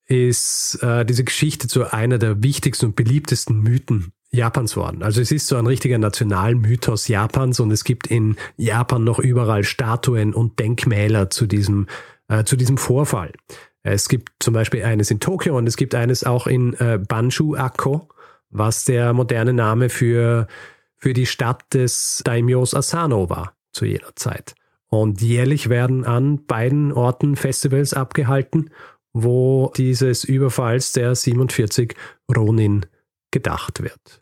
ist 0.06 0.78
äh, 0.84 1.04
diese 1.04 1.24
Geschichte 1.24 1.68
zu 1.68 1.92
einer 1.92 2.20
der 2.20 2.44
wichtigsten 2.44 2.86
und 2.88 2.96
beliebtesten 2.96 3.60
Mythen 3.60 4.14
Japans 4.32 4.76
worden. 4.76 5.04
Also 5.04 5.22
es 5.22 5.32
ist 5.32 5.48
so 5.48 5.56
ein 5.56 5.68
richtiger 5.68 5.98
Nationalmythos 5.98 7.08
Japans 7.08 7.60
und 7.60 7.72
es 7.72 7.84
gibt 7.84 8.08
in 8.08 8.36
Japan 8.58 9.04
noch 9.04 9.20
überall 9.20 9.64
Statuen 9.64 10.34
und 10.34 10.60
Denkmäler 10.60 11.30
zu 11.30 11.48
diesem, 11.48 11.88
äh, 12.28 12.44
zu 12.44 12.56
diesem 12.56 12.78
Vorfall. 12.78 13.32
Es 13.84 14.10
gibt 14.10 14.32
zum 14.40 14.54
Beispiel 14.54 14.84
eines 14.84 15.12
in 15.12 15.20
Tokio 15.20 15.58
und 15.58 15.68
es 15.68 15.78
gibt 15.78 15.94
eines 15.94 16.24
auch 16.24 16.48
in 16.48 16.74
äh, 16.76 16.98
Banshu-Akko, 16.98 18.10
was 18.50 18.86
der 18.86 19.14
moderne 19.14 19.54
Name 19.54 19.90
für, 19.90 20.48
für 20.98 21.14
die 21.14 21.28
Stadt 21.28 21.64
des 21.74 22.22
Daimyos 22.26 22.74
Asano 22.74 23.30
war 23.30 23.54
zu 23.72 23.86
jener 23.86 24.16
Zeit. 24.16 24.56
Und 24.88 25.22
jährlich 25.22 25.70
werden 25.70 26.06
an 26.06 26.46
beiden 26.46 26.94
Orten 26.94 27.36
Festivals 27.36 27.94
abgehalten, 27.94 28.72
wo 29.14 29.72
dieses 29.78 30.24
Überfalls 30.24 30.92
der 30.94 31.14
47 31.14 31.96
Ronin 32.36 32.86
gedacht 33.36 33.84
wird. 33.84 34.22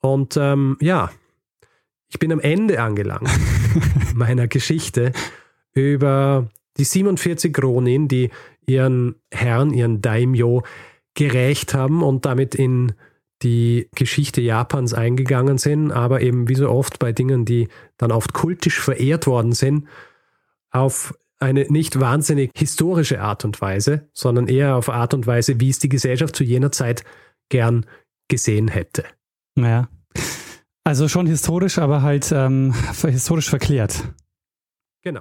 Und 0.00 0.36
ähm, 0.36 0.76
ja, 0.82 1.10
ich 2.10 2.18
bin 2.18 2.30
am 2.30 2.40
Ende 2.40 2.82
angelangt 2.82 3.30
meiner 4.14 4.48
Geschichte 4.48 5.12
über 5.72 6.50
die 6.76 6.84
47 6.84 7.56
Ronin, 7.62 8.06
die 8.06 8.28
ihren 8.66 9.14
Herrn, 9.32 9.72
ihren 9.72 10.02
Daimyo, 10.02 10.62
gerächt 11.14 11.72
haben 11.72 12.02
und 12.02 12.26
damit 12.26 12.54
in 12.54 12.92
die 13.42 13.88
Geschichte 13.94 14.42
Japans 14.42 14.92
eingegangen 14.92 15.56
sind, 15.56 15.90
aber 15.90 16.20
eben 16.20 16.48
wie 16.48 16.54
so 16.54 16.68
oft 16.68 16.98
bei 16.98 17.12
Dingen, 17.12 17.46
die 17.46 17.68
dann 17.96 18.12
oft 18.12 18.34
kultisch 18.34 18.78
verehrt 18.78 19.26
worden 19.26 19.52
sind, 19.52 19.88
auf 20.70 21.14
eine 21.38 21.64
nicht 21.70 21.98
wahnsinnig 21.98 22.50
historische 22.54 23.22
Art 23.22 23.46
und 23.46 23.58
Weise, 23.62 24.06
sondern 24.12 24.48
eher 24.48 24.76
auf 24.76 24.90
Art 24.90 25.14
und 25.14 25.26
Weise, 25.26 25.60
wie 25.60 25.70
es 25.70 25.78
die 25.78 25.88
Gesellschaft 25.88 26.36
zu 26.36 26.44
jener 26.44 26.72
Zeit 26.72 27.04
gern 27.48 27.86
gesehen 28.28 28.68
hätte. 28.68 29.04
Naja. 29.54 29.88
Also 30.84 31.08
schon 31.08 31.26
historisch, 31.26 31.78
aber 31.78 32.02
halt 32.02 32.32
ähm, 32.32 32.74
historisch 33.06 33.48
verklärt. 33.50 34.14
Genau. 35.02 35.20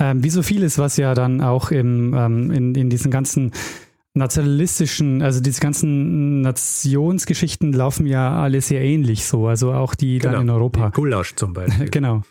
Ähm, 0.00 0.22
wie 0.22 0.30
so 0.30 0.42
vieles, 0.42 0.78
was 0.78 0.96
ja 0.96 1.14
dann 1.14 1.40
auch 1.40 1.70
im, 1.70 2.14
ähm, 2.14 2.50
in, 2.50 2.74
in 2.74 2.90
diesen 2.90 3.10
ganzen 3.10 3.52
nationalistischen, 4.14 5.22
also 5.22 5.40
diese 5.40 5.60
ganzen 5.60 6.40
Nationsgeschichten 6.40 7.72
laufen 7.72 8.06
ja 8.06 8.40
alle 8.40 8.60
sehr 8.60 8.82
ähnlich 8.82 9.24
so, 9.24 9.46
also 9.46 9.72
auch 9.72 9.94
die 9.94 10.18
genau, 10.18 10.34
dann 10.34 10.42
in 10.42 10.50
Europa. 10.50 10.88
Gulasch 10.90 11.34
zum 11.36 11.52
Beispiel. 11.54 11.90
genau. 11.90 12.22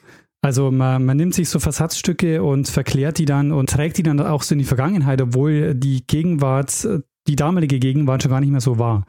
Also 0.42 0.72
man, 0.72 1.04
man 1.04 1.18
nimmt 1.18 1.34
sich 1.36 1.50
so 1.50 1.60
Versatzstücke 1.60 2.42
und 2.42 2.70
verklärt 2.70 3.18
die 3.18 3.26
dann 3.26 3.52
und 3.52 3.70
trägt 3.70 3.98
die 3.98 4.04
dann 4.04 4.20
auch 4.22 4.44
so 4.44 4.56
in 4.56 4.60
die 4.60 4.66
Vergangenheit, 4.66 5.22
obwohl 5.22 5.76
die 5.76 6.06
Gegenwart 6.08 6.88
die 7.30 7.36
damalige 7.36 7.80
Gegenwart 7.80 8.24
schon 8.24 8.32
gar 8.32 8.42
nicht 8.42 8.52
mehr 8.52 8.62
so 8.62 8.80
war. 8.80 9.06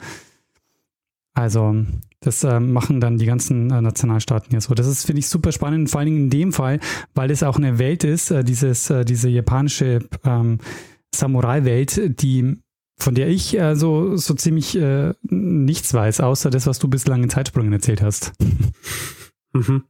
Also, 1.32 1.74
das 2.20 2.44
äh, 2.44 2.60
machen 2.60 3.00
dann 3.00 3.16
die 3.16 3.24
ganzen 3.24 3.70
äh, 3.70 3.80
Nationalstaaten 3.80 4.50
hier 4.50 4.60
so. 4.60 4.74
Das 4.74 4.86
ist, 4.86 5.06
finde 5.06 5.20
ich, 5.20 5.28
super 5.28 5.52
spannend, 5.52 5.88
vor 5.88 6.00
allen 6.00 6.06
Dingen 6.06 6.24
in 6.24 6.30
dem 6.30 6.52
Fall, 6.52 6.80
weil 7.14 7.30
es 7.30 7.42
auch 7.42 7.56
eine 7.56 7.78
Welt 7.78 8.04
ist, 8.04 8.30
äh, 8.30 8.44
dieses, 8.44 8.90
äh, 8.90 9.04
diese 9.04 9.28
japanische 9.28 10.00
ähm, 10.24 10.58
Samurai-Welt, 11.14 12.20
die 12.20 12.58
von 12.98 13.14
der 13.14 13.28
ich 13.28 13.58
äh, 13.58 13.74
so, 13.76 14.16
so 14.16 14.34
ziemlich 14.34 14.76
äh, 14.76 15.14
nichts 15.22 15.94
weiß, 15.94 16.20
außer 16.20 16.50
das, 16.50 16.66
was 16.66 16.78
du 16.78 16.88
bislang 16.88 17.22
in 17.22 17.30
Zeitsprüngen 17.30 17.72
erzählt 17.72 18.02
hast. 18.02 18.32
Mhm. 19.52 19.82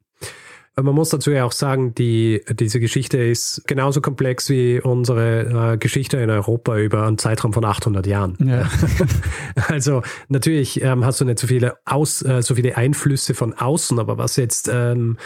Man 0.83 0.95
muss 0.95 1.11
dazu 1.11 1.31
ja 1.31 1.45
auch 1.45 1.53
sagen, 1.53 1.95
die, 1.95 2.43
diese 2.51 2.81
Geschichte 2.81 3.19
ist 3.19 3.63
genauso 3.67 4.01
komplex 4.01 4.49
wie 4.51 4.81
unsere 4.81 5.73
äh, 5.73 5.77
Geschichte 5.79 6.19
in 6.19 6.31
Europa 6.31 6.77
über 6.79 7.07
einen 7.07 7.19
Zeitraum 7.19 7.53
von 7.53 7.65
800 7.65 8.07
Jahren. 8.07 8.37
Ja. 8.41 8.69
also 9.69 10.03
natürlich 10.29 10.83
ähm, 10.83 11.05
hast 11.05 11.21
du 11.21 11.25
nicht 11.25 11.39
so 11.39 11.47
viele, 11.47 11.77
Aus, 11.85 12.23
äh, 12.23 12.43
so 12.43 12.55
viele 12.55 12.77
Einflüsse 12.77 13.35
von 13.35 13.55
außen, 13.55 13.99
aber 13.99 14.19
was 14.19 14.37
jetzt 14.37 14.71
ähm, 14.73 15.17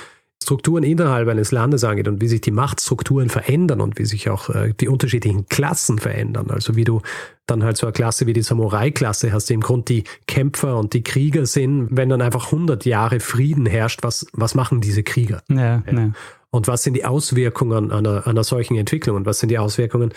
Strukturen 0.44 0.84
innerhalb 0.84 1.28
eines 1.28 1.50
Landes 1.52 1.84
angeht 1.84 2.06
und 2.06 2.20
wie 2.20 2.28
sich 2.28 2.40
die 2.40 2.50
Machtstrukturen 2.50 3.28
verändern 3.28 3.80
und 3.80 3.98
wie 3.98 4.04
sich 4.04 4.30
auch 4.30 4.50
äh, 4.50 4.72
die 4.78 4.88
unterschiedlichen 4.88 5.46
Klassen 5.46 5.98
verändern. 5.98 6.50
Also 6.50 6.76
wie 6.76 6.84
du 6.84 7.00
dann 7.46 7.64
halt 7.64 7.76
so 7.76 7.86
eine 7.86 7.92
Klasse 7.92 8.26
wie 8.26 8.32
die 8.32 8.42
Samurai-Klasse 8.42 9.32
hast, 9.32 9.50
die 9.50 9.54
im 9.54 9.60
Grunde 9.60 9.84
die 9.86 10.04
Kämpfer 10.26 10.78
und 10.78 10.92
die 10.92 11.02
Krieger 11.02 11.46
sind. 11.46 11.88
Wenn 11.90 12.08
dann 12.08 12.22
einfach 12.22 12.46
100 12.46 12.84
Jahre 12.84 13.20
Frieden 13.20 13.66
herrscht, 13.66 14.02
was, 14.02 14.26
was 14.32 14.54
machen 14.54 14.80
diese 14.80 15.02
Krieger? 15.02 15.42
Ja, 15.48 15.82
ja. 15.86 15.92
ja. 15.92 16.12
Und 16.50 16.68
was 16.68 16.84
sind 16.84 16.94
die 16.94 17.04
Auswirkungen 17.04 17.90
einer, 17.90 18.26
einer 18.26 18.44
solchen 18.44 18.76
Entwicklung? 18.76 19.16
Und 19.16 19.26
was 19.26 19.40
sind 19.40 19.48
die 19.48 19.58
Auswirkungen 19.58 20.12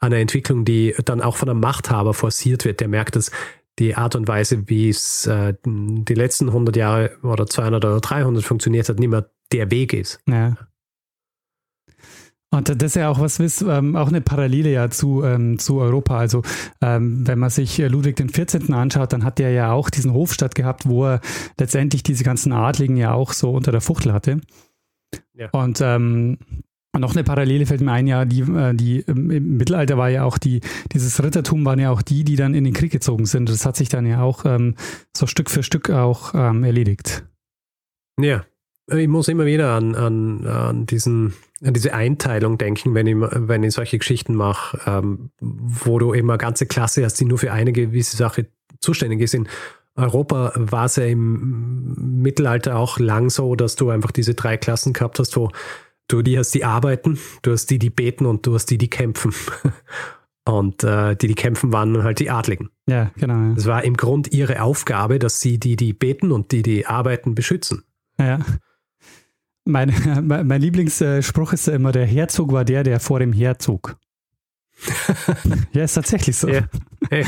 einer 0.00 0.16
Entwicklung, 0.16 0.64
die 0.64 0.94
dann 1.04 1.22
auch 1.22 1.36
von 1.36 1.48
einem 1.48 1.60
Machthaber 1.60 2.12
forciert 2.14 2.64
wird? 2.64 2.80
Der 2.80 2.88
merkt, 2.88 3.16
dass 3.16 3.30
die 3.78 3.94
Art 3.94 4.16
und 4.16 4.28
Weise, 4.28 4.68
wie 4.68 4.88
es 4.88 5.26
äh, 5.26 5.54
die 5.64 6.14
letzten 6.14 6.48
100 6.48 6.76
Jahre 6.76 7.12
oder 7.22 7.46
200 7.46 7.84
oder 7.84 8.00
300 8.00 8.44
funktioniert 8.44 8.88
hat, 8.88 8.98
nicht 8.98 9.08
mehr 9.08 9.30
der 9.52 9.70
Weg 9.70 9.92
ist. 9.92 10.20
Ja. 10.26 10.56
Und 12.50 12.70
das 12.70 12.76
ist 12.82 12.96
ja 12.96 13.10
auch 13.10 13.20
was, 13.20 13.38
ähm, 13.60 13.94
auch 13.94 14.08
eine 14.08 14.22
Parallele 14.22 14.72
ja 14.72 14.88
zu, 14.88 15.22
ähm, 15.22 15.58
zu 15.58 15.78
Europa. 15.80 16.18
Also 16.18 16.42
ähm, 16.80 17.26
wenn 17.26 17.38
man 17.38 17.50
sich 17.50 17.76
Ludwig 17.76 18.16
den 18.16 18.30
14. 18.30 18.72
anschaut, 18.72 19.12
dann 19.12 19.22
hat 19.22 19.38
der 19.38 19.50
ja 19.50 19.72
auch 19.72 19.90
diesen 19.90 20.14
Hofstadt 20.14 20.54
gehabt, 20.54 20.88
wo 20.88 21.04
er 21.04 21.20
letztendlich 21.58 22.02
diese 22.02 22.24
ganzen 22.24 22.52
Adligen 22.52 22.96
ja 22.96 23.12
auch 23.12 23.34
so 23.34 23.50
unter 23.50 23.70
der 23.70 23.82
Fuchtel 23.82 24.14
hatte. 24.14 24.40
Ja. 25.34 25.50
Und 25.50 25.80
ähm, 25.82 26.38
noch 26.96 27.14
eine 27.14 27.22
Parallele 27.22 27.66
fällt 27.66 27.82
mir 27.82 27.92
ein, 27.92 28.06
ja, 28.06 28.24
die, 28.24 28.40
äh, 28.40 28.74
die 28.74 29.00
im 29.00 29.56
Mittelalter 29.58 29.98
war 29.98 30.08
ja 30.08 30.24
auch 30.24 30.38
die, 30.38 30.60
dieses 30.92 31.22
Rittertum 31.22 31.64
waren 31.66 31.78
ja 31.78 31.90
auch 31.90 32.02
die, 32.02 32.24
die 32.24 32.36
dann 32.36 32.54
in 32.54 32.64
den 32.64 32.72
Krieg 32.72 32.90
gezogen 32.90 33.26
sind. 33.26 33.50
Das 33.50 33.66
hat 33.66 33.76
sich 33.76 33.90
dann 33.90 34.06
ja 34.06 34.22
auch 34.22 34.46
ähm, 34.46 34.74
so 35.14 35.26
Stück 35.26 35.50
für 35.50 35.62
Stück 35.62 35.90
auch 35.90 36.34
ähm, 36.34 36.64
erledigt. 36.64 37.26
Ja, 38.18 38.44
ich 38.90 39.08
muss 39.08 39.28
immer 39.28 39.46
wieder 39.46 39.74
an, 39.74 39.94
an, 39.94 40.46
an, 40.46 40.86
diesen, 40.86 41.34
an 41.62 41.74
diese 41.74 41.92
Einteilung 41.92 42.56
denken, 42.58 42.94
wenn 42.94 43.06
ich, 43.06 43.16
wenn 43.16 43.62
ich 43.62 43.74
solche 43.74 43.98
Geschichten 43.98 44.34
mache, 44.34 44.80
ähm, 44.86 45.30
wo 45.40 45.98
du 45.98 46.12
immer 46.12 46.38
ganze 46.38 46.66
Klasse 46.66 47.04
hast, 47.04 47.20
die 47.20 47.26
nur 47.26 47.38
für 47.38 47.52
eine 47.52 47.72
gewisse 47.72 48.16
Sache 48.16 48.46
zuständig 48.80 49.20
ist. 49.20 49.34
In 49.34 49.48
Europa 49.94 50.52
war 50.54 50.86
es 50.86 50.96
ja 50.96 51.04
im 51.04 52.22
Mittelalter 52.22 52.76
auch 52.76 52.98
lang 52.98 53.30
so, 53.30 53.56
dass 53.56 53.76
du 53.76 53.90
einfach 53.90 54.12
diese 54.12 54.34
drei 54.34 54.56
Klassen 54.56 54.92
gehabt 54.92 55.18
hast, 55.18 55.36
wo 55.36 55.50
du 56.06 56.22
die 56.22 56.38
hast, 56.38 56.54
die 56.54 56.64
arbeiten, 56.64 57.18
du 57.42 57.52
hast 57.52 57.66
die, 57.66 57.78
die 57.78 57.90
beten 57.90 58.24
und 58.24 58.46
du 58.46 58.54
hast 58.54 58.66
die, 58.66 58.78
die 58.78 58.90
kämpfen. 58.90 59.32
Und 60.46 60.82
äh, 60.82 61.14
die, 61.14 61.26
die 61.26 61.34
kämpfen, 61.34 61.74
waren 61.74 62.02
halt 62.02 62.20
die 62.20 62.30
Adligen. 62.30 62.70
Ja, 62.86 63.10
genau. 63.16 63.54
Es 63.54 63.66
ja. 63.66 63.72
war 63.72 63.84
im 63.84 63.98
Grund 63.98 64.32
ihre 64.32 64.62
Aufgabe, 64.62 65.18
dass 65.18 65.40
sie 65.40 65.58
die, 65.60 65.76
die 65.76 65.92
beten 65.92 66.32
und 66.32 66.52
die, 66.52 66.62
die 66.62 66.86
arbeiten, 66.86 67.34
beschützen. 67.34 67.84
Ja. 68.18 68.40
Mein, 69.70 69.92
mein 70.26 70.62
Lieblingsspruch 70.62 71.52
ist 71.52 71.68
immer, 71.68 71.92
der 71.92 72.06
Herzog 72.06 72.52
war 72.52 72.64
der, 72.64 72.84
der 72.84 73.00
vor 73.00 73.18
dem 73.18 73.34
Herzog. 73.34 73.98
ja, 75.72 75.84
ist 75.84 75.92
tatsächlich 75.92 76.38
so. 76.38 76.48
Ja. 76.48 76.62
Hey. 77.10 77.26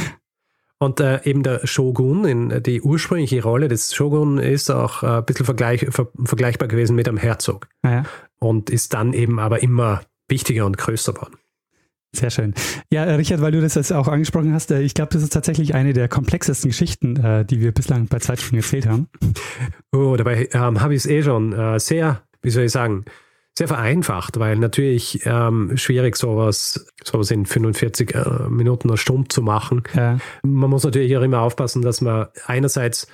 Und 0.78 1.01
äh, 1.01 1.22
eben 1.24 1.43
der 1.43 1.66
Shogun, 1.66 2.24
in, 2.24 2.62
die 2.62 2.80
ursprüngliche 2.80 3.43
Rolle 3.43 3.68
des 3.68 3.95
Shogun 3.95 4.38
ist 4.38 4.70
auch 4.70 5.03
äh, 5.03 5.18
ein 5.18 5.26
bisschen 5.26 5.45
vergleich, 5.45 5.86
ver, 5.91 6.09
vergleichbar 6.24 6.68
gewesen 6.68 6.97
mit 6.97 7.07
einem 7.09 7.18
Herzog. 7.18 7.68
Ja. 7.84 8.05
Und 8.38 8.70
ist 8.70 8.95
dann 8.95 9.12
eben 9.12 9.38
aber 9.38 9.62
immer 9.62 10.01
wichtiger 10.26 10.64
und 10.64 10.78
größer 10.78 11.12
geworden. 11.12 11.36
Sehr 12.16 12.30
schön. 12.30 12.55
Ja, 12.91 13.05
Richard, 13.05 13.43
weil 13.43 13.53
du 13.53 13.61
das 13.61 13.74
jetzt 13.74 13.93
auch 13.93 14.09
angesprochen 14.09 14.55
hast, 14.55 14.70
äh, 14.70 14.80
ich 14.80 14.95
glaube, 14.95 15.12
das 15.12 15.22
ist 15.22 15.34
tatsächlich 15.34 15.74
eine 15.74 15.93
der 15.93 16.09
komplexesten 16.09 16.70
Geschichten, 16.70 17.16
äh, 17.16 17.45
die 17.45 17.61
wir 17.61 17.72
bislang 17.72 18.07
bei 18.07 18.18
Zeitsprung 18.18 18.57
erzählt 18.57 18.86
haben. 18.86 19.09
Oh, 19.93 20.16
dabei 20.16 20.49
ähm, 20.53 20.80
habe 20.80 20.95
ich 20.95 21.05
es 21.05 21.07
eh 21.07 21.22
schon 21.22 21.53
äh, 21.53 21.78
sehr 21.78 22.22
wie 22.43 22.51
soll 22.51 22.64
ich 22.64 22.72
sagen, 22.72 23.05
sehr 23.57 23.68
vereinfacht, 23.68 24.38
weil 24.38 24.57
natürlich 24.57 25.20
ähm, 25.24 25.76
schwierig 25.76 26.16
sowas, 26.16 26.86
sowas 27.05 27.30
in 27.30 27.47
45 27.47 28.14
äh, 28.14 28.49
Minuten 28.49 28.88
oder 28.88 28.97
Stunde 28.97 29.28
zu 29.28 29.43
machen. 29.43 29.82
Ja. 29.95 30.18
Man 30.43 30.70
muss 30.70 30.84
natürlich 30.84 31.16
auch 31.16 31.22
immer 31.22 31.41
aufpassen, 31.41 31.82
dass 31.82 32.01
man 32.01 32.28
einerseits 32.47 33.07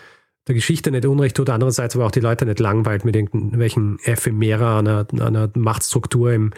der 0.47 0.55
Geschichte 0.55 0.91
nicht 0.91 1.07
Unrecht 1.07 1.37
tut, 1.37 1.51
andererseits 1.51 1.97
aber 1.97 2.07
auch 2.07 2.12
die 2.12 2.20
Leute 2.20 2.47
nicht 2.47 2.61
langweilt 2.61 3.05
mit 3.05 3.16
irgendwelchen 3.16 3.99
Ephemera 4.05 4.79
einer, 4.79 5.07
einer 5.18 5.51
Machtstruktur 5.55 6.33
im 6.33 6.53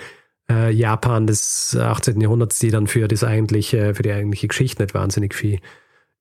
äh, 0.51 0.71
Japan 0.71 1.27
des 1.27 1.77
18. 1.77 2.21
Jahrhunderts, 2.21 2.59
die 2.59 2.71
dann 2.71 2.87
für 2.87 3.09
das 3.09 3.25
eigentliche, 3.25 3.95
für 3.95 4.03
die 4.03 4.13
eigentliche 4.13 4.49
Geschichte 4.49 4.83
nicht 4.83 4.95
wahnsinnig 4.95 5.35
viel 5.35 5.61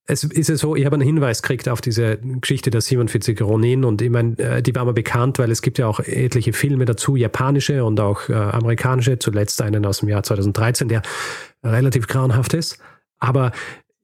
es 0.07 0.23
ist 0.23 0.47
ja 0.47 0.55
so, 0.55 0.75
ich 0.75 0.85
habe 0.85 0.95
einen 0.95 1.05
Hinweis 1.05 1.41
gekriegt 1.41 1.67
auf 1.67 1.81
diese 1.81 2.17
Geschichte 2.17 2.69
der 2.69 2.79
47 2.79 3.41
Ronin 3.41 3.83
und 3.83 4.01
ich 4.01 4.09
meine, 4.09 4.37
äh, 4.39 4.61
die 4.61 4.73
war 4.73 4.85
mir 4.85 4.93
bekannt, 4.93 5.37
weil 5.37 5.51
es 5.51 5.61
gibt 5.61 5.77
ja 5.77 5.87
auch 5.87 5.99
etliche 5.99 6.53
Filme 6.53 6.85
dazu, 6.85 7.17
japanische 7.17 7.83
und 7.83 7.99
auch 7.99 8.29
äh, 8.29 8.33
amerikanische, 8.33 9.19
zuletzt 9.19 9.61
einen 9.61 9.85
aus 9.85 9.99
dem 9.99 10.09
Jahr 10.09 10.23
2013, 10.23 10.87
der 10.87 11.01
relativ 11.61 12.07
grauenhaft 12.07 12.53
ist. 12.53 12.79
Aber 13.19 13.51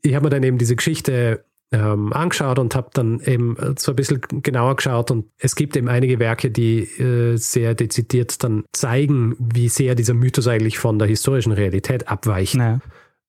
ich 0.01 0.14
habe 0.14 0.26
mir 0.26 0.30
dann 0.30 0.43
eben 0.43 0.58
diese 0.58 0.76
Geschichte 0.76 1.45
ähm, 1.72 2.12
angeschaut 2.12 2.60
und 2.60 2.76
habe 2.76 2.89
dann 2.93 3.22
eben 3.22 3.56
so 3.78 3.93
ein 3.93 3.95
bisschen 3.95 4.20
genauer 4.43 4.76
geschaut 4.76 5.10
und 5.10 5.28
es 5.38 5.56
gibt 5.56 5.78
eben 5.78 5.88
einige 5.88 6.20
Werke, 6.20 6.51
die 6.51 6.82
äh, 6.82 7.38
sehr 7.38 7.76
dezidiert 7.76 8.43
dann 8.43 8.66
zeigen, 8.74 9.36
wie 9.39 9.70
sehr 9.70 9.95
dieser 9.95 10.14
Mythos 10.14 10.47
eigentlich 10.47 10.80
von 10.80 10.99
der 10.99 11.08
historischen 11.08 11.54
Realität 11.54 12.10
abweicht. 12.10 12.56
Naja. 12.56 12.82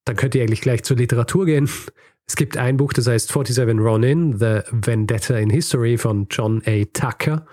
Dann 0.04 0.16
könnt 0.16 0.34
ihr 0.34 0.42
eigentlich 0.42 0.60
gleich 0.60 0.82
zur 0.82 0.96
Literatur 0.96 1.46
gehen. 1.46 1.68
Es 2.26 2.36
gibt 2.36 2.56
ein 2.56 2.76
Buch, 2.76 2.92
das 2.92 3.06
heißt 3.06 3.28
47 3.28 3.78
Ronin, 3.78 4.38
The 4.38 4.60
Vendetta 4.70 5.36
in 5.36 5.50
History 5.50 5.98
von 5.98 6.26
John 6.30 6.62
A. 6.66 6.84
Tucker. 6.92 7.46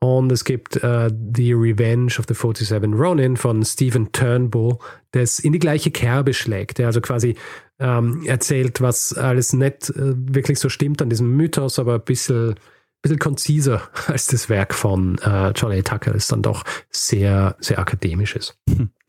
Und 0.00 0.32
es 0.32 0.44
gibt 0.44 0.82
uh, 0.82 1.08
The 1.36 1.52
Revenge 1.52 2.18
of 2.18 2.24
the 2.26 2.34
47 2.34 2.92
Ronin 2.92 3.36
von 3.36 3.64
Stephen 3.64 4.10
Turnbull, 4.10 4.78
das 5.12 5.38
in 5.38 5.52
die 5.52 5.60
gleiche 5.60 5.92
Kerbe 5.92 6.34
schlägt. 6.34 6.78
Der 6.78 6.86
also 6.86 7.00
quasi 7.00 7.36
ähm, 7.78 8.24
erzählt, 8.26 8.80
was 8.80 9.12
alles 9.12 9.52
nicht 9.52 9.90
äh, 9.90 10.14
wirklich 10.16 10.58
so 10.58 10.68
stimmt 10.68 11.02
an 11.02 11.10
diesem 11.10 11.36
Mythos, 11.36 11.78
aber 11.78 11.94
ein 11.94 12.04
bisschen, 12.04 12.56
bisschen 13.02 13.20
konziser 13.20 13.82
als 14.08 14.26
das 14.26 14.48
Werk 14.48 14.74
von 14.74 15.18
äh, 15.18 15.52
John 15.54 15.70
A. 15.70 15.82
Tucker, 15.82 16.12
das 16.12 16.26
dann 16.26 16.42
doch 16.42 16.64
sehr, 16.90 17.56
sehr 17.60 17.78
akademisch 17.78 18.34
ist. 18.34 18.58
Hm. 18.68 18.90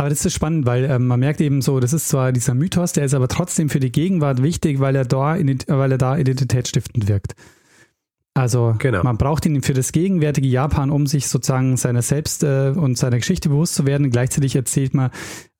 Aber 0.00 0.08
das 0.08 0.24
ist 0.24 0.32
spannend, 0.32 0.64
weil 0.64 0.86
ähm, 0.86 1.08
man 1.08 1.20
merkt 1.20 1.42
eben 1.42 1.60
so, 1.60 1.78
das 1.78 1.92
ist 1.92 2.08
zwar 2.08 2.32
dieser 2.32 2.54
Mythos, 2.54 2.94
der 2.94 3.04
ist 3.04 3.12
aber 3.12 3.28
trotzdem 3.28 3.68
für 3.68 3.80
die 3.80 3.92
Gegenwart 3.92 4.42
wichtig, 4.42 4.80
weil 4.80 4.96
er 4.96 5.04
da, 5.04 5.36
weil 5.36 5.92
er 5.92 5.98
da 5.98 6.16
identitätsstiftend 6.16 7.06
wirkt. 7.06 7.34
Also 8.32 8.76
genau. 8.78 9.02
man 9.02 9.18
braucht 9.18 9.44
ihn 9.44 9.60
für 9.60 9.74
das 9.74 9.92
gegenwärtige 9.92 10.48
Japan, 10.48 10.90
um 10.90 11.06
sich 11.06 11.28
sozusagen 11.28 11.76
seiner 11.76 12.00
selbst 12.00 12.42
äh, 12.44 12.72
und 12.74 12.96
seiner 12.96 13.18
Geschichte 13.18 13.50
bewusst 13.50 13.74
zu 13.74 13.84
werden. 13.84 14.10
Gleichzeitig 14.10 14.56
erzählt 14.56 14.94
man 14.94 15.10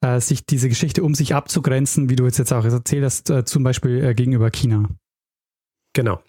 äh, 0.01 0.19
sich 0.19 0.43
diese 0.43 0.69
Geschichte, 0.69 1.03
um 1.03 1.13
sich 1.13 1.35
abzugrenzen, 1.35 2.09
wie 2.09 2.15
du 2.15 2.25
jetzt, 2.25 2.39
jetzt 2.39 2.51
auch 2.51 2.65
erzählt 2.65 3.03
hast, 3.03 3.29
äh, 3.29 3.45
zum 3.45 3.61
Beispiel 3.61 4.03
äh, 4.03 4.15
gegenüber 4.15 4.49
China. 4.49 4.89
Genau. 5.93 6.19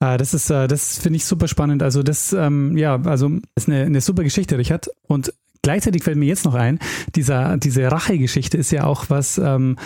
Äh, 0.00 0.16
das 0.16 0.32
ist, 0.32 0.48
äh, 0.48 0.66
das 0.66 0.98
finde 0.98 1.18
ich 1.18 1.26
super 1.26 1.46
spannend. 1.46 1.82
Also 1.82 2.02
das, 2.02 2.32
ähm, 2.32 2.74
ja, 2.78 2.98
also 3.02 3.32
ist 3.54 3.68
eine, 3.68 3.82
eine 3.82 4.00
super 4.00 4.24
Geschichte, 4.24 4.56
Richard. 4.56 4.88
Und 5.06 5.34
Gleichzeitig 5.66 6.04
fällt 6.04 6.16
mir 6.16 6.26
jetzt 6.26 6.44
noch 6.44 6.54
ein, 6.54 6.78
dieser, 7.16 7.56
diese 7.56 7.90
Rache-Geschichte 7.90 8.56
ist 8.56 8.70
ja 8.70 8.84
auch 8.84 9.06
was, 9.08 9.36
ähm, 9.36 9.76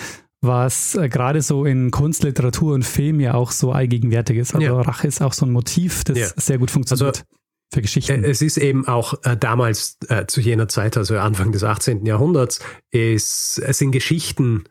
was 0.43 0.95
äh, 0.95 1.09
gerade 1.09 1.41
so 1.41 1.64
in 1.64 1.91
Kunst, 1.91 2.22
Literatur 2.22 2.74
und 2.74 2.85
Film 2.85 3.18
ja 3.18 3.33
auch 3.33 3.51
so 3.51 3.72
allgegenwärtig 3.72 4.37
ist. 4.37 4.55
Also 4.55 4.66
ja. 4.66 4.78
Rache 4.78 5.09
ist 5.09 5.22
auch 5.22 5.33
so 5.33 5.47
ein 5.47 5.53
Motiv, 5.53 6.05
das 6.05 6.18
ja. 6.18 6.26
sehr 6.37 6.59
gut 6.59 6.70
funktioniert. 6.70 7.16
Also, 7.16 7.24
für 7.72 7.81
Geschichten. 7.81 8.24
Äh, 8.24 8.28
es 8.28 8.43
ist 8.43 8.59
eben 8.59 8.87
auch 8.89 9.14
äh, 9.22 9.39
damals 9.39 9.97
äh, 10.09 10.26
zu 10.26 10.43
jener 10.43 10.68
Zeit, 10.68 10.99
also 10.99 11.16
Anfang 11.16 11.51
des 11.51 11.64
18. 11.64 12.05
Jahrhunderts, 12.05 12.61
ist, 12.91 13.59
es 13.64 13.78
sind 13.78 13.93
Geschichten, 13.93 14.64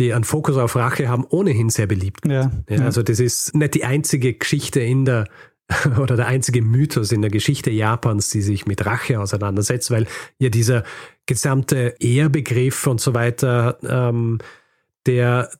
die 0.00 0.14
einen 0.14 0.24
Fokus 0.24 0.56
auf 0.56 0.74
Rache 0.74 1.08
haben, 1.08 1.24
ohnehin 1.28 1.70
sehr 1.70 1.86
beliebt. 1.86 2.26
Ja, 2.26 2.50
ja, 2.68 2.80
also 2.80 3.04
das 3.04 3.20
ist 3.20 3.54
nicht 3.54 3.74
die 3.74 3.84
einzige 3.84 4.34
Geschichte 4.34 4.80
in 4.80 5.04
der 5.04 5.28
oder 5.98 6.16
der 6.16 6.26
einzige 6.26 6.62
Mythos 6.62 7.12
in 7.12 7.22
der 7.22 7.30
Geschichte 7.30 7.70
Japans, 7.70 8.30
die 8.30 8.42
sich 8.42 8.66
mit 8.66 8.84
Rache 8.84 9.20
auseinandersetzt, 9.20 9.90
weil 9.90 10.06
ja 10.38 10.50
dieser 10.50 10.84
gesamte 11.26 11.94
Ehrbegriff 12.00 12.86
und 12.86 13.00
so 13.00 13.14
weiter, 13.14 13.78
ähm, 13.82 14.38
der 15.06 15.50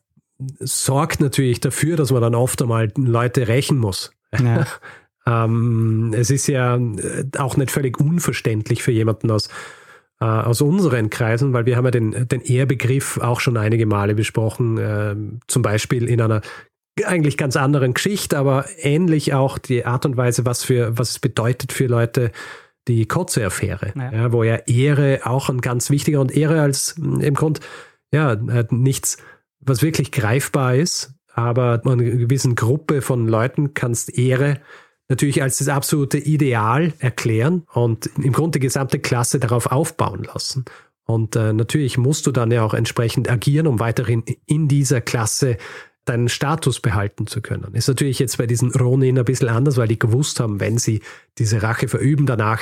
sorgt 0.59 1.21
natürlich 1.21 1.59
dafür, 1.59 1.95
dass 1.95 2.11
man 2.11 2.21
dann 2.21 2.35
oft 2.35 2.61
einmal 2.61 2.91
Leute 2.97 3.47
rächen 3.47 3.77
muss. 3.77 4.11
Ja. 4.37 4.67
ähm, 5.25 6.13
es 6.15 6.29
ist 6.29 6.47
ja 6.47 6.75
äh, 6.75 7.25
auch 7.37 7.57
nicht 7.57 7.71
völlig 7.71 7.99
unverständlich 7.99 8.83
für 8.83 8.91
jemanden 8.91 9.31
aus, 9.31 9.47
äh, 10.19 10.25
aus 10.25 10.61
unseren 10.61 11.09
Kreisen, 11.09 11.53
weil 11.53 11.65
wir 11.65 11.77
haben 11.77 11.85
ja 11.85 11.91
den, 11.91 12.27
den 12.27 12.41
Ehrbegriff 12.41 13.17
auch 13.17 13.39
schon 13.39 13.57
einige 13.57 13.85
Male 13.85 14.13
besprochen, 14.13 14.77
äh, 14.77 15.15
zum 15.47 15.61
Beispiel 15.61 16.07
in 16.09 16.21
einer 16.21 16.41
eigentlich 17.03 17.37
ganz 17.37 17.57
anderen 17.57 17.93
Geschichte, 17.93 18.37
aber 18.37 18.65
ähnlich 18.77 19.33
auch 19.33 19.57
die 19.57 19.85
Art 19.85 20.05
und 20.05 20.15
Weise, 20.15 20.45
was 20.45 20.63
für 20.63 20.97
was 20.97 21.11
es 21.11 21.19
bedeutet 21.19 21.73
für 21.73 21.87
Leute, 21.87 22.31
die 22.87 23.07
kurze 23.07 23.45
Affäre, 23.45 23.91
ja. 23.95 24.11
ja. 24.11 24.31
wo 24.31 24.43
ja 24.43 24.55
Ehre 24.67 25.21
auch 25.25 25.49
ein 25.49 25.59
ganz 25.59 25.89
wichtiger 25.89 26.21
und 26.21 26.35
Ehre 26.35 26.61
als 26.61 26.95
hm, 26.97 27.19
im 27.19 27.33
Grund 27.33 27.59
ja 28.13 28.35
nichts, 28.69 29.17
was 29.59 29.81
wirklich 29.81 30.11
greifbar 30.11 30.75
ist, 30.75 31.13
aber 31.33 31.81
einer 31.83 31.97
gewissen 31.97 32.55
Gruppe 32.55 33.01
von 33.01 33.27
Leuten 33.27 33.73
kannst 33.73 34.17
Ehre 34.17 34.61
natürlich 35.09 35.41
als 35.41 35.57
das 35.57 35.67
absolute 35.67 36.17
Ideal 36.17 36.93
erklären 36.99 37.63
und 37.73 38.09
im 38.21 38.31
Grunde 38.31 38.59
die 38.59 38.65
gesamte 38.65 38.99
Klasse 38.99 39.39
darauf 39.39 39.67
aufbauen 39.67 40.23
lassen. 40.23 40.65
Und 41.05 41.35
äh, 41.35 41.53
natürlich 41.53 41.97
musst 41.97 42.25
du 42.25 42.31
dann 42.31 42.49
ja 42.51 42.63
auch 42.63 42.73
entsprechend 42.73 43.29
agieren, 43.29 43.67
um 43.67 43.79
weiterhin 43.79 44.23
in 44.47 44.67
dieser 44.67 45.01
Klasse 45.01 45.57
deinen 46.05 46.29
Status 46.29 46.79
behalten 46.79 47.27
zu 47.27 47.41
können. 47.41 47.73
Ist 47.73 47.87
natürlich 47.87 48.19
jetzt 48.19 48.37
bei 48.37 48.47
diesen 48.47 48.71
Ronin 48.71 49.17
ein 49.17 49.25
bisschen 49.25 49.49
anders, 49.49 49.77
weil 49.77 49.87
die 49.87 49.99
gewusst 49.99 50.39
haben, 50.39 50.59
wenn 50.59 50.77
sie 50.77 51.01
diese 51.37 51.61
Rache 51.61 51.87
verüben, 51.87 52.25
danach 52.25 52.61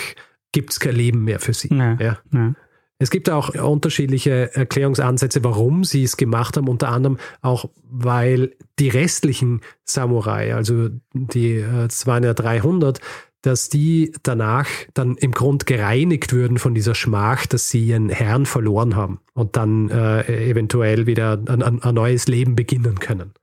gibt 0.52 0.72
es 0.72 0.80
kein 0.80 0.96
Leben 0.96 1.24
mehr 1.24 1.40
für 1.40 1.54
sie. 1.54 1.74
Ja, 1.74 1.98
ja. 2.00 2.18
ja. 2.32 2.54
Es 3.00 3.10
gibt 3.10 3.30
auch 3.30 3.54
unterschiedliche 3.54 4.56
Erklärungsansätze, 4.56 5.44
warum 5.44 5.84
sie 5.84 6.04
es 6.04 6.16
gemacht 6.16 6.56
haben, 6.56 6.70
unter 6.70 6.90
anderem 6.90 7.18
auch, 7.42 7.70
weil 7.84 8.56
die 8.80 8.88
restlichen 8.88 9.62
Samurai, 9.84 10.56
also 10.56 10.90
die, 11.14 11.56
es 11.56 12.08
waren 12.08 12.24
ja 12.24 12.34
300, 12.34 13.02
dass 13.44 13.68
die 13.68 14.14
danach 14.24 14.68
dann 14.94 15.16
im 15.18 15.32
Grund 15.32 15.66
gereinigt 15.66 16.32
würden 16.32 16.58
von 16.58 16.74
dieser 16.74 16.96
Schmach, 16.96 17.46
dass 17.46 17.70
sie 17.70 17.86
ihren 17.86 18.10
Herrn 18.10 18.46
verloren 18.46 18.96
haben 18.96 19.20
und 19.34 19.58
dann 19.58 19.90
äh, 19.90 20.50
eventuell 20.50 21.08
wieder 21.08 21.40
ein, 21.48 21.62
ein, 21.62 21.94
neues 21.94 22.28
Leben 22.28 22.56
beginnen 22.56 23.00
können. 23.00 23.34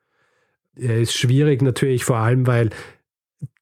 Ist 0.75 1.15
schwierig 1.15 1.61
natürlich 1.61 2.05
vor 2.05 2.17
allem, 2.17 2.47
weil 2.47 2.71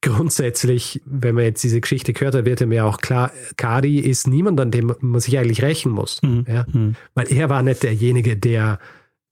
grundsätzlich, 0.01 1.03
wenn 1.05 1.35
man 1.35 1.43
jetzt 1.43 1.65
diese 1.65 1.81
Geschichte 1.81 2.13
gehört 2.13 2.37
hat, 2.37 2.45
wird 2.45 2.65
mir 2.67 2.87
auch 2.87 2.99
klar, 2.99 3.33
Kari 3.57 3.99
ist 3.99 4.29
niemand, 4.29 4.61
an 4.61 4.71
dem 4.71 4.95
man 5.01 5.21
sich 5.21 5.37
eigentlich 5.39 5.63
rächen 5.63 5.91
muss. 5.91 6.23
Mhm. 6.23 6.45
Ja? 6.47 6.67
Mhm. 6.73 6.95
Weil 7.15 7.33
er 7.33 7.51
war 7.51 7.65
nicht 7.65 7.83
derjenige, 7.83 8.37
der, 8.37 8.79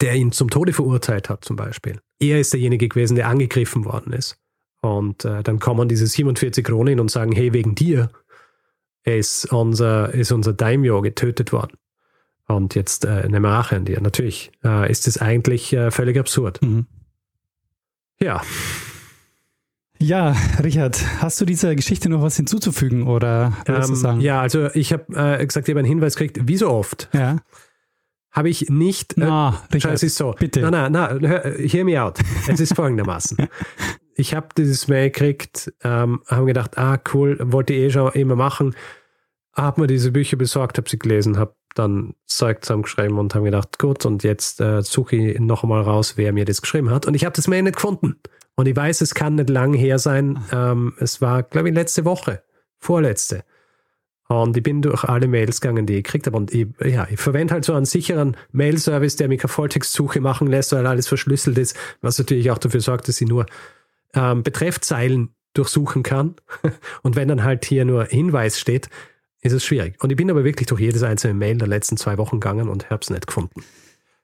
der 0.01 0.17
ihn 0.17 0.33
zum 0.33 0.51
Tode 0.51 0.73
verurteilt 0.73 1.29
hat, 1.31 1.45
zum 1.45 1.55
Beispiel. 1.55 2.01
Er 2.19 2.41
ist 2.41 2.53
derjenige 2.53 2.89
gewesen, 2.89 3.15
der 3.15 3.29
angegriffen 3.29 3.85
worden 3.85 4.13
ist. 4.13 4.39
Und 4.87 5.25
äh, 5.25 5.43
dann 5.43 5.59
kommen 5.59 5.89
diese 5.89 6.07
47 6.07 6.65
Kronen 6.65 7.01
und 7.01 7.11
sagen, 7.11 7.33
hey, 7.33 7.53
wegen 7.53 7.75
dir 7.75 8.11
ist 9.05 9.53
unser, 9.53 10.15
ist 10.15 10.33
unser 10.33 10.53
Daimyo 10.53 11.01
getötet 11.03 11.53
worden. 11.53 11.77
Und 12.47 12.75
jetzt 12.77 13.05
äh, 13.05 13.09
eine 13.09 13.43
Rache 13.43 13.77
an 13.77 13.85
dir. 13.85 14.01
Natürlich 14.01 14.53
äh, 14.65 14.91
ist 14.91 15.09
es 15.09 15.19
eigentlich 15.19 15.73
äh, 15.73 15.91
völlig 15.91 16.19
absurd. 16.19 16.63
Mhm. 16.63 16.87
Ja. 18.21 18.43
Ja, 19.99 20.37
Richard, 20.63 21.03
hast 21.21 21.41
du 21.41 21.45
dieser 21.45 21.75
Geschichte 21.75 22.09
noch 22.09 22.23
was 22.23 22.37
hinzuzufügen 22.37 23.07
oder 23.07 23.57
ähm, 23.67 23.81
du 23.81 23.95
sagen? 23.95 24.21
Ja, 24.21 24.41
also 24.41 24.69
ich 24.75 24.93
habe 24.93 25.05
äh, 25.15 25.45
gesagt, 25.45 25.69
ich 25.69 25.73
habe 25.73 25.81
einen 25.81 25.89
Hinweis 25.89 26.15
gekriegt, 26.15 26.47
wie 26.47 26.57
so 26.57 26.69
oft. 26.71 27.09
Ja. 27.13 27.39
Habe 28.31 28.51
ich 28.51 28.69
nicht. 28.69 29.17
Äh, 29.17 29.21
na, 29.21 29.63
Richard, 29.73 29.95
es 29.95 30.03
ist 30.03 30.17
so. 30.17 30.35
Bitte. 30.39 30.61
Na, 30.61 30.71
na, 30.71 30.89
na, 30.91 31.19
hör, 31.19 31.59
hear 31.59 31.85
me 31.85 32.01
out. 32.01 32.19
Es 32.47 32.61
ist 32.61 32.75
folgendermaßen. 32.77 33.49
Ich 34.17 34.35
habe 34.35 34.49
dieses 34.57 34.89
Mail 34.89 35.11
gekriegt, 35.11 35.73
ähm, 35.85 36.23
habe 36.27 36.47
gedacht, 36.47 36.79
ah 36.79 36.99
cool, 37.13 37.39
wollte 37.41 37.75
ich 37.75 37.81
eh 37.81 37.91
schon 37.91 38.13
immer 38.13 38.35
machen. 38.35 38.75
Habe 39.53 39.83
mir 39.83 39.87
diese 39.87 40.11
Bücher 40.11 40.37
besorgt, 40.37 40.79
habe 40.79 40.89
sie 40.89 40.99
gelesen, 40.99 41.39
habe 41.39 41.55
dann 41.75 42.15
Zeug 42.25 42.65
zusammengeschrieben 42.65 43.19
und 43.19 43.35
habe 43.35 43.45
gedacht, 43.45 43.79
gut, 43.79 44.07
und 44.07 44.25
jetzt 44.25 44.61
äh, 44.61 44.83
suche 44.83 45.17
ich 45.17 45.39
noch 45.39 45.63
einmal 45.63 45.83
raus, 45.83 46.15
wer 46.17 46.33
mir 46.33 46.47
das 46.47 46.63
geschrieben 46.63 46.91
hat. 46.91 47.07
Und 47.07 47.15
ich 47.15 47.25
habe 47.25 47.37
das 47.37 47.47
Mail 47.47 47.63
nicht 47.63 47.77
gefunden. 47.77 48.17
Und 48.55 48.67
ich 48.67 48.75
weiß, 48.75 49.03
es 49.03 49.15
kann 49.15 49.35
nicht 49.35 49.51
lang 49.51 49.75
her 49.75 49.99
sein. 49.99 50.43
Ähm, 50.51 50.95
es 50.99 51.21
war, 51.21 51.43
glaube 51.43 51.69
ich, 51.69 51.75
letzte 51.75 52.07
Woche, 52.07 52.43
vorletzte. 52.79 53.45
Und 54.29 54.57
ich 54.57 54.63
bin 54.63 54.81
durch 54.81 55.05
alle 55.05 55.29
Mails 55.29 55.61
gegangen, 55.61 55.85
die 55.85 55.99
ich 55.99 56.05
gekriegt 56.05 56.27
habe. 56.27 56.39
Und 56.39 56.55
ich, 56.55 56.67
ja, 56.83 57.07
ich 57.11 57.21
verwende 57.21 57.53
halt 57.53 57.67
so 57.67 57.75
einen 57.75 57.85
sicheren 57.85 58.37
Mail-Service, 58.53 59.17
der 59.17 59.29
mich 59.29 59.43
eine 59.43 59.49
Volltextsuche 59.49 60.21
machen 60.21 60.47
lässt, 60.49 60.73
weil 60.73 60.87
alles 60.87 61.07
verschlüsselt 61.07 61.59
ist, 61.59 61.77
was 62.01 62.19
natürlich 62.19 62.51
auch 62.51 62.59
dafür 62.59 62.81
sorgt, 62.81 63.09
dass 63.09 63.21
ich 63.21 63.29
nur 63.29 63.45
ähm, 64.17 64.43
Betreffzeilen 64.43 65.35
durchsuchen 65.55 66.03
kann. 66.03 66.35
Und 67.03 67.17
wenn 67.17 67.29
dann 67.29 67.45
halt 67.45 67.65
hier 67.65 67.85
nur 67.85 68.07
Hinweis 68.07 68.59
steht, 68.59 68.89
ist 69.41 69.53
es 69.53 69.65
schwierig. 69.65 70.03
Und 70.03 70.11
ich 70.11 70.17
bin 70.17 70.31
aber 70.31 70.45
wirklich 70.45 70.67
durch 70.67 70.81
jedes 70.81 71.03
einzelne 71.03 71.35
Mail 71.35 71.59
der 71.59 71.69
letzten 71.69 71.97
zwei 71.97 72.19
Wochen 72.19 72.41
gegangen 72.41 72.69
und 72.69 72.91
habe 72.91 73.01
es 73.03 73.11
nicht 73.11 73.27
gefunden. 73.27 73.63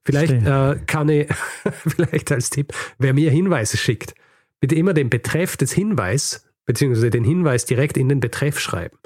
Vielleicht 0.05 0.32
äh, 0.32 0.80
kann 0.86 1.09
ich, 1.09 1.28
vielleicht 1.86 2.32
als 2.32 2.51
Tipp, 2.51 2.72
wer 2.99 3.14
mir 3.14 3.30
Hinweise 3.30 3.76
schickt, 3.76 4.14
bitte 4.61 4.74
immer 4.74 4.95
den 4.95 5.11
Betreff 5.11 5.57
des 5.57 5.72
Hinweis, 5.72 6.49
beziehungsweise 6.66 7.11
den 7.11 7.24
Hinweis 7.24 7.64
direkt 7.66 7.97
in 7.97 8.09
den 8.09 8.20
Betreff 8.20 8.59
schreiben. 8.59 8.99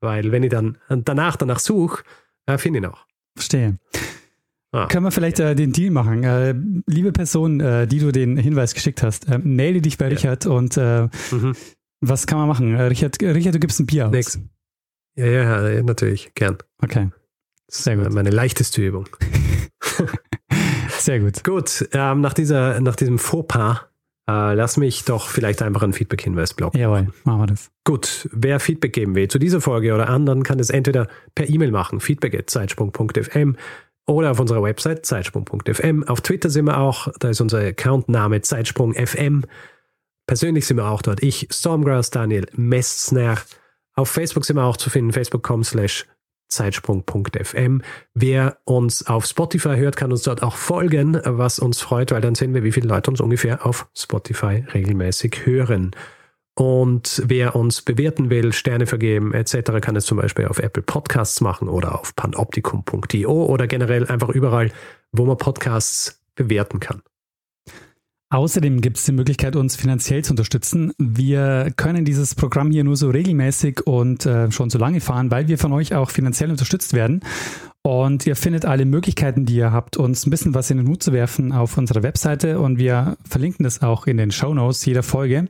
Weil 0.00 0.30
wenn 0.30 0.42
ich 0.42 0.50
dann 0.50 0.78
danach 0.88 1.36
danach 1.36 1.58
suche, 1.58 2.04
äh, 2.46 2.58
finde 2.58 2.78
ich 2.78 2.84
noch. 2.84 3.06
Verstehe. 3.34 3.78
Ah. 4.74 4.88
Können 4.88 5.04
wir 5.04 5.12
vielleicht 5.12 5.38
äh, 5.38 5.54
den 5.54 5.72
Deal 5.72 5.92
machen? 5.92 6.24
Äh, 6.24 6.52
liebe 6.88 7.12
Person, 7.12 7.60
äh, 7.60 7.86
die 7.86 8.00
du 8.00 8.10
den 8.10 8.36
Hinweis 8.36 8.74
geschickt 8.74 9.04
hast, 9.04 9.28
äh, 9.28 9.38
melde 9.38 9.80
dich 9.80 9.98
bei 9.98 10.06
ja. 10.06 10.10
Richard 10.10 10.46
und 10.46 10.76
äh, 10.76 11.08
mhm. 11.30 11.54
was 12.00 12.26
kann 12.26 12.38
man 12.38 12.48
machen? 12.48 12.74
Äh, 12.74 12.82
Richard, 12.82 13.22
Richard, 13.22 13.54
du 13.54 13.60
gibst 13.60 13.78
ein 13.78 13.86
Bier 13.86 14.08
aus. 14.08 14.12
Nix. 14.12 14.40
Ja, 15.14 15.26
ja, 15.26 15.68
ja, 15.68 15.82
natürlich, 15.84 16.34
gern. 16.34 16.58
Okay. 16.82 17.10
Sehr 17.68 17.96
gut. 17.96 18.12
Meine 18.12 18.30
leichteste 18.30 18.82
Übung. 18.82 19.08
Sehr 20.98 21.20
gut. 21.20 21.44
Gut, 21.44 21.88
ähm, 21.92 22.20
nach, 22.20 22.34
dieser, 22.34 22.80
nach 22.80 22.96
diesem 22.96 23.20
Fauxpas 23.20 23.82
äh, 24.28 24.54
lass 24.54 24.76
mich 24.76 25.04
doch 25.04 25.28
vielleicht 25.28 25.62
einfach 25.62 25.82
einen 25.82 25.92
Feedback-Hinweis 25.92 26.54
blocken. 26.54 26.80
Jawohl, 26.80 27.12
machen 27.24 27.40
wir 27.40 27.46
das. 27.46 27.70
Gut, 27.84 28.28
wer 28.32 28.58
Feedback 28.58 28.94
geben 28.94 29.14
will 29.14 29.28
zu 29.28 29.38
dieser 29.38 29.60
Folge 29.60 29.94
oder 29.94 30.08
anderen, 30.08 30.42
kann 30.42 30.58
das 30.58 30.70
entweder 30.70 31.08
per 31.34 31.48
E-Mail 31.48 31.70
machen, 31.70 32.00
feedback.zeitsprung.fm 32.00 33.56
oder 34.06 34.30
auf 34.30 34.40
unserer 34.40 34.62
Website 34.62 35.06
zeitsprung.fm. 35.06 36.04
Auf 36.04 36.20
Twitter 36.20 36.50
sind 36.50 36.66
wir 36.66 36.78
auch, 36.78 37.08
da 37.18 37.30
ist 37.30 37.40
unser 37.40 37.60
Accountname 37.60 38.42
zeitsprung.fm. 38.42 39.44
Persönlich 40.26 40.66
sind 40.66 40.78
wir 40.78 40.88
auch 40.88 41.02
dort. 41.02 41.22
Ich, 41.22 41.48
Stormgrass 41.50 42.10
Daniel 42.10 42.46
Messner. 42.52 43.38
Auf 43.94 44.10
Facebook 44.10 44.44
sind 44.44 44.56
wir 44.56 44.64
auch 44.64 44.76
zu 44.76 44.90
finden, 44.90 45.12
facebook.com 45.12 45.64
slash 45.64 46.06
zeitsprung.fm. 46.48 47.82
Wer 48.14 48.58
uns 48.64 49.06
auf 49.06 49.26
Spotify 49.26 49.76
hört, 49.76 49.96
kann 49.96 50.12
uns 50.12 50.22
dort 50.22 50.42
auch 50.42 50.56
folgen, 50.56 51.20
was 51.24 51.58
uns 51.58 51.80
freut, 51.80 52.12
weil 52.12 52.20
dann 52.20 52.34
sehen 52.34 52.54
wir, 52.54 52.62
wie 52.62 52.72
viele 52.72 52.88
Leute 52.88 53.10
uns 53.10 53.20
ungefähr 53.20 53.66
auf 53.66 53.88
Spotify 53.94 54.64
regelmäßig 54.72 55.46
hören. 55.46 55.92
Und 56.56 57.22
wer 57.26 57.56
uns 57.56 57.82
bewerten 57.82 58.30
will, 58.30 58.52
Sterne 58.52 58.86
vergeben 58.86 59.34
etc., 59.34 59.80
kann 59.80 59.96
es 59.96 60.06
zum 60.06 60.18
Beispiel 60.18 60.46
auf 60.46 60.58
Apple 60.58 60.82
Podcasts 60.82 61.40
machen 61.40 61.68
oder 61.68 61.98
auf 61.98 62.14
panoptikum.io 62.14 63.46
oder 63.46 63.66
generell 63.66 64.06
einfach 64.06 64.28
überall, 64.28 64.70
wo 65.10 65.24
man 65.24 65.36
Podcasts 65.36 66.22
bewerten 66.36 66.78
kann. 66.78 67.02
Außerdem 68.30 68.80
gibt 68.80 68.96
es 68.96 69.04
die 69.04 69.12
Möglichkeit, 69.12 69.54
uns 69.54 69.76
finanziell 69.76 70.24
zu 70.24 70.32
unterstützen. 70.32 70.92
Wir 70.98 71.72
können 71.76 72.04
dieses 72.04 72.34
Programm 72.34 72.70
hier 72.70 72.82
nur 72.82 72.96
so 72.96 73.10
regelmäßig 73.10 73.86
und 73.86 74.26
äh, 74.26 74.50
schon 74.50 74.70
so 74.70 74.78
lange 74.78 75.00
fahren, 75.00 75.30
weil 75.30 75.46
wir 75.46 75.58
von 75.58 75.72
euch 75.72 75.94
auch 75.94 76.10
finanziell 76.10 76.50
unterstützt 76.50 76.94
werden. 76.94 77.20
Und 77.82 78.26
ihr 78.26 78.34
findet 78.34 78.64
alle 78.64 78.86
Möglichkeiten, 78.86 79.44
die 79.44 79.56
ihr 79.56 79.70
habt, 79.70 79.96
uns 79.96 80.26
ein 80.26 80.30
bisschen 80.30 80.54
was 80.54 80.70
in 80.70 80.78
den 80.78 80.88
Hut 80.88 81.02
zu 81.02 81.12
werfen 81.12 81.52
auf 81.52 81.76
unserer 81.76 82.02
Webseite 82.02 82.58
und 82.58 82.78
wir 82.78 83.16
verlinken 83.28 83.62
das 83.62 83.82
auch 83.82 84.06
in 84.06 84.16
den 84.16 84.30
Show 84.32 84.54
Notes 84.54 84.84
jeder 84.84 85.02
Folge. 85.02 85.46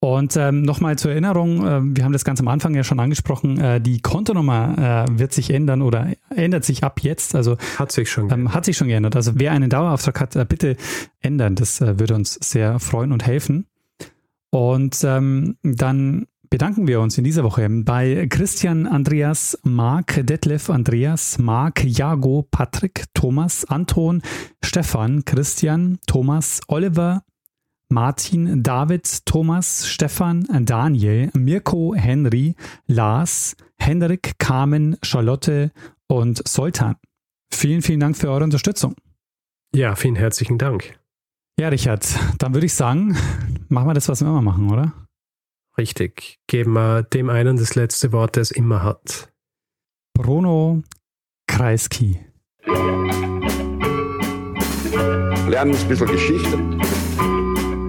Und 0.00 0.36
ähm, 0.36 0.62
nochmal 0.62 0.96
zur 0.96 1.10
Erinnerung, 1.10 1.66
äh, 1.66 1.80
wir 1.82 2.04
haben 2.04 2.12
das 2.12 2.24
ganz 2.24 2.38
am 2.40 2.46
Anfang 2.46 2.72
ja 2.74 2.84
schon 2.84 3.00
angesprochen, 3.00 3.58
äh, 3.60 3.80
die 3.80 4.00
Kontonummer 4.00 5.06
äh, 5.08 5.18
wird 5.18 5.32
sich 5.32 5.50
ändern 5.50 5.82
oder 5.82 6.12
ändert 6.30 6.64
sich 6.64 6.84
ab 6.84 7.00
jetzt. 7.02 7.34
Also 7.34 7.56
hat 7.78 7.90
sich 7.90 8.08
schon 8.08 8.30
ähm, 8.30 8.54
hat 8.54 8.64
sich 8.64 8.76
schon 8.76 8.88
geändert. 8.88 9.16
Also 9.16 9.32
wer 9.34 9.50
einen 9.50 9.70
Dauerauftrag 9.70 10.20
hat, 10.20 10.36
äh, 10.36 10.46
bitte 10.48 10.76
ändern. 11.20 11.56
Das 11.56 11.80
äh, 11.80 11.98
würde 11.98 12.14
uns 12.14 12.34
sehr 12.34 12.78
freuen 12.78 13.10
und 13.10 13.26
helfen. 13.26 13.66
Und 14.50 15.02
ähm, 15.04 15.56
dann 15.62 16.26
bedanken 16.48 16.86
wir 16.86 17.00
uns 17.00 17.18
in 17.18 17.24
dieser 17.24 17.44
Woche 17.44 17.68
bei 17.68 18.26
Christian, 18.30 18.86
Andreas, 18.86 19.58
Marc, 19.64 20.24
Detlef, 20.24 20.70
Andreas, 20.70 21.38
Marc, 21.38 21.84
Jago, 21.84 22.46
Patrick, 22.50 23.04
Thomas, 23.14 23.64
Anton, 23.64 24.22
Stefan, 24.62 25.24
Christian, 25.24 25.98
Thomas, 26.06 26.60
Oliver, 26.68 27.22
Martin, 27.90 28.62
David, 28.62 29.24
Thomas, 29.24 29.88
Stefan, 29.88 30.46
Daniel, 30.66 31.30
Mirko, 31.34 31.94
Henry, 31.94 32.54
Lars, 32.86 33.56
Henrik, 33.78 34.38
Carmen, 34.38 34.98
Charlotte 35.02 35.72
und 36.06 36.46
Soltan. 36.46 36.96
Vielen, 37.52 37.80
vielen 37.80 38.00
Dank 38.00 38.16
für 38.16 38.28
eure 38.28 38.44
Unterstützung. 38.44 38.94
Ja, 39.74 39.96
vielen 39.96 40.16
herzlichen 40.16 40.58
Dank. 40.58 40.98
Ja, 41.58 41.68
Richard, 41.68 42.06
dann 42.38 42.54
würde 42.54 42.66
ich 42.66 42.74
sagen, 42.74 43.16
machen 43.68 43.88
wir 43.88 43.94
das, 43.94 44.08
was 44.08 44.20
wir 44.20 44.28
immer 44.28 44.42
machen, 44.42 44.70
oder? 44.70 44.92
Richtig. 45.78 46.38
Geben 46.46 46.74
wir 46.74 47.02
dem 47.02 47.30
einen 47.30 47.56
das 47.56 47.74
letzte 47.74 48.12
Wort, 48.12 48.36
der 48.36 48.42
es 48.42 48.50
immer 48.50 48.82
hat. 48.82 49.32
Bruno 50.14 50.82
Kreisky. 51.46 52.20
Lernen 55.48 55.74
ein 55.74 55.88
bisschen 55.88 56.06
Geschichte 56.08 56.58